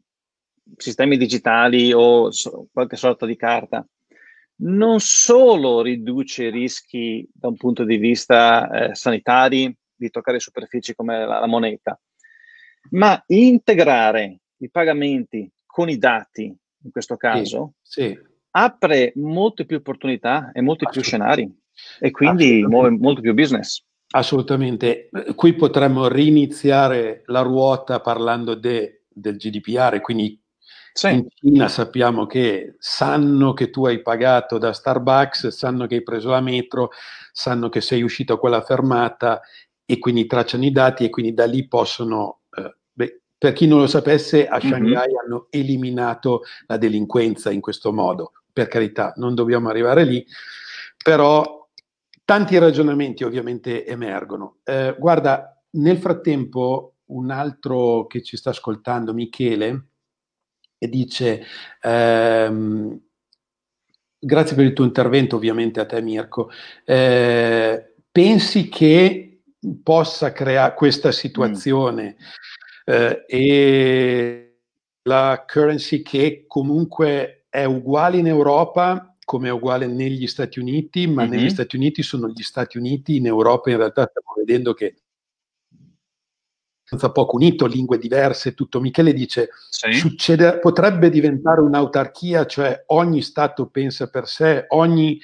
sistemi 0.77 1.17
digitali 1.17 1.93
o 1.95 2.31
so, 2.31 2.69
qualche 2.71 2.97
sorta 2.97 3.25
di 3.25 3.37
carta, 3.37 3.85
non 4.57 5.01
solo 5.01 5.81
riduce 5.81 6.45
i 6.45 6.51
rischi 6.51 7.27
da 7.33 7.49
un 7.49 7.57
punto 7.57 7.85
di 7.85 7.97
vista 7.97 8.71
eh, 8.91 8.95
sanitari 8.95 9.75
di 9.95 10.11
toccare 10.11 10.41
superfici 10.41 10.95
come 10.95 11.25
la, 11.25 11.41
la 11.41 11.47
moneta, 11.47 11.99
ma 12.91 13.21
integrare 13.29 14.41
i 14.59 14.71
pagamenti 14.71 15.51
con 15.65 15.89
i 15.89 15.97
dati, 15.97 16.45
in 16.45 16.91
questo 16.91 17.17
caso, 17.17 17.75
sì, 17.81 18.03
sì. 18.03 18.19
apre 18.51 19.13
molte 19.17 19.65
più 19.65 19.79
opportunità 19.79 20.53
e 20.53 20.61
molti 20.61 20.87
più 20.91 21.03
scenari 21.03 21.51
e 21.99 22.11
quindi 22.11 22.63
muove 22.67 22.91
molto 22.91 23.23
più 23.23 23.33
business. 23.33 23.83
Assolutamente. 24.11 25.11
Qui 25.35 25.55
potremmo 25.55 26.09
riniziare 26.09 27.23
la 27.27 27.43
ruota 27.43 28.01
parlando 28.01 28.55
de, 28.55 29.05
del 29.09 29.37
GDPR, 29.37 30.01
quindi 30.01 30.41
sì. 30.99 31.13
In 31.13 31.29
Cina 31.33 31.69
sappiamo 31.69 32.27
che 32.27 32.75
sanno 32.81 33.53
che 33.53 33.71
tu 33.71 33.87
hai 33.87 34.03
pagato 34.03 34.59
da 34.59 34.73
Starbucks, 34.73 35.47
sanno 35.47 35.87
che 35.87 35.95
hai 35.97 36.03
preso 36.03 36.31
la 36.31 36.41
metro, 36.41 36.91
sanno 37.31 37.69
che 37.69 37.81
sei 37.81 38.03
uscito 38.03 38.33
a 38.33 38.39
quella 38.39 38.63
fermata 38.63 39.41
e 39.85 40.01
quindi 40.01 40.27
tracciano 40.27 40.65
i 40.65 40.73
dati 40.73 41.05
e 41.05 41.11
quindi 41.11 41.35
da 41.35 41.47
lì 41.47 41.69
possono... 41.69 42.41
Eh, 42.51 42.75
beh, 42.93 43.21
per 43.39 43.53
chi 43.53 43.69
non 43.69 43.79
lo 43.79 43.87
sapesse, 43.87 44.49
a 44.49 44.57
mhm. 44.57 44.69
Shanghai 44.69 45.07
mm-hmm. 45.07 45.17
hanno 45.25 45.47
eliminato 45.51 46.43
la 46.67 46.77
delinquenza 46.77 47.53
in 47.53 47.61
questo 47.61 47.93
modo. 47.93 48.33
Per 48.53 48.67
carità, 48.67 49.13
non 49.19 49.37
dobbiamo 49.37 49.69
arrivare 49.69 50.03
lì, 50.03 50.27
però 51.01 51.58
tanti 52.29 52.59
ragionamenti 52.59 53.25
ovviamente 53.25 53.87
emergono. 53.87 54.59
Eh, 54.63 54.95
guarda, 54.99 55.59
nel 55.71 55.97
frattempo 55.97 56.97
un 57.07 57.31
altro 57.31 58.07
che 58.07 58.23
ci 58.23 58.37
sta 58.37 58.51
ascoltando, 58.51 59.15
Michele, 59.15 59.87
dice 60.77 61.43
ehm, 61.81 63.01
grazie 64.19 64.55
per 64.55 64.67
il 64.67 64.75
tuo 64.75 64.85
intervento 64.85 65.37
ovviamente 65.37 65.81
a 65.81 65.87
te 65.87 66.03
Mirko, 66.03 66.51
eh, 66.85 67.95
pensi 68.13 68.69
che 68.69 69.45
possa 69.83 70.31
creare 70.31 70.75
questa 70.75 71.13
situazione 71.13 72.17
mm. 72.19 72.95
eh, 72.95 73.25
e 73.27 74.59
la 75.05 75.47
currency 75.51 76.03
che 76.03 76.45
comunque 76.47 77.47
è 77.49 77.65
uguale 77.65 78.19
in 78.19 78.27
Europa 78.27 79.08
come 79.29 79.49
è 79.49 79.53
uguale 79.53 79.87
negli 79.87 80.27
Stati 80.27 80.59
Uniti, 80.59 81.07
ma 81.07 81.21
mm-hmm. 81.21 81.31
negli 81.31 81.51
Stati 81.51 81.77
Uniti 81.77 82.03
sono 82.03 82.29
gli 82.29 82.41
Stati 82.41 82.79
Uniti, 82.79 83.17
in 83.17 83.27
Europa 83.27 83.69
in 83.69 83.77
realtà 83.77 84.09
stiamo 84.09 84.33
vedendo 84.35 84.73
che 84.73 85.03
poco 87.13 87.37
unito, 87.37 87.67
lingue 87.67 87.99
diverse, 87.99 88.55
tutto. 88.55 88.81
Michele 88.81 89.13
dice, 89.13 89.51
sì. 89.69 89.93
succede, 89.93 90.59
potrebbe 90.61 91.11
diventare 91.11 91.61
un'autarchia, 91.61 92.47
cioè 92.47 92.85
ogni 92.87 93.21
Stato 93.21 93.67
pensa 93.67 94.09
per 94.09 94.27
sé, 94.27 94.65
ogni 94.69 95.21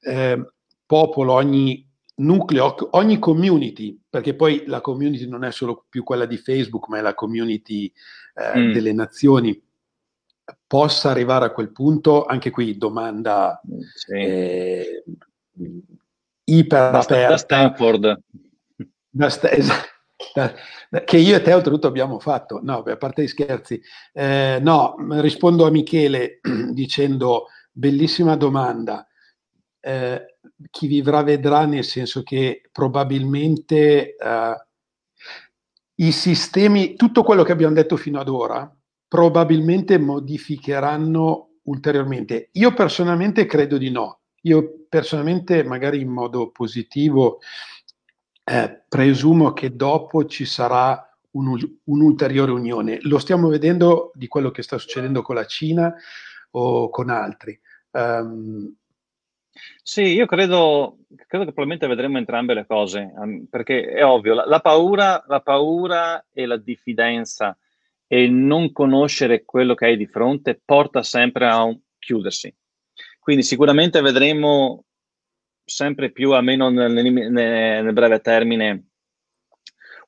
eh, 0.00 0.44
popolo, 0.84 1.34
ogni 1.34 1.88
nucleo, 2.16 2.74
ogni 2.96 3.20
community, 3.20 3.96
perché 4.10 4.34
poi 4.34 4.64
la 4.66 4.80
community 4.80 5.28
non 5.28 5.44
è 5.44 5.52
solo 5.52 5.86
più 5.88 6.02
quella 6.02 6.26
di 6.26 6.36
Facebook, 6.36 6.88
ma 6.88 6.98
è 6.98 7.00
la 7.00 7.14
community 7.14 7.92
eh, 8.34 8.58
mm. 8.58 8.72
delle 8.72 8.92
nazioni, 8.92 9.62
possa 10.66 11.10
arrivare 11.10 11.46
a 11.46 11.50
quel 11.50 11.72
punto, 11.72 12.24
anche 12.24 12.50
qui 12.50 12.76
domanda 12.76 13.60
sì. 13.94 14.12
eh, 14.14 15.04
iper 16.44 16.94
aperta. 16.94 17.28
Da 17.28 17.36
Stanford. 17.36 18.20
Da 19.08 19.28
sta- 19.28 19.50
esatto 19.52 19.94
che 21.04 21.18
io 21.18 21.36
e 21.36 21.42
te 21.42 21.52
oltretutto 21.52 21.86
abbiamo 21.86 22.18
fatto. 22.18 22.60
No, 22.62 22.78
a 22.78 22.96
parte 22.96 23.22
gli 23.22 23.28
scherzi. 23.28 23.80
Eh, 24.12 24.58
no, 24.60 24.96
rispondo 25.20 25.66
a 25.66 25.70
Michele 25.70 26.40
dicendo 26.72 27.46
bellissima 27.70 28.36
domanda. 28.36 29.06
eh, 29.80 30.38
chi 30.70 30.86
vivrà 30.86 31.22
vedrà, 31.22 31.64
nel 31.66 31.84
senso 31.84 32.22
che 32.22 32.62
probabilmente 32.72 34.16
eh, 34.16 34.66
i 35.96 36.12
sistemi, 36.12 36.94
tutto 36.94 37.22
quello 37.22 37.42
che 37.42 37.52
abbiamo 37.52 37.74
detto 37.74 37.96
fino 37.96 38.18
ad 38.18 38.28
ora, 38.28 38.74
probabilmente 39.16 39.96
modificheranno 39.98 41.60
ulteriormente. 41.62 42.50
Io 42.52 42.74
personalmente 42.74 43.46
credo 43.46 43.78
di 43.78 43.90
no. 43.90 44.20
Io 44.42 44.84
personalmente, 44.90 45.64
magari 45.64 46.02
in 46.02 46.10
modo 46.10 46.50
positivo, 46.50 47.38
eh, 48.44 48.82
presumo 48.86 49.54
che 49.54 49.74
dopo 49.74 50.26
ci 50.26 50.44
sarà 50.44 51.02
un, 51.30 51.58
un'ulteriore 51.84 52.52
unione. 52.52 52.98
Lo 53.04 53.18
stiamo 53.18 53.48
vedendo 53.48 54.10
di 54.12 54.28
quello 54.28 54.50
che 54.50 54.60
sta 54.60 54.76
succedendo 54.76 55.22
con 55.22 55.36
la 55.36 55.46
Cina 55.46 55.94
o 56.50 56.90
con 56.90 57.08
altri. 57.08 57.58
Um, 57.92 58.70
sì, 59.82 60.02
io 60.02 60.26
credo, 60.26 60.98
credo, 61.26 61.46
che 61.46 61.52
probabilmente 61.52 61.86
vedremo 61.86 62.18
entrambe 62.18 62.52
le 62.52 62.66
cose, 62.66 63.14
um, 63.16 63.46
perché 63.46 63.86
è 63.86 64.04
ovvio, 64.04 64.34
la, 64.34 64.44
la, 64.44 64.60
paura, 64.60 65.24
la, 65.26 65.40
paura, 65.40 66.26
e 66.34 66.44
la 66.44 66.58
diffidenza 66.58 67.56
e 68.06 68.28
non 68.28 68.72
conoscere 68.72 69.44
quello 69.44 69.74
che 69.74 69.86
hai 69.86 69.96
di 69.96 70.06
fronte 70.06 70.60
porta 70.64 71.02
sempre 71.02 71.46
a 71.46 71.62
un 71.62 71.78
chiudersi. 71.98 72.54
Quindi 73.18 73.42
sicuramente 73.42 74.00
vedremo 74.00 74.84
sempre 75.64 76.12
più, 76.12 76.32
almeno 76.32 76.70
nel, 76.70 76.92
nel, 76.92 77.32
nel 77.32 77.92
breve 77.92 78.20
termine, 78.20 78.84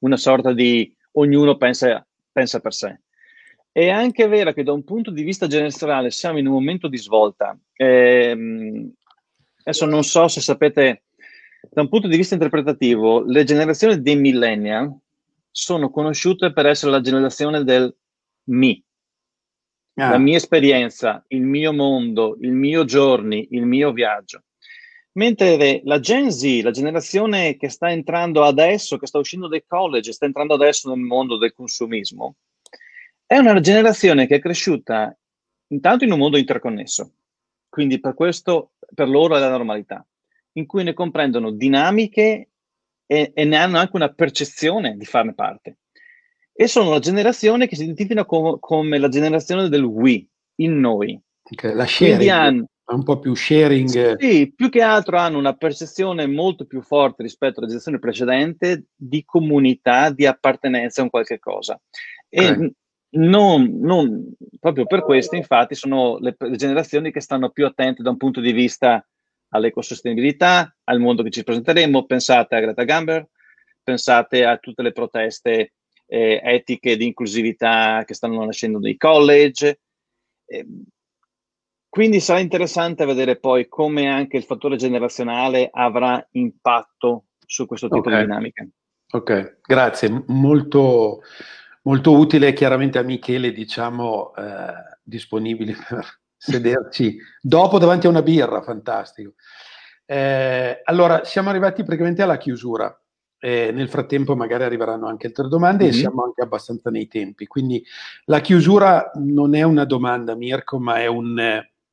una 0.00 0.16
sorta 0.16 0.52
di 0.52 0.94
ognuno 1.12 1.56
pensa, 1.56 2.06
pensa 2.30 2.60
per 2.60 2.72
sé. 2.72 3.00
È 3.72 3.88
anche 3.88 4.26
vero 4.28 4.52
che 4.52 4.62
da 4.62 4.72
un 4.72 4.84
punto 4.84 5.10
di 5.10 5.22
vista 5.22 5.46
generale 5.46 6.10
siamo 6.10 6.38
in 6.38 6.46
un 6.46 6.52
momento 6.52 6.88
di 6.88 6.96
svolta. 6.96 7.58
Eh, 7.74 8.90
adesso 9.60 9.86
non 9.86 10.04
so 10.04 10.28
se 10.28 10.40
sapete, 10.40 11.04
da 11.70 11.82
un 11.82 11.88
punto 11.88 12.06
di 12.06 12.16
vista 12.16 12.34
interpretativo, 12.34 13.24
le 13.24 13.44
generazioni 13.44 14.00
dei 14.00 14.16
millennial 14.16 14.96
sono 15.58 15.90
conosciute 15.90 16.52
per 16.52 16.66
essere 16.66 16.92
la 16.92 17.00
generazione 17.00 17.64
del 17.64 17.92
mi. 18.44 18.80
Ah. 19.94 20.10
La 20.10 20.18
mia 20.18 20.36
esperienza, 20.36 21.24
il 21.28 21.42
mio 21.42 21.72
mondo, 21.72 22.36
il 22.40 22.52
mio 22.52 22.84
giorni, 22.84 23.48
il 23.50 23.66
mio 23.66 23.92
viaggio. 23.92 24.44
Mentre 25.14 25.80
la 25.84 25.98
Gen 25.98 26.30
Z, 26.30 26.60
la 26.62 26.70
generazione 26.70 27.56
che 27.56 27.68
sta 27.70 27.90
entrando 27.90 28.44
adesso, 28.44 28.98
che 28.98 29.08
sta 29.08 29.18
uscendo 29.18 29.48
dai 29.48 29.64
college, 29.66 30.12
sta 30.12 30.26
entrando 30.26 30.54
adesso 30.54 30.88
nel 30.88 31.00
mondo 31.00 31.36
del 31.36 31.52
consumismo, 31.52 32.36
è 33.26 33.36
una 33.36 33.58
generazione 33.58 34.28
che 34.28 34.36
è 34.36 34.40
cresciuta 34.40 35.12
intanto 35.70 36.04
in 36.04 36.12
un 36.12 36.18
mondo 36.18 36.36
interconnesso. 36.36 37.14
Quindi 37.68 37.98
per 37.98 38.14
questo, 38.14 38.74
per 38.94 39.08
loro 39.08 39.36
è 39.36 39.40
la 39.40 39.50
normalità, 39.50 40.06
in 40.52 40.66
cui 40.66 40.84
ne 40.84 40.94
comprendono 40.94 41.50
dinamiche 41.50 42.47
e, 43.10 43.32
e 43.34 43.44
ne 43.44 43.56
hanno 43.56 43.78
anche 43.78 43.96
una 43.96 44.12
percezione 44.12 44.96
di 44.96 45.06
farne 45.06 45.34
parte. 45.34 45.78
E 46.52 46.68
sono 46.68 46.90
la 46.90 46.98
generazione 46.98 47.66
che 47.66 47.74
si 47.74 47.84
identifica 47.84 48.24
com- 48.24 48.58
come 48.60 48.98
la 48.98 49.08
generazione 49.08 49.68
del 49.68 49.84
we, 49.84 50.26
il 50.56 50.70
noi. 50.70 51.18
Okay, 51.42 51.72
la 51.72 51.86
sharing, 51.86 52.28
hanno, 52.28 52.66
un 52.92 53.02
po' 53.04 53.18
più 53.18 53.34
sharing. 53.34 54.18
Sì, 54.18 54.52
più 54.54 54.68
che 54.68 54.82
altro 54.82 55.16
hanno 55.16 55.38
una 55.38 55.54
percezione 55.54 56.26
molto 56.26 56.66
più 56.66 56.82
forte 56.82 57.22
rispetto 57.22 57.58
alla 57.58 57.68
generazione 57.68 57.98
precedente 57.98 58.88
di 58.94 59.24
comunità, 59.24 60.10
di 60.10 60.26
appartenenza 60.26 61.00
a 61.00 61.04
un 61.04 61.10
qualche 61.10 61.38
cosa. 61.38 61.80
E 62.28 62.50
okay. 62.50 62.72
non, 63.10 63.78
non, 63.80 64.34
proprio 64.60 64.84
per 64.84 65.02
questo, 65.02 65.34
infatti, 65.34 65.74
sono 65.74 66.18
le, 66.18 66.34
le 66.36 66.56
generazioni 66.56 67.10
che 67.10 67.20
stanno 67.20 67.48
più 67.48 67.64
attente 67.64 68.02
da 68.02 68.10
un 68.10 68.18
punto 68.18 68.40
di 68.40 68.52
vista 68.52 69.02
all'ecosostenibilità, 69.50 70.74
al 70.84 71.00
mondo 71.00 71.22
che 71.22 71.30
ci 71.30 71.44
presenteremo. 71.44 72.04
Pensate 72.04 72.56
a 72.56 72.60
Greta 72.60 72.84
Gamber, 72.84 73.26
pensate 73.82 74.44
a 74.44 74.56
tutte 74.58 74.82
le 74.82 74.92
proteste 74.92 75.72
eh, 76.06 76.40
etiche 76.42 76.96
di 76.96 77.06
inclusività 77.06 78.02
che 78.06 78.14
stanno 78.14 78.44
nascendo 78.44 78.78
nei 78.78 78.96
college. 78.96 79.80
Eh, 80.46 80.66
quindi 81.88 82.20
sarà 82.20 82.38
interessante 82.38 83.04
vedere 83.06 83.38
poi 83.38 83.66
come 83.66 84.08
anche 84.08 84.36
il 84.36 84.44
fattore 84.44 84.76
generazionale 84.76 85.68
avrà 85.72 86.24
impatto 86.32 87.24
su 87.46 87.66
questo 87.66 87.88
tipo 87.88 88.08
okay. 88.08 88.20
di 88.20 88.26
dinamiche. 88.26 88.68
Ok, 89.10 89.60
grazie. 89.62 90.24
Molto, 90.26 91.22
molto 91.82 92.12
utile 92.12 92.52
chiaramente 92.52 92.98
a 92.98 93.02
Michele, 93.02 93.52
diciamo, 93.52 94.34
eh, 94.34 94.98
disponibile 95.02 95.74
per 95.88 96.20
sederci 96.38 97.18
dopo 97.40 97.78
davanti 97.78 98.06
a 98.06 98.10
una 98.10 98.22
birra, 98.22 98.62
fantastico. 98.62 99.34
Eh, 100.06 100.80
allora, 100.84 101.24
siamo 101.24 101.50
arrivati 101.50 101.82
praticamente 101.82 102.22
alla 102.22 102.38
chiusura. 102.38 102.98
Eh, 103.40 103.70
nel 103.72 103.88
frattempo 103.88 104.34
magari 104.34 104.64
arriveranno 104.64 105.06
anche 105.06 105.28
altre 105.28 105.46
domande 105.46 105.84
mm-hmm. 105.84 105.92
e 105.92 105.96
siamo 105.96 106.24
anche 106.24 106.42
abbastanza 106.42 106.90
nei 106.90 107.06
tempi. 107.08 107.46
Quindi 107.46 107.84
la 108.24 108.40
chiusura 108.40 109.10
non 109.16 109.54
è 109.54 109.62
una 109.62 109.84
domanda, 109.84 110.34
Mirko, 110.34 110.78
ma 110.78 110.98
è 111.00 111.06
un, 111.06 111.38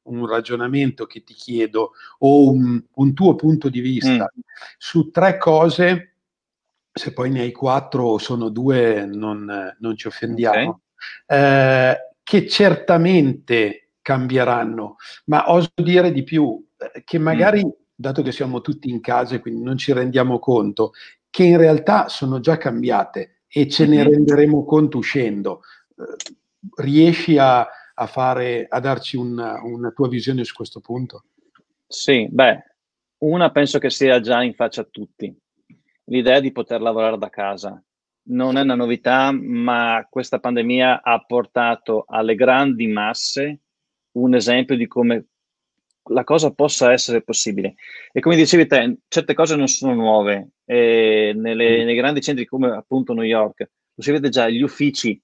un 0.03 0.27
ragionamento 0.27 1.05
che 1.05 1.23
ti 1.23 1.33
chiedo 1.33 1.91
o 2.19 2.49
un, 2.49 2.81
un 2.91 3.13
tuo 3.13 3.35
punto 3.35 3.69
di 3.69 3.79
vista 3.79 4.23
mm. 4.23 4.41
su 4.77 5.11
tre 5.11 5.37
cose. 5.37 6.13
Se 6.91 7.11
poi 7.11 7.29
ne 7.29 7.41
hai 7.41 7.51
quattro 7.51 8.05
o 8.05 8.17
sono 8.17 8.49
due, 8.49 9.05
non, 9.05 9.75
non 9.77 9.97
ci 9.97 10.07
offendiamo. 10.07 10.81
Okay. 11.27 11.39
Eh, 11.39 11.97
che 12.23 12.47
certamente 12.47 13.84
cambieranno, 14.05 14.97
ma 15.25 15.51
oso 15.51 15.71
dire 15.73 16.11
di 16.11 16.21
più, 16.21 16.63
eh, 16.77 17.01
che 17.03 17.17
magari, 17.17 17.65
mm. 17.65 17.69
dato 17.95 18.21
che 18.21 18.31
siamo 18.31 18.61
tutti 18.61 18.87
in 18.87 19.01
casa 19.01 19.33
e 19.33 19.39
quindi 19.39 19.63
non 19.63 19.79
ci 19.79 19.93
rendiamo 19.93 20.37
conto, 20.37 20.91
che 21.31 21.43
in 21.43 21.57
realtà 21.57 22.07
sono 22.07 22.39
già 22.39 22.57
cambiate 22.57 23.41
e 23.47 23.67
ce 23.67 23.87
ne 23.87 24.03
mm-hmm. 24.03 24.11
renderemo 24.11 24.63
conto 24.63 24.99
uscendo. 24.99 25.61
Eh, 25.97 26.35
riesci 26.83 27.39
a, 27.39 27.61
a, 27.61 28.05
fare, 28.05 28.67
a 28.69 28.79
darci 28.79 29.17
una, 29.17 29.59
una 29.63 29.89
tua 29.89 30.07
visione 30.07 30.43
su 30.43 30.53
questo 30.53 30.81
punto? 30.81 31.23
Sì, 31.87 32.27
beh, 32.29 32.63
una 33.23 33.49
penso 33.49 33.79
che 33.79 33.89
sia 33.89 34.19
già 34.19 34.43
in 34.43 34.53
faccia 34.53 34.81
a 34.81 34.87
tutti, 34.89 35.35
l'idea 36.05 36.39
di 36.39 36.51
poter 36.51 36.79
lavorare 36.79 37.17
da 37.17 37.29
casa. 37.29 37.81
Non 38.27 38.57
è 38.57 38.61
una 38.61 38.75
novità, 38.75 39.31
ma 39.31 40.05
questa 40.07 40.39
pandemia 40.39 41.01
ha 41.01 41.25
portato 41.25 42.05
alle 42.07 42.35
grandi 42.35 42.85
masse 42.85 43.61
un 44.15 44.35
esempio 44.35 44.75
di 44.75 44.87
come 44.87 45.25
la 46.09 46.23
cosa 46.23 46.51
possa 46.51 46.91
essere 46.91 47.21
possibile. 47.21 47.75
E 48.11 48.19
come 48.19 48.35
dicevi 48.35 48.67
te, 48.67 48.97
certe 49.07 49.33
cose 49.33 49.55
non 49.55 49.67
sono 49.67 49.93
nuove. 49.93 50.49
Nelle, 50.65 51.33
mm. 51.33 51.85
nei 51.85 51.95
grandi 51.95 52.21
centri 52.21 52.45
come 52.45 52.71
appunto 52.71 53.13
New 53.13 53.23
York, 53.23 53.69
lo 53.93 54.03
si 54.03 54.11
vede 54.11 54.29
già, 54.29 54.49
gli 54.49 54.61
uffici 54.61 55.19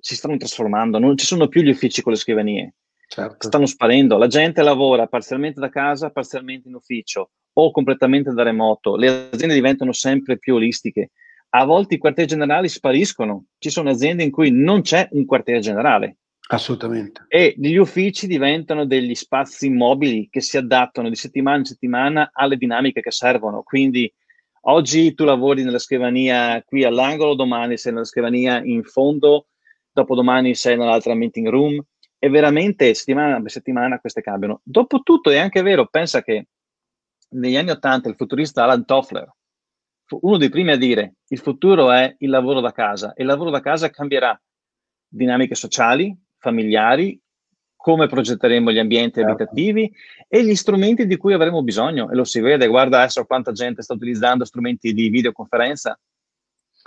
si 0.00 0.16
stanno 0.16 0.36
trasformando, 0.36 0.98
non 0.98 1.16
ci 1.16 1.24
sono 1.24 1.48
più 1.48 1.62
gli 1.62 1.70
uffici 1.70 2.02
con 2.02 2.12
le 2.12 2.18
scrivanie. 2.18 2.74
Certo. 3.06 3.46
Stanno 3.46 3.66
sparendo, 3.66 4.16
la 4.16 4.26
gente 4.26 4.62
lavora 4.62 5.06
parzialmente 5.06 5.60
da 5.60 5.68
casa, 5.68 6.10
parzialmente 6.10 6.68
in 6.68 6.74
ufficio 6.74 7.30
o 7.52 7.70
completamente 7.70 8.32
da 8.32 8.42
remoto. 8.42 8.96
Le 8.96 9.28
aziende 9.30 9.54
diventano 9.54 9.92
sempre 9.92 10.38
più 10.38 10.54
olistiche. 10.54 11.12
A 11.50 11.64
volte 11.64 11.94
i 11.94 11.98
quartieri 11.98 12.28
generali 12.28 12.68
spariscono. 12.68 13.46
Ci 13.58 13.70
sono 13.70 13.90
aziende 13.90 14.24
in 14.24 14.32
cui 14.32 14.50
non 14.50 14.82
c'è 14.82 15.06
un 15.12 15.24
quartiere 15.24 15.60
generale 15.60 16.16
Assolutamente. 16.48 17.24
E 17.28 17.54
gli 17.56 17.76
uffici 17.76 18.26
diventano 18.26 18.84
degli 18.84 19.14
spazi 19.14 19.70
mobili 19.70 20.28
che 20.30 20.40
si 20.40 20.58
adattano 20.58 21.08
di 21.08 21.16
settimana 21.16 21.58
in 21.58 21.64
settimana 21.64 22.30
alle 22.32 22.56
dinamiche 22.56 23.00
che 23.00 23.10
servono. 23.10 23.62
Quindi 23.62 24.12
oggi 24.62 25.14
tu 25.14 25.24
lavori 25.24 25.64
nella 25.64 25.78
scrivania 25.78 26.62
qui 26.62 26.84
all'angolo, 26.84 27.34
domani 27.34 27.78
sei 27.78 27.92
nella 27.92 28.04
scrivania 28.04 28.62
in 28.62 28.82
fondo, 28.82 29.46
dopodomani 29.90 30.54
sei 30.54 30.76
nell'altra 30.76 31.14
meeting 31.14 31.48
room 31.48 31.82
e 32.18 32.28
veramente 32.28 32.92
settimana 32.92 33.40
per 33.40 33.50
settimana 33.50 33.98
queste 33.98 34.20
cambiano. 34.20 34.60
Dopotutto 34.62 35.30
è 35.30 35.38
anche 35.38 35.62
vero, 35.62 35.86
pensa 35.86 36.22
che 36.22 36.48
negli 37.30 37.56
anni 37.56 37.70
Ottanta 37.70 38.08
il 38.08 38.16
futurista 38.16 38.64
Alan 38.64 38.84
Toffler 38.84 39.30
fu 40.04 40.18
uno 40.22 40.36
dei 40.36 40.50
primi 40.50 40.72
a 40.72 40.76
dire 40.76 41.14
il 41.28 41.38
futuro 41.38 41.90
è 41.90 42.14
il 42.18 42.28
lavoro 42.28 42.60
da 42.60 42.72
casa 42.72 43.14
e 43.14 43.22
il 43.22 43.28
lavoro 43.28 43.50
da 43.50 43.60
casa 43.60 43.88
cambierà 43.88 44.38
dinamiche 45.08 45.54
sociali, 45.54 46.16
familiari, 46.44 47.18
come 47.74 48.06
progetteremo 48.06 48.70
gli 48.70 48.78
ambienti 48.78 49.20
certo. 49.20 49.30
abitativi 49.30 49.90
e 50.28 50.44
gli 50.44 50.54
strumenti 50.54 51.06
di 51.06 51.16
cui 51.16 51.32
avremo 51.32 51.62
bisogno. 51.62 52.10
E 52.10 52.14
lo 52.14 52.24
si 52.24 52.40
vede, 52.40 52.66
guarda 52.66 53.00
adesso 53.00 53.24
quanta 53.24 53.52
gente 53.52 53.82
sta 53.82 53.94
utilizzando 53.94 54.44
strumenti 54.44 54.92
di 54.92 55.08
videoconferenza. 55.08 55.98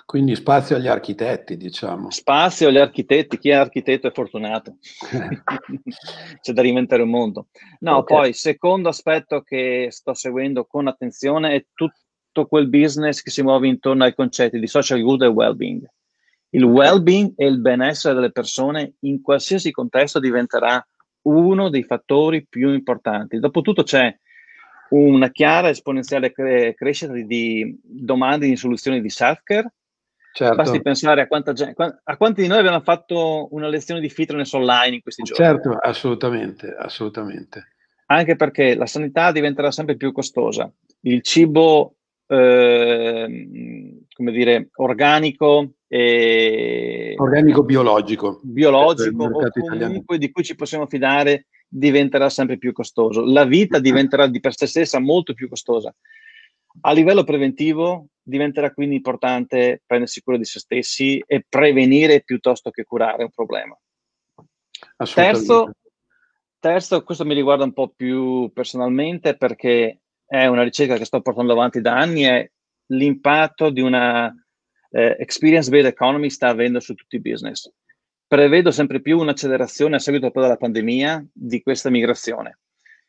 Quindi 0.05 0.35
spazio 0.35 0.75
agli 0.75 0.87
architetti, 0.87 1.57
diciamo. 1.57 2.09
Spazio 2.11 2.69
agli 2.69 2.77
architetti, 2.77 3.37
chi 3.37 3.49
è 3.49 3.55
architetto 3.55 4.07
è 4.07 4.11
fortunato. 4.11 4.77
C'è 6.41 6.53
da 6.53 6.61
reinventare 6.61 7.01
un 7.01 7.09
mondo. 7.09 7.47
No, 7.79 7.97
okay. 7.97 8.17
poi, 8.17 8.33
secondo 8.33 8.89
aspetto 8.89 9.41
che 9.41 9.87
sto 9.91 10.13
seguendo 10.13 10.65
con 10.65 10.87
attenzione 10.87 11.55
è 11.55 11.65
tutto 11.73 12.45
quel 12.45 12.69
business 12.69 13.21
che 13.21 13.31
si 13.31 13.41
muove 13.41 13.67
intorno 13.67 14.03
ai 14.03 14.15
concetti 14.15 14.59
di 14.59 14.67
social 14.67 15.01
good 15.01 15.23
e 15.23 15.27
well-being. 15.27 15.85
Il 16.57 16.63
well-being 16.63 17.33
e 17.35 17.45
il 17.45 17.59
benessere 17.59 18.15
delle 18.15 18.31
persone 18.31 18.95
in 19.01 19.21
qualsiasi 19.21 19.69
contesto 19.69 20.19
diventerà 20.19 20.83
uno 21.27 21.69
dei 21.69 21.83
fattori 21.83 22.47
più 22.47 22.73
importanti. 22.73 23.37
Dopotutto 23.37 23.83
c'è 23.83 24.11
una 24.89 25.29
chiara 25.29 25.69
esponenziale 25.69 26.31
cre- 26.31 26.73
crescita 26.73 27.13
di, 27.13 27.27
di 27.27 27.79
domande 27.83 28.47
in 28.47 28.57
soluzioni 28.57 29.01
di 29.01 29.09
self-care. 29.09 29.71
Certo. 30.33 30.55
Basti 30.55 30.81
pensare 30.81 31.21
a, 31.21 31.27
quanta 31.27 31.53
gente, 31.53 32.01
a 32.03 32.17
quanti 32.17 32.41
di 32.41 32.47
noi 32.47 32.59
abbiamo 32.59 32.81
fatto 32.81 33.49
una 33.51 33.67
lezione 33.67 33.99
di 33.99 34.09
fitness 34.09 34.51
online 34.53 34.95
in 34.95 35.01
questi 35.01 35.21
giorni. 35.21 35.45
Certo, 35.45 35.77
assolutamente, 35.79 36.75
assolutamente. 36.75 37.67
Anche 38.07 38.35
perché 38.35 38.75
la 38.75 38.87
sanità 38.87 39.31
diventerà 39.31 39.69
sempre 39.69 39.95
più 39.95 40.11
costosa. 40.11 40.71
Il 41.01 41.21
cibo, 41.21 41.97
eh, 42.25 44.05
come 44.11 44.31
dire, 44.31 44.69
organico 44.75 45.73
e... 45.87 47.15
Organico 47.17 47.63
biologico. 47.63 48.39
Biologico 48.43 49.23
o 49.23 49.27
comunque 49.29 49.51
italiano. 49.55 50.03
di 50.17 50.31
cui 50.31 50.43
ci 50.43 50.55
possiamo 50.55 50.85
fidare 50.87 51.47
diventerà 51.67 52.29
sempre 52.29 52.57
più 52.57 52.71
costoso. 52.73 53.25
La 53.25 53.45
vita 53.45 53.79
diventerà 53.79 54.27
di 54.27 54.39
per 54.39 54.55
sé 54.55 54.67
stessa 54.67 54.99
molto 54.99 55.33
più 55.33 55.49
costosa. 55.49 55.93
A 56.81 56.91
livello 56.91 57.23
preventivo 57.23 58.07
diventerà 58.21 58.71
quindi 58.71 58.95
importante 58.95 59.81
prendersi 59.85 60.21
cura 60.21 60.37
di 60.37 60.45
se 60.45 60.59
stessi 60.59 61.23
e 61.25 61.45
prevenire 61.47 62.21
piuttosto 62.21 62.69
che 62.69 62.83
curare 62.83 63.23
un 63.23 63.31
problema. 63.33 63.77
Terzo, 65.13 65.71
terzo, 66.59 67.03
questo 67.03 67.25
mi 67.25 67.33
riguarda 67.33 67.63
un 67.63 67.73
po' 67.73 67.91
più 67.95 68.51
personalmente 68.53 69.35
perché 69.35 69.99
è 70.25 70.45
una 70.45 70.63
ricerca 70.63 70.97
che 70.97 71.05
sto 71.05 71.21
portando 71.21 71.53
avanti 71.53 71.81
da 71.81 71.97
anni, 71.97 72.23
è 72.23 72.49
l'impatto 72.87 73.69
di 73.69 73.81
una 73.81 74.33
eh, 74.97 75.15
experience-based 75.19 75.85
economy 75.85 76.29
sta 76.29 76.47
avendo 76.47 76.79
su 76.79 76.93
tutti 76.93 77.17
i 77.17 77.21
business 77.21 77.69
prevedo 78.27 78.71
sempre 78.71 78.99
più 78.99 79.17
un'accelerazione 79.19 79.95
a 79.95 79.99
seguito 79.99 80.29
della 80.33 80.57
pandemia 80.57 81.25
di 81.31 81.61
questa 81.61 81.89
migrazione. 81.89 82.59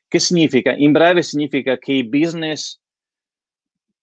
Che 0.07 0.19
significa? 0.21 0.73
In 0.73 0.93
breve 0.93 1.23
significa 1.23 1.77
che 1.77 1.93
i 1.93 2.07
business 2.07 2.81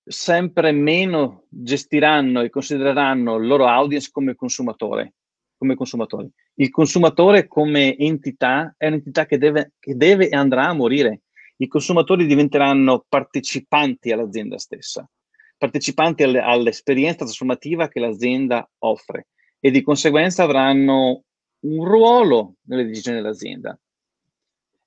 sempre 0.04 0.72
meno 0.72 1.46
gestiranno 1.50 2.42
e 2.42 2.50
considereranno 2.50 3.38
il 3.38 3.48
loro 3.48 3.66
audience 3.66 4.10
come 4.12 4.36
consumatore. 4.36 5.14
Come 5.58 5.76
consumatori. 5.76 6.30
Il 6.56 6.70
consumatore 6.70 7.48
come 7.48 7.98
entità 7.98 8.76
è 8.78 8.88
un'entità 8.88 9.26
che 9.26 9.38
deve, 9.38 9.72
che 9.80 9.96
deve 9.96 10.30
e 10.30 10.36
andrà 10.36 10.68
a 10.68 10.74
morire. 10.74 11.22
I 11.58 11.68
consumatori 11.68 12.26
diventeranno 12.26 13.06
partecipanti 13.08 14.12
all'azienda 14.12 14.58
stessa, 14.58 15.10
partecipanti 15.58 16.24
alle, 16.24 16.40
all'esperienza 16.40 17.26
trasformativa 17.26 17.88
che 17.88 18.00
l'azienda 18.00 18.68
offre 18.80 19.28
e 19.60 19.72
di 19.72 19.82
conseguenza 19.82 20.44
avranno 20.44 21.24
un 21.60 21.86
ruolo 21.86 22.56
nelle 22.68 22.86
decisioni 22.86 23.18
dell'azienda. 23.18 23.78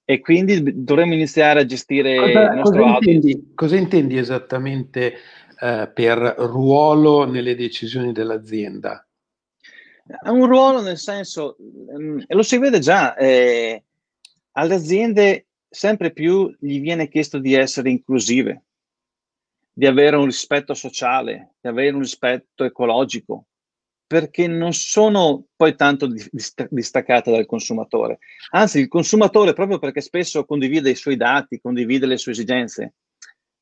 E 0.04 0.20
quindi 0.20 0.82
dovremmo 0.84 1.12
iniziare 1.12 1.60
a 1.60 1.66
gestire 1.66 2.16
cosa, 2.16 2.50
il 2.50 2.56
nostro 2.56 2.82
cosa 2.82 2.94
intendi, 2.94 3.52
cosa 3.54 3.76
intendi 3.76 4.16
esattamente 4.16 5.14
eh, 5.60 5.90
per 5.92 6.18
ruolo 6.38 7.26
nelle 7.26 7.54
decisioni 7.54 8.12
dell'azienda? 8.12 9.06
Un 10.22 10.46
ruolo 10.46 10.80
nel 10.80 10.96
senso, 10.96 11.56
um, 11.58 12.24
lo 12.26 12.42
si 12.42 12.56
vede 12.56 12.78
già, 12.78 13.14
eh, 13.16 13.82
alle 14.52 14.74
aziende 14.74 15.48
sempre 15.68 16.12
più 16.12 16.54
gli 16.58 16.80
viene 16.80 17.08
chiesto 17.08 17.38
di 17.38 17.52
essere 17.52 17.90
inclusive, 17.90 18.64
di 19.78 19.86
avere 19.86 20.16
un 20.16 20.24
rispetto 20.24 20.74
sociale, 20.74 21.54
di 21.60 21.68
avere 21.68 21.94
un 21.94 22.00
rispetto 22.00 22.64
ecologico, 22.64 23.44
perché 24.08 24.48
non 24.48 24.72
sono 24.72 25.44
poi 25.54 25.76
tanto 25.76 26.08
distaccate 26.68 27.30
dal 27.30 27.46
consumatore. 27.46 28.18
Anzi, 28.50 28.80
il 28.80 28.88
consumatore, 28.88 29.52
proprio 29.52 29.78
perché 29.78 30.00
spesso 30.00 30.44
condivide 30.44 30.90
i 30.90 30.96
suoi 30.96 31.14
dati, 31.14 31.60
condivide 31.60 32.06
le 32.06 32.16
sue 32.16 32.32
esigenze, 32.32 32.94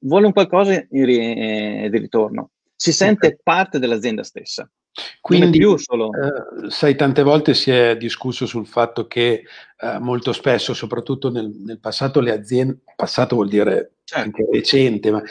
vuole 0.07 0.25
un 0.25 0.33
qualcosa 0.33 0.87
di 0.89 1.99
ritorno. 1.99 2.53
Si 2.75 2.93
sente 2.93 3.27
okay. 3.27 3.39
parte 3.43 3.79
dell'azienda 3.79 4.23
stessa. 4.23 4.67
Quindi, 5.21 5.61
solo... 5.77 6.09
eh, 6.13 6.71
sai, 6.71 6.97
tante 6.97 7.23
volte 7.23 7.53
si 7.53 7.71
è 7.71 7.95
discusso 7.95 8.47
sul 8.47 8.67
fatto 8.67 9.07
che 9.07 9.43
eh, 9.79 9.99
molto 9.99 10.33
spesso, 10.33 10.73
soprattutto 10.73 11.31
nel, 11.31 11.55
nel, 11.63 11.79
passato, 11.79 12.21
le 12.21 12.33
aziende, 12.33 12.79
passato 12.97 13.35
vuol 13.35 13.51
dire 13.51 13.96
certo. 14.07 14.25
anche 14.25 14.47
recente, 14.51 15.11
ma 15.11 15.23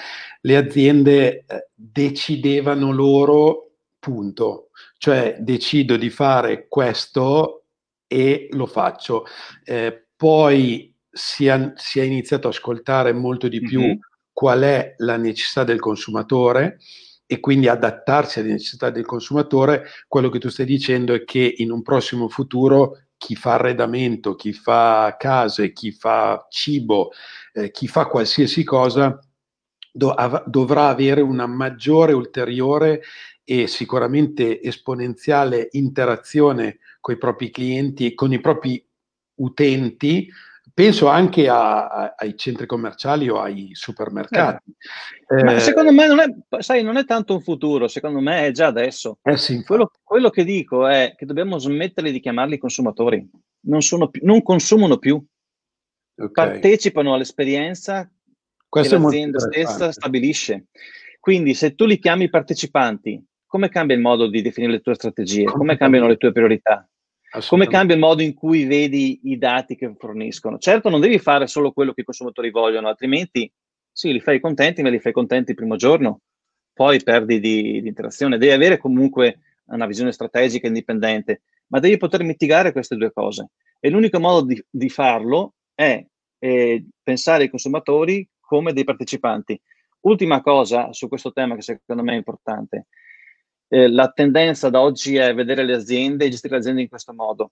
le 0.41 0.57
aziende 0.57 1.45
eh, 1.47 1.67
decidevano 1.73 2.91
loro 2.91 3.71
punto. 3.99 4.69
Cioè 4.97 5.37
decido 5.39 5.97
di 5.97 6.09
fare 6.09 6.67
questo 6.67 7.65
e 8.07 8.47
lo 8.51 8.65
faccio. 8.65 9.25
Eh, 9.63 10.07
poi 10.15 10.93
si, 11.09 11.47
è, 11.47 11.73
si, 11.75 11.99
è 11.99 12.03
iniziato 12.03 12.47
a 12.47 12.51
ascoltare 12.51 13.13
molto 13.13 13.47
di 13.47 13.61
più 13.61 13.81
mm-hmm. 13.81 13.97
qual 14.31 14.61
è 14.61 14.95
la 14.97 15.17
necessità 15.17 15.63
del 15.63 15.79
consumatore 15.79 16.79
e 17.25 17.39
quindi 17.39 17.67
adattarsi 17.67 18.39
alle 18.39 18.51
necessità 18.51 18.89
del 18.89 19.05
consumatore. 19.05 19.85
Quello 20.07 20.29
che 20.29 20.39
tu 20.39 20.49
stai 20.49 20.65
dicendo 20.65 21.13
è 21.13 21.23
che 21.23 21.55
in 21.57 21.71
un 21.71 21.81
prossimo 21.81 22.27
futuro 22.27 22.99
chi 23.17 23.35
fa 23.35 23.53
arredamento, 23.53 24.35
chi 24.35 24.53
fa 24.53 25.15
case, 25.17 25.71
chi 25.71 25.91
fa 25.91 26.45
cibo, 26.49 27.11
eh, 27.55 27.71
chi 27.71 27.87
fa 27.87 28.07
qualsiasi 28.07 28.63
cosa 28.63 29.17
dovrà 29.91 30.89
avere 30.89 31.21
una 31.21 31.47
maggiore, 31.47 32.11
ulteriore 32.11 33.01
e 33.45 33.67
sicuramente 33.67 34.61
esponenziale 34.61 35.69
interazione 35.71 36.79
con 36.99 37.15
i 37.15 37.17
propri 37.17 37.49
clienti, 37.49 38.13
con 38.13 38.33
i 38.33 38.41
propri 38.41 38.85
utenti, 39.35 40.27
penso 40.73 41.07
anche 41.07 41.47
a, 41.47 41.87
a, 41.87 42.15
ai 42.17 42.35
centri 42.35 42.65
commerciali 42.65 43.29
o 43.29 43.39
ai 43.39 43.69
supermercati. 43.71 44.75
Eh, 45.27 45.43
Ma 45.43 45.59
secondo 45.59 45.93
me 45.93 46.07
non 46.07 46.19
è, 46.19 46.25
sai, 46.61 46.83
non 46.83 46.97
è 46.97 47.05
tanto 47.05 47.35
un 47.35 47.41
futuro, 47.41 47.87
secondo 47.87 48.19
me 48.19 48.47
è 48.47 48.51
già 48.51 48.67
adesso. 48.67 49.19
Eh 49.21 49.37
sì, 49.37 49.63
quello, 49.63 49.91
quello, 50.03 50.29
che 50.29 50.43
dico 50.43 50.87
è 50.87 51.13
che 51.15 51.25
dobbiamo 51.25 51.57
smettere 51.57 52.11
di 52.11 52.19
chiamarli 52.19 52.57
consumatori, 52.57 53.25
non, 53.67 53.79
più, 54.11 54.21
non 54.25 54.41
consumano 54.41 54.97
più, 54.97 55.23
okay. 56.15 56.31
partecipano 56.31 57.13
all'esperienza 57.13 58.09
Questo 58.67 58.97
che 58.97 59.01
l'azienda 59.01 59.39
stessa 59.39 59.91
stabilisce. 59.91 60.65
Quindi 61.19 61.53
se 61.53 61.75
tu 61.75 61.85
li 61.85 61.97
chiami 61.97 62.29
partecipanti, 62.29 63.23
come 63.45 63.69
cambia 63.69 63.95
il 63.95 64.01
modo 64.01 64.27
di 64.27 64.41
definire 64.41 64.73
le 64.73 64.81
tue 64.81 64.95
strategie? 64.95 65.45
Come 65.45 65.77
cambiano 65.77 66.07
le 66.07 66.17
tue 66.17 66.31
priorità? 66.31 66.87
Come 67.47 67.67
cambia 67.67 67.95
il 67.95 68.01
modo 68.01 68.21
in 68.21 68.33
cui 68.33 68.65
vedi 68.65 69.21
i 69.23 69.37
dati 69.37 69.75
che 69.75 69.93
forniscono? 69.97 70.57
Certo, 70.57 70.89
non 70.89 71.01
devi 71.01 71.19
fare 71.19 71.47
solo 71.47 71.71
quello 71.71 71.93
che 71.93 72.01
i 72.01 72.03
consumatori 72.05 72.49
vogliono, 72.49 72.87
altrimenti 72.87 73.51
sì, 73.91 74.11
li 74.11 74.19
fai 74.19 74.39
contenti, 74.39 74.81
ma 74.81 74.89
li 74.89 74.99
fai 74.99 75.13
contenti 75.13 75.51
il 75.51 75.57
primo 75.57 75.77
giorno, 75.77 76.21
poi 76.73 77.01
perdi 77.01 77.39
di, 77.39 77.81
di 77.81 77.87
interazione. 77.87 78.37
Devi 78.37 78.51
avere 78.51 78.77
comunque 78.77 79.39
una 79.67 79.85
visione 79.85 80.11
strategica 80.11 80.67
indipendente, 80.67 81.41
ma 81.67 81.79
devi 81.79 81.97
poter 81.97 82.23
mitigare 82.23 82.71
queste 82.71 82.95
due 82.95 83.11
cose. 83.11 83.49
E 83.79 83.89
l'unico 83.89 84.19
modo 84.19 84.45
di, 84.45 84.63
di 84.69 84.89
farlo 84.89 85.54
è 85.75 86.03
eh, 86.39 86.85
pensare 87.03 87.43
ai 87.43 87.49
consumatori 87.49 88.27
come 88.39 88.73
dei 88.73 88.83
partecipanti. 88.83 89.61
Ultima 90.01 90.41
cosa 90.41 90.91
su 90.93 91.07
questo 91.07 91.31
tema 91.31 91.55
che 91.55 91.61
secondo 91.61 92.01
me 92.01 92.13
è 92.13 92.17
importante 92.17 92.87
eh, 93.67 93.89
la 93.89 94.09
tendenza 94.11 94.69
da 94.69 94.81
oggi 94.81 95.15
è 95.15 95.33
vedere 95.33 95.63
le 95.63 95.75
aziende 95.75 96.25
e 96.25 96.29
gestire 96.29 96.53
le 96.53 96.59
aziende 96.59 96.81
in 96.81 96.89
questo 96.89 97.13
modo. 97.13 97.51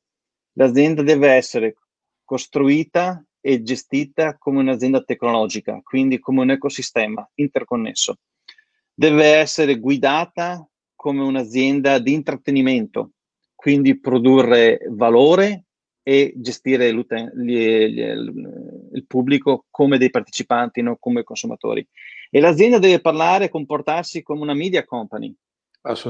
L'azienda 0.53 1.01
deve 1.01 1.29
essere 1.31 1.75
costruita 2.23 3.23
e 3.39 3.61
gestita 3.63 4.37
come 4.37 4.59
un'azienda 4.59 5.03
tecnologica, 5.03 5.81
quindi 5.83 6.19
come 6.19 6.41
un 6.41 6.51
ecosistema 6.51 7.27
interconnesso. 7.35 8.19
Deve 8.93 9.25
essere 9.33 9.79
guidata 9.79 10.65
come 10.95 11.21
un'azienda 11.21 11.99
di 11.99 12.13
intrattenimento, 12.13 13.11
quindi 13.55 13.99
produrre 13.99 14.79
valore 14.89 15.62
e 16.03 16.33
gestire 16.35 16.89
il 16.89 17.05
pubblico 19.07 19.65
come 19.69 19.97
dei 19.97 20.09
partecipanti, 20.09 20.81
non 20.81 20.97
come 20.99 21.23
consumatori. 21.23 21.87
E 22.29 22.39
l'azienda 22.41 22.77
deve 22.77 22.99
parlare 22.99 23.45
e 23.45 23.49
comportarsi 23.49 24.21
come 24.21 24.41
una 24.41 24.53
media 24.53 24.83
company, 24.83 25.33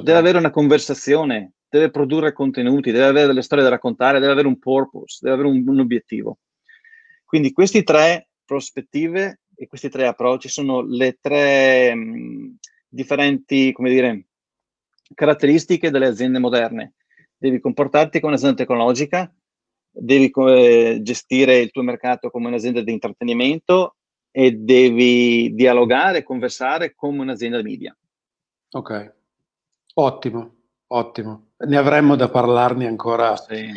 deve 0.02 0.18
avere 0.18 0.39
una 0.39 0.50
conversazione, 0.50 1.54
deve 1.70 1.91
produrre 1.91 2.34
contenuti, 2.34 2.91
deve 2.91 3.06
avere 3.06 3.28
delle 3.28 3.41
storie 3.44 3.64
da 3.64 3.70
raccontare, 3.70 4.20
deve 4.20 4.32
avere 4.32 4.48
un 4.48 4.58
purpose, 4.58 5.20
deve 5.22 5.36
avere 5.36 5.50
un, 5.50 5.68
un 5.68 5.80
obiettivo. 5.80 6.39
Quindi 7.24 7.52
queste 7.52 7.84
tre 7.84 8.30
prospettive 8.46 9.41
e 9.56 9.68
questi 9.68 9.89
tre 9.89 10.08
approcci 10.08 10.50
sono 10.50 10.82
le 10.82 11.18
tre 11.22 11.94
mh, 11.94 12.58
differenti, 12.88 13.72
come 13.72 13.89
dire, 13.89 14.26
caratteristiche 15.14 15.91
delle 15.91 16.08
aziende 16.08 16.39
moderne. 16.39 16.94
Devi 17.38 17.60
comportarti 17.60 18.20
come 18.20 18.34
un'azienda 18.34 18.58
tecnologica, 18.58 19.34
devi 19.94 20.32
eh, 20.36 21.00
gestire 21.02 21.60
il 21.60 21.72
tuo 21.72 21.84
mercato 21.84 22.30
come 22.30 22.48
un'azienda 22.48 22.82
di 22.82 22.91
intrattenimento 22.91 23.96
e 24.32 24.52
devi 24.54 25.54
dialogare 25.54 26.24
conversare 26.24 26.96
come 26.96 27.22
un'azienda 27.22 27.62
media. 27.62 27.96
Ok. 28.72 29.14
Ottimo, 29.96 30.56
ottimo. 30.88 31.52
Ne 31.58 31.78
avremmo 31.78 32.16
da 32.16 32.30
parlarne 32.30 32.88
ancora, 32.88 33.38
sì. 33.38 33.72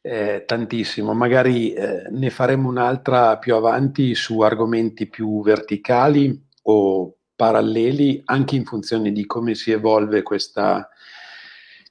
eh, 0.00 0.44
tantissimo. 0.46 1.12
Magari 1.12 1.72
eh, 1.72 2.04
ne 2.08 2.30
faremo 2.30 2.68
un'altra 2.68 3.36
più 3.38 3.56
avanti 3.56 4.14
su 4.14 4.40
argomenti 4.40 5.08
più 5.08 5.42
verticali 5.42 6.40
o 6.62 7.16
paralleli, 7.34 8.22
anche 8.26 8.54
in 8.54 8.64
funzione 8.64 9.10
di 9.10 9.26
come 9.26 9.56
si 9.56 9.72
evolve 9.72 10.22
questa, 10.22 10.88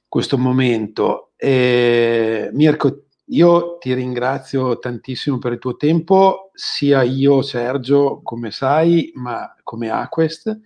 questo 0.08 0.38
momento. 0.38 1.32
E, 1.36 2.48
Mirko, 2.52 3.05
io 3.28 3.78
ti 3.78 3.92
ringrazio 3.92 4.78
tantissimo 4.78 5.38
per 5.38 5.52
il 5.52 5.58
tuo 5.58 5.76
tempo, 5.76 6.50
sia 6.54 7.02
io, 7.02 7.42
Sergio, 7.42 8.20
come 8.22 8.50
sai, 8.50 9.10
ma 9.14 9.54
come 9.62 9.90
Aquest. 9.90 10.60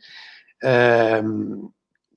Eh, 0.58 1.22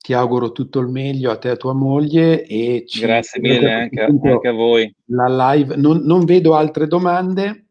ti 0.04 0.12
auguro 0.12 0.52
tutto 0.52 0.82
il 0.82 0.89
meglio 0.89 1.32
a 1.32 1.38
te 1.38 1.48
e 1.48 1.52
a 1.52 1.56
tua 1.56 1.72
moglie 1.72 2.44
e 2.44 2.84
ci 2.86 3.00
grazie 3.00 3.39
mille 3.39 3.72
anche, 3.72 4.02
anche, 4.02 4.48
a 4.50 4.52
voi. 4.52 4.94
La 5.06 5.54
live, 5.54 5.78
non, 5.78 6.02
non, 6.04 6.26
vedo 6.26 6.56
altre 6.56 6.88
domande 6.88 7.68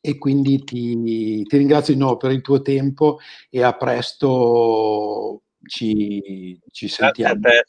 e 0.00 0.18
quindi 0.18 0.64
ti, 0.64 1.44
ti, 1.44 1.56
ringrazio 1.56 1.94
di 1.94 2.00
nuovo 2.00 2.16
per 2.16 2.32
il 2.32 2.40
tuo 2.40 2.62
tempo 2.62 3.18
e 3.48 3.62
a 3.62 3.76
presto 3.76 5.42
ci, 5.64 6.60
ci 6.72 6.88
sentiamo. 6.88 7.38
Grazie 7.38 7.60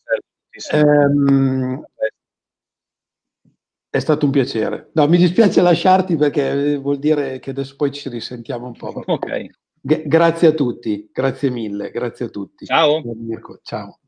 a 0.72 0.82
te. 0.82 1.16
Um, 1.16 1.86
è 3.94 4.00
stato 4.00 4.26
un 4.26 4.32
piacere. 4.32 4.90
No, 4.94 5.08
mi 5.08 5.18
dispiace 5.18 5.62
lasciarti 5.62 6.16
perché 6.16 6.78
vuol 6.78 6.98
dire 6.98 7.38
che 7.38 7.52
adesso 7.52 7.76
poi 7.76 7.92
ci 7.92 8.10
risentiamo 8.10 8.66
un 8.66 8.74
po'. 8.74 9.04
Ok. 9.06 9.46
G- 9.80 10.08
grazie 10.08 10.48
a 10.48 10.52
tutti, 10.54 11.12
grazie 11.14 11.52
mille, 11.52 11.92
grazie 11.92 12.26
a 12.26 12.30
tutti. 12.30 12.66
Ciao. 12.66 13.04
Ciao. 13.62 14.00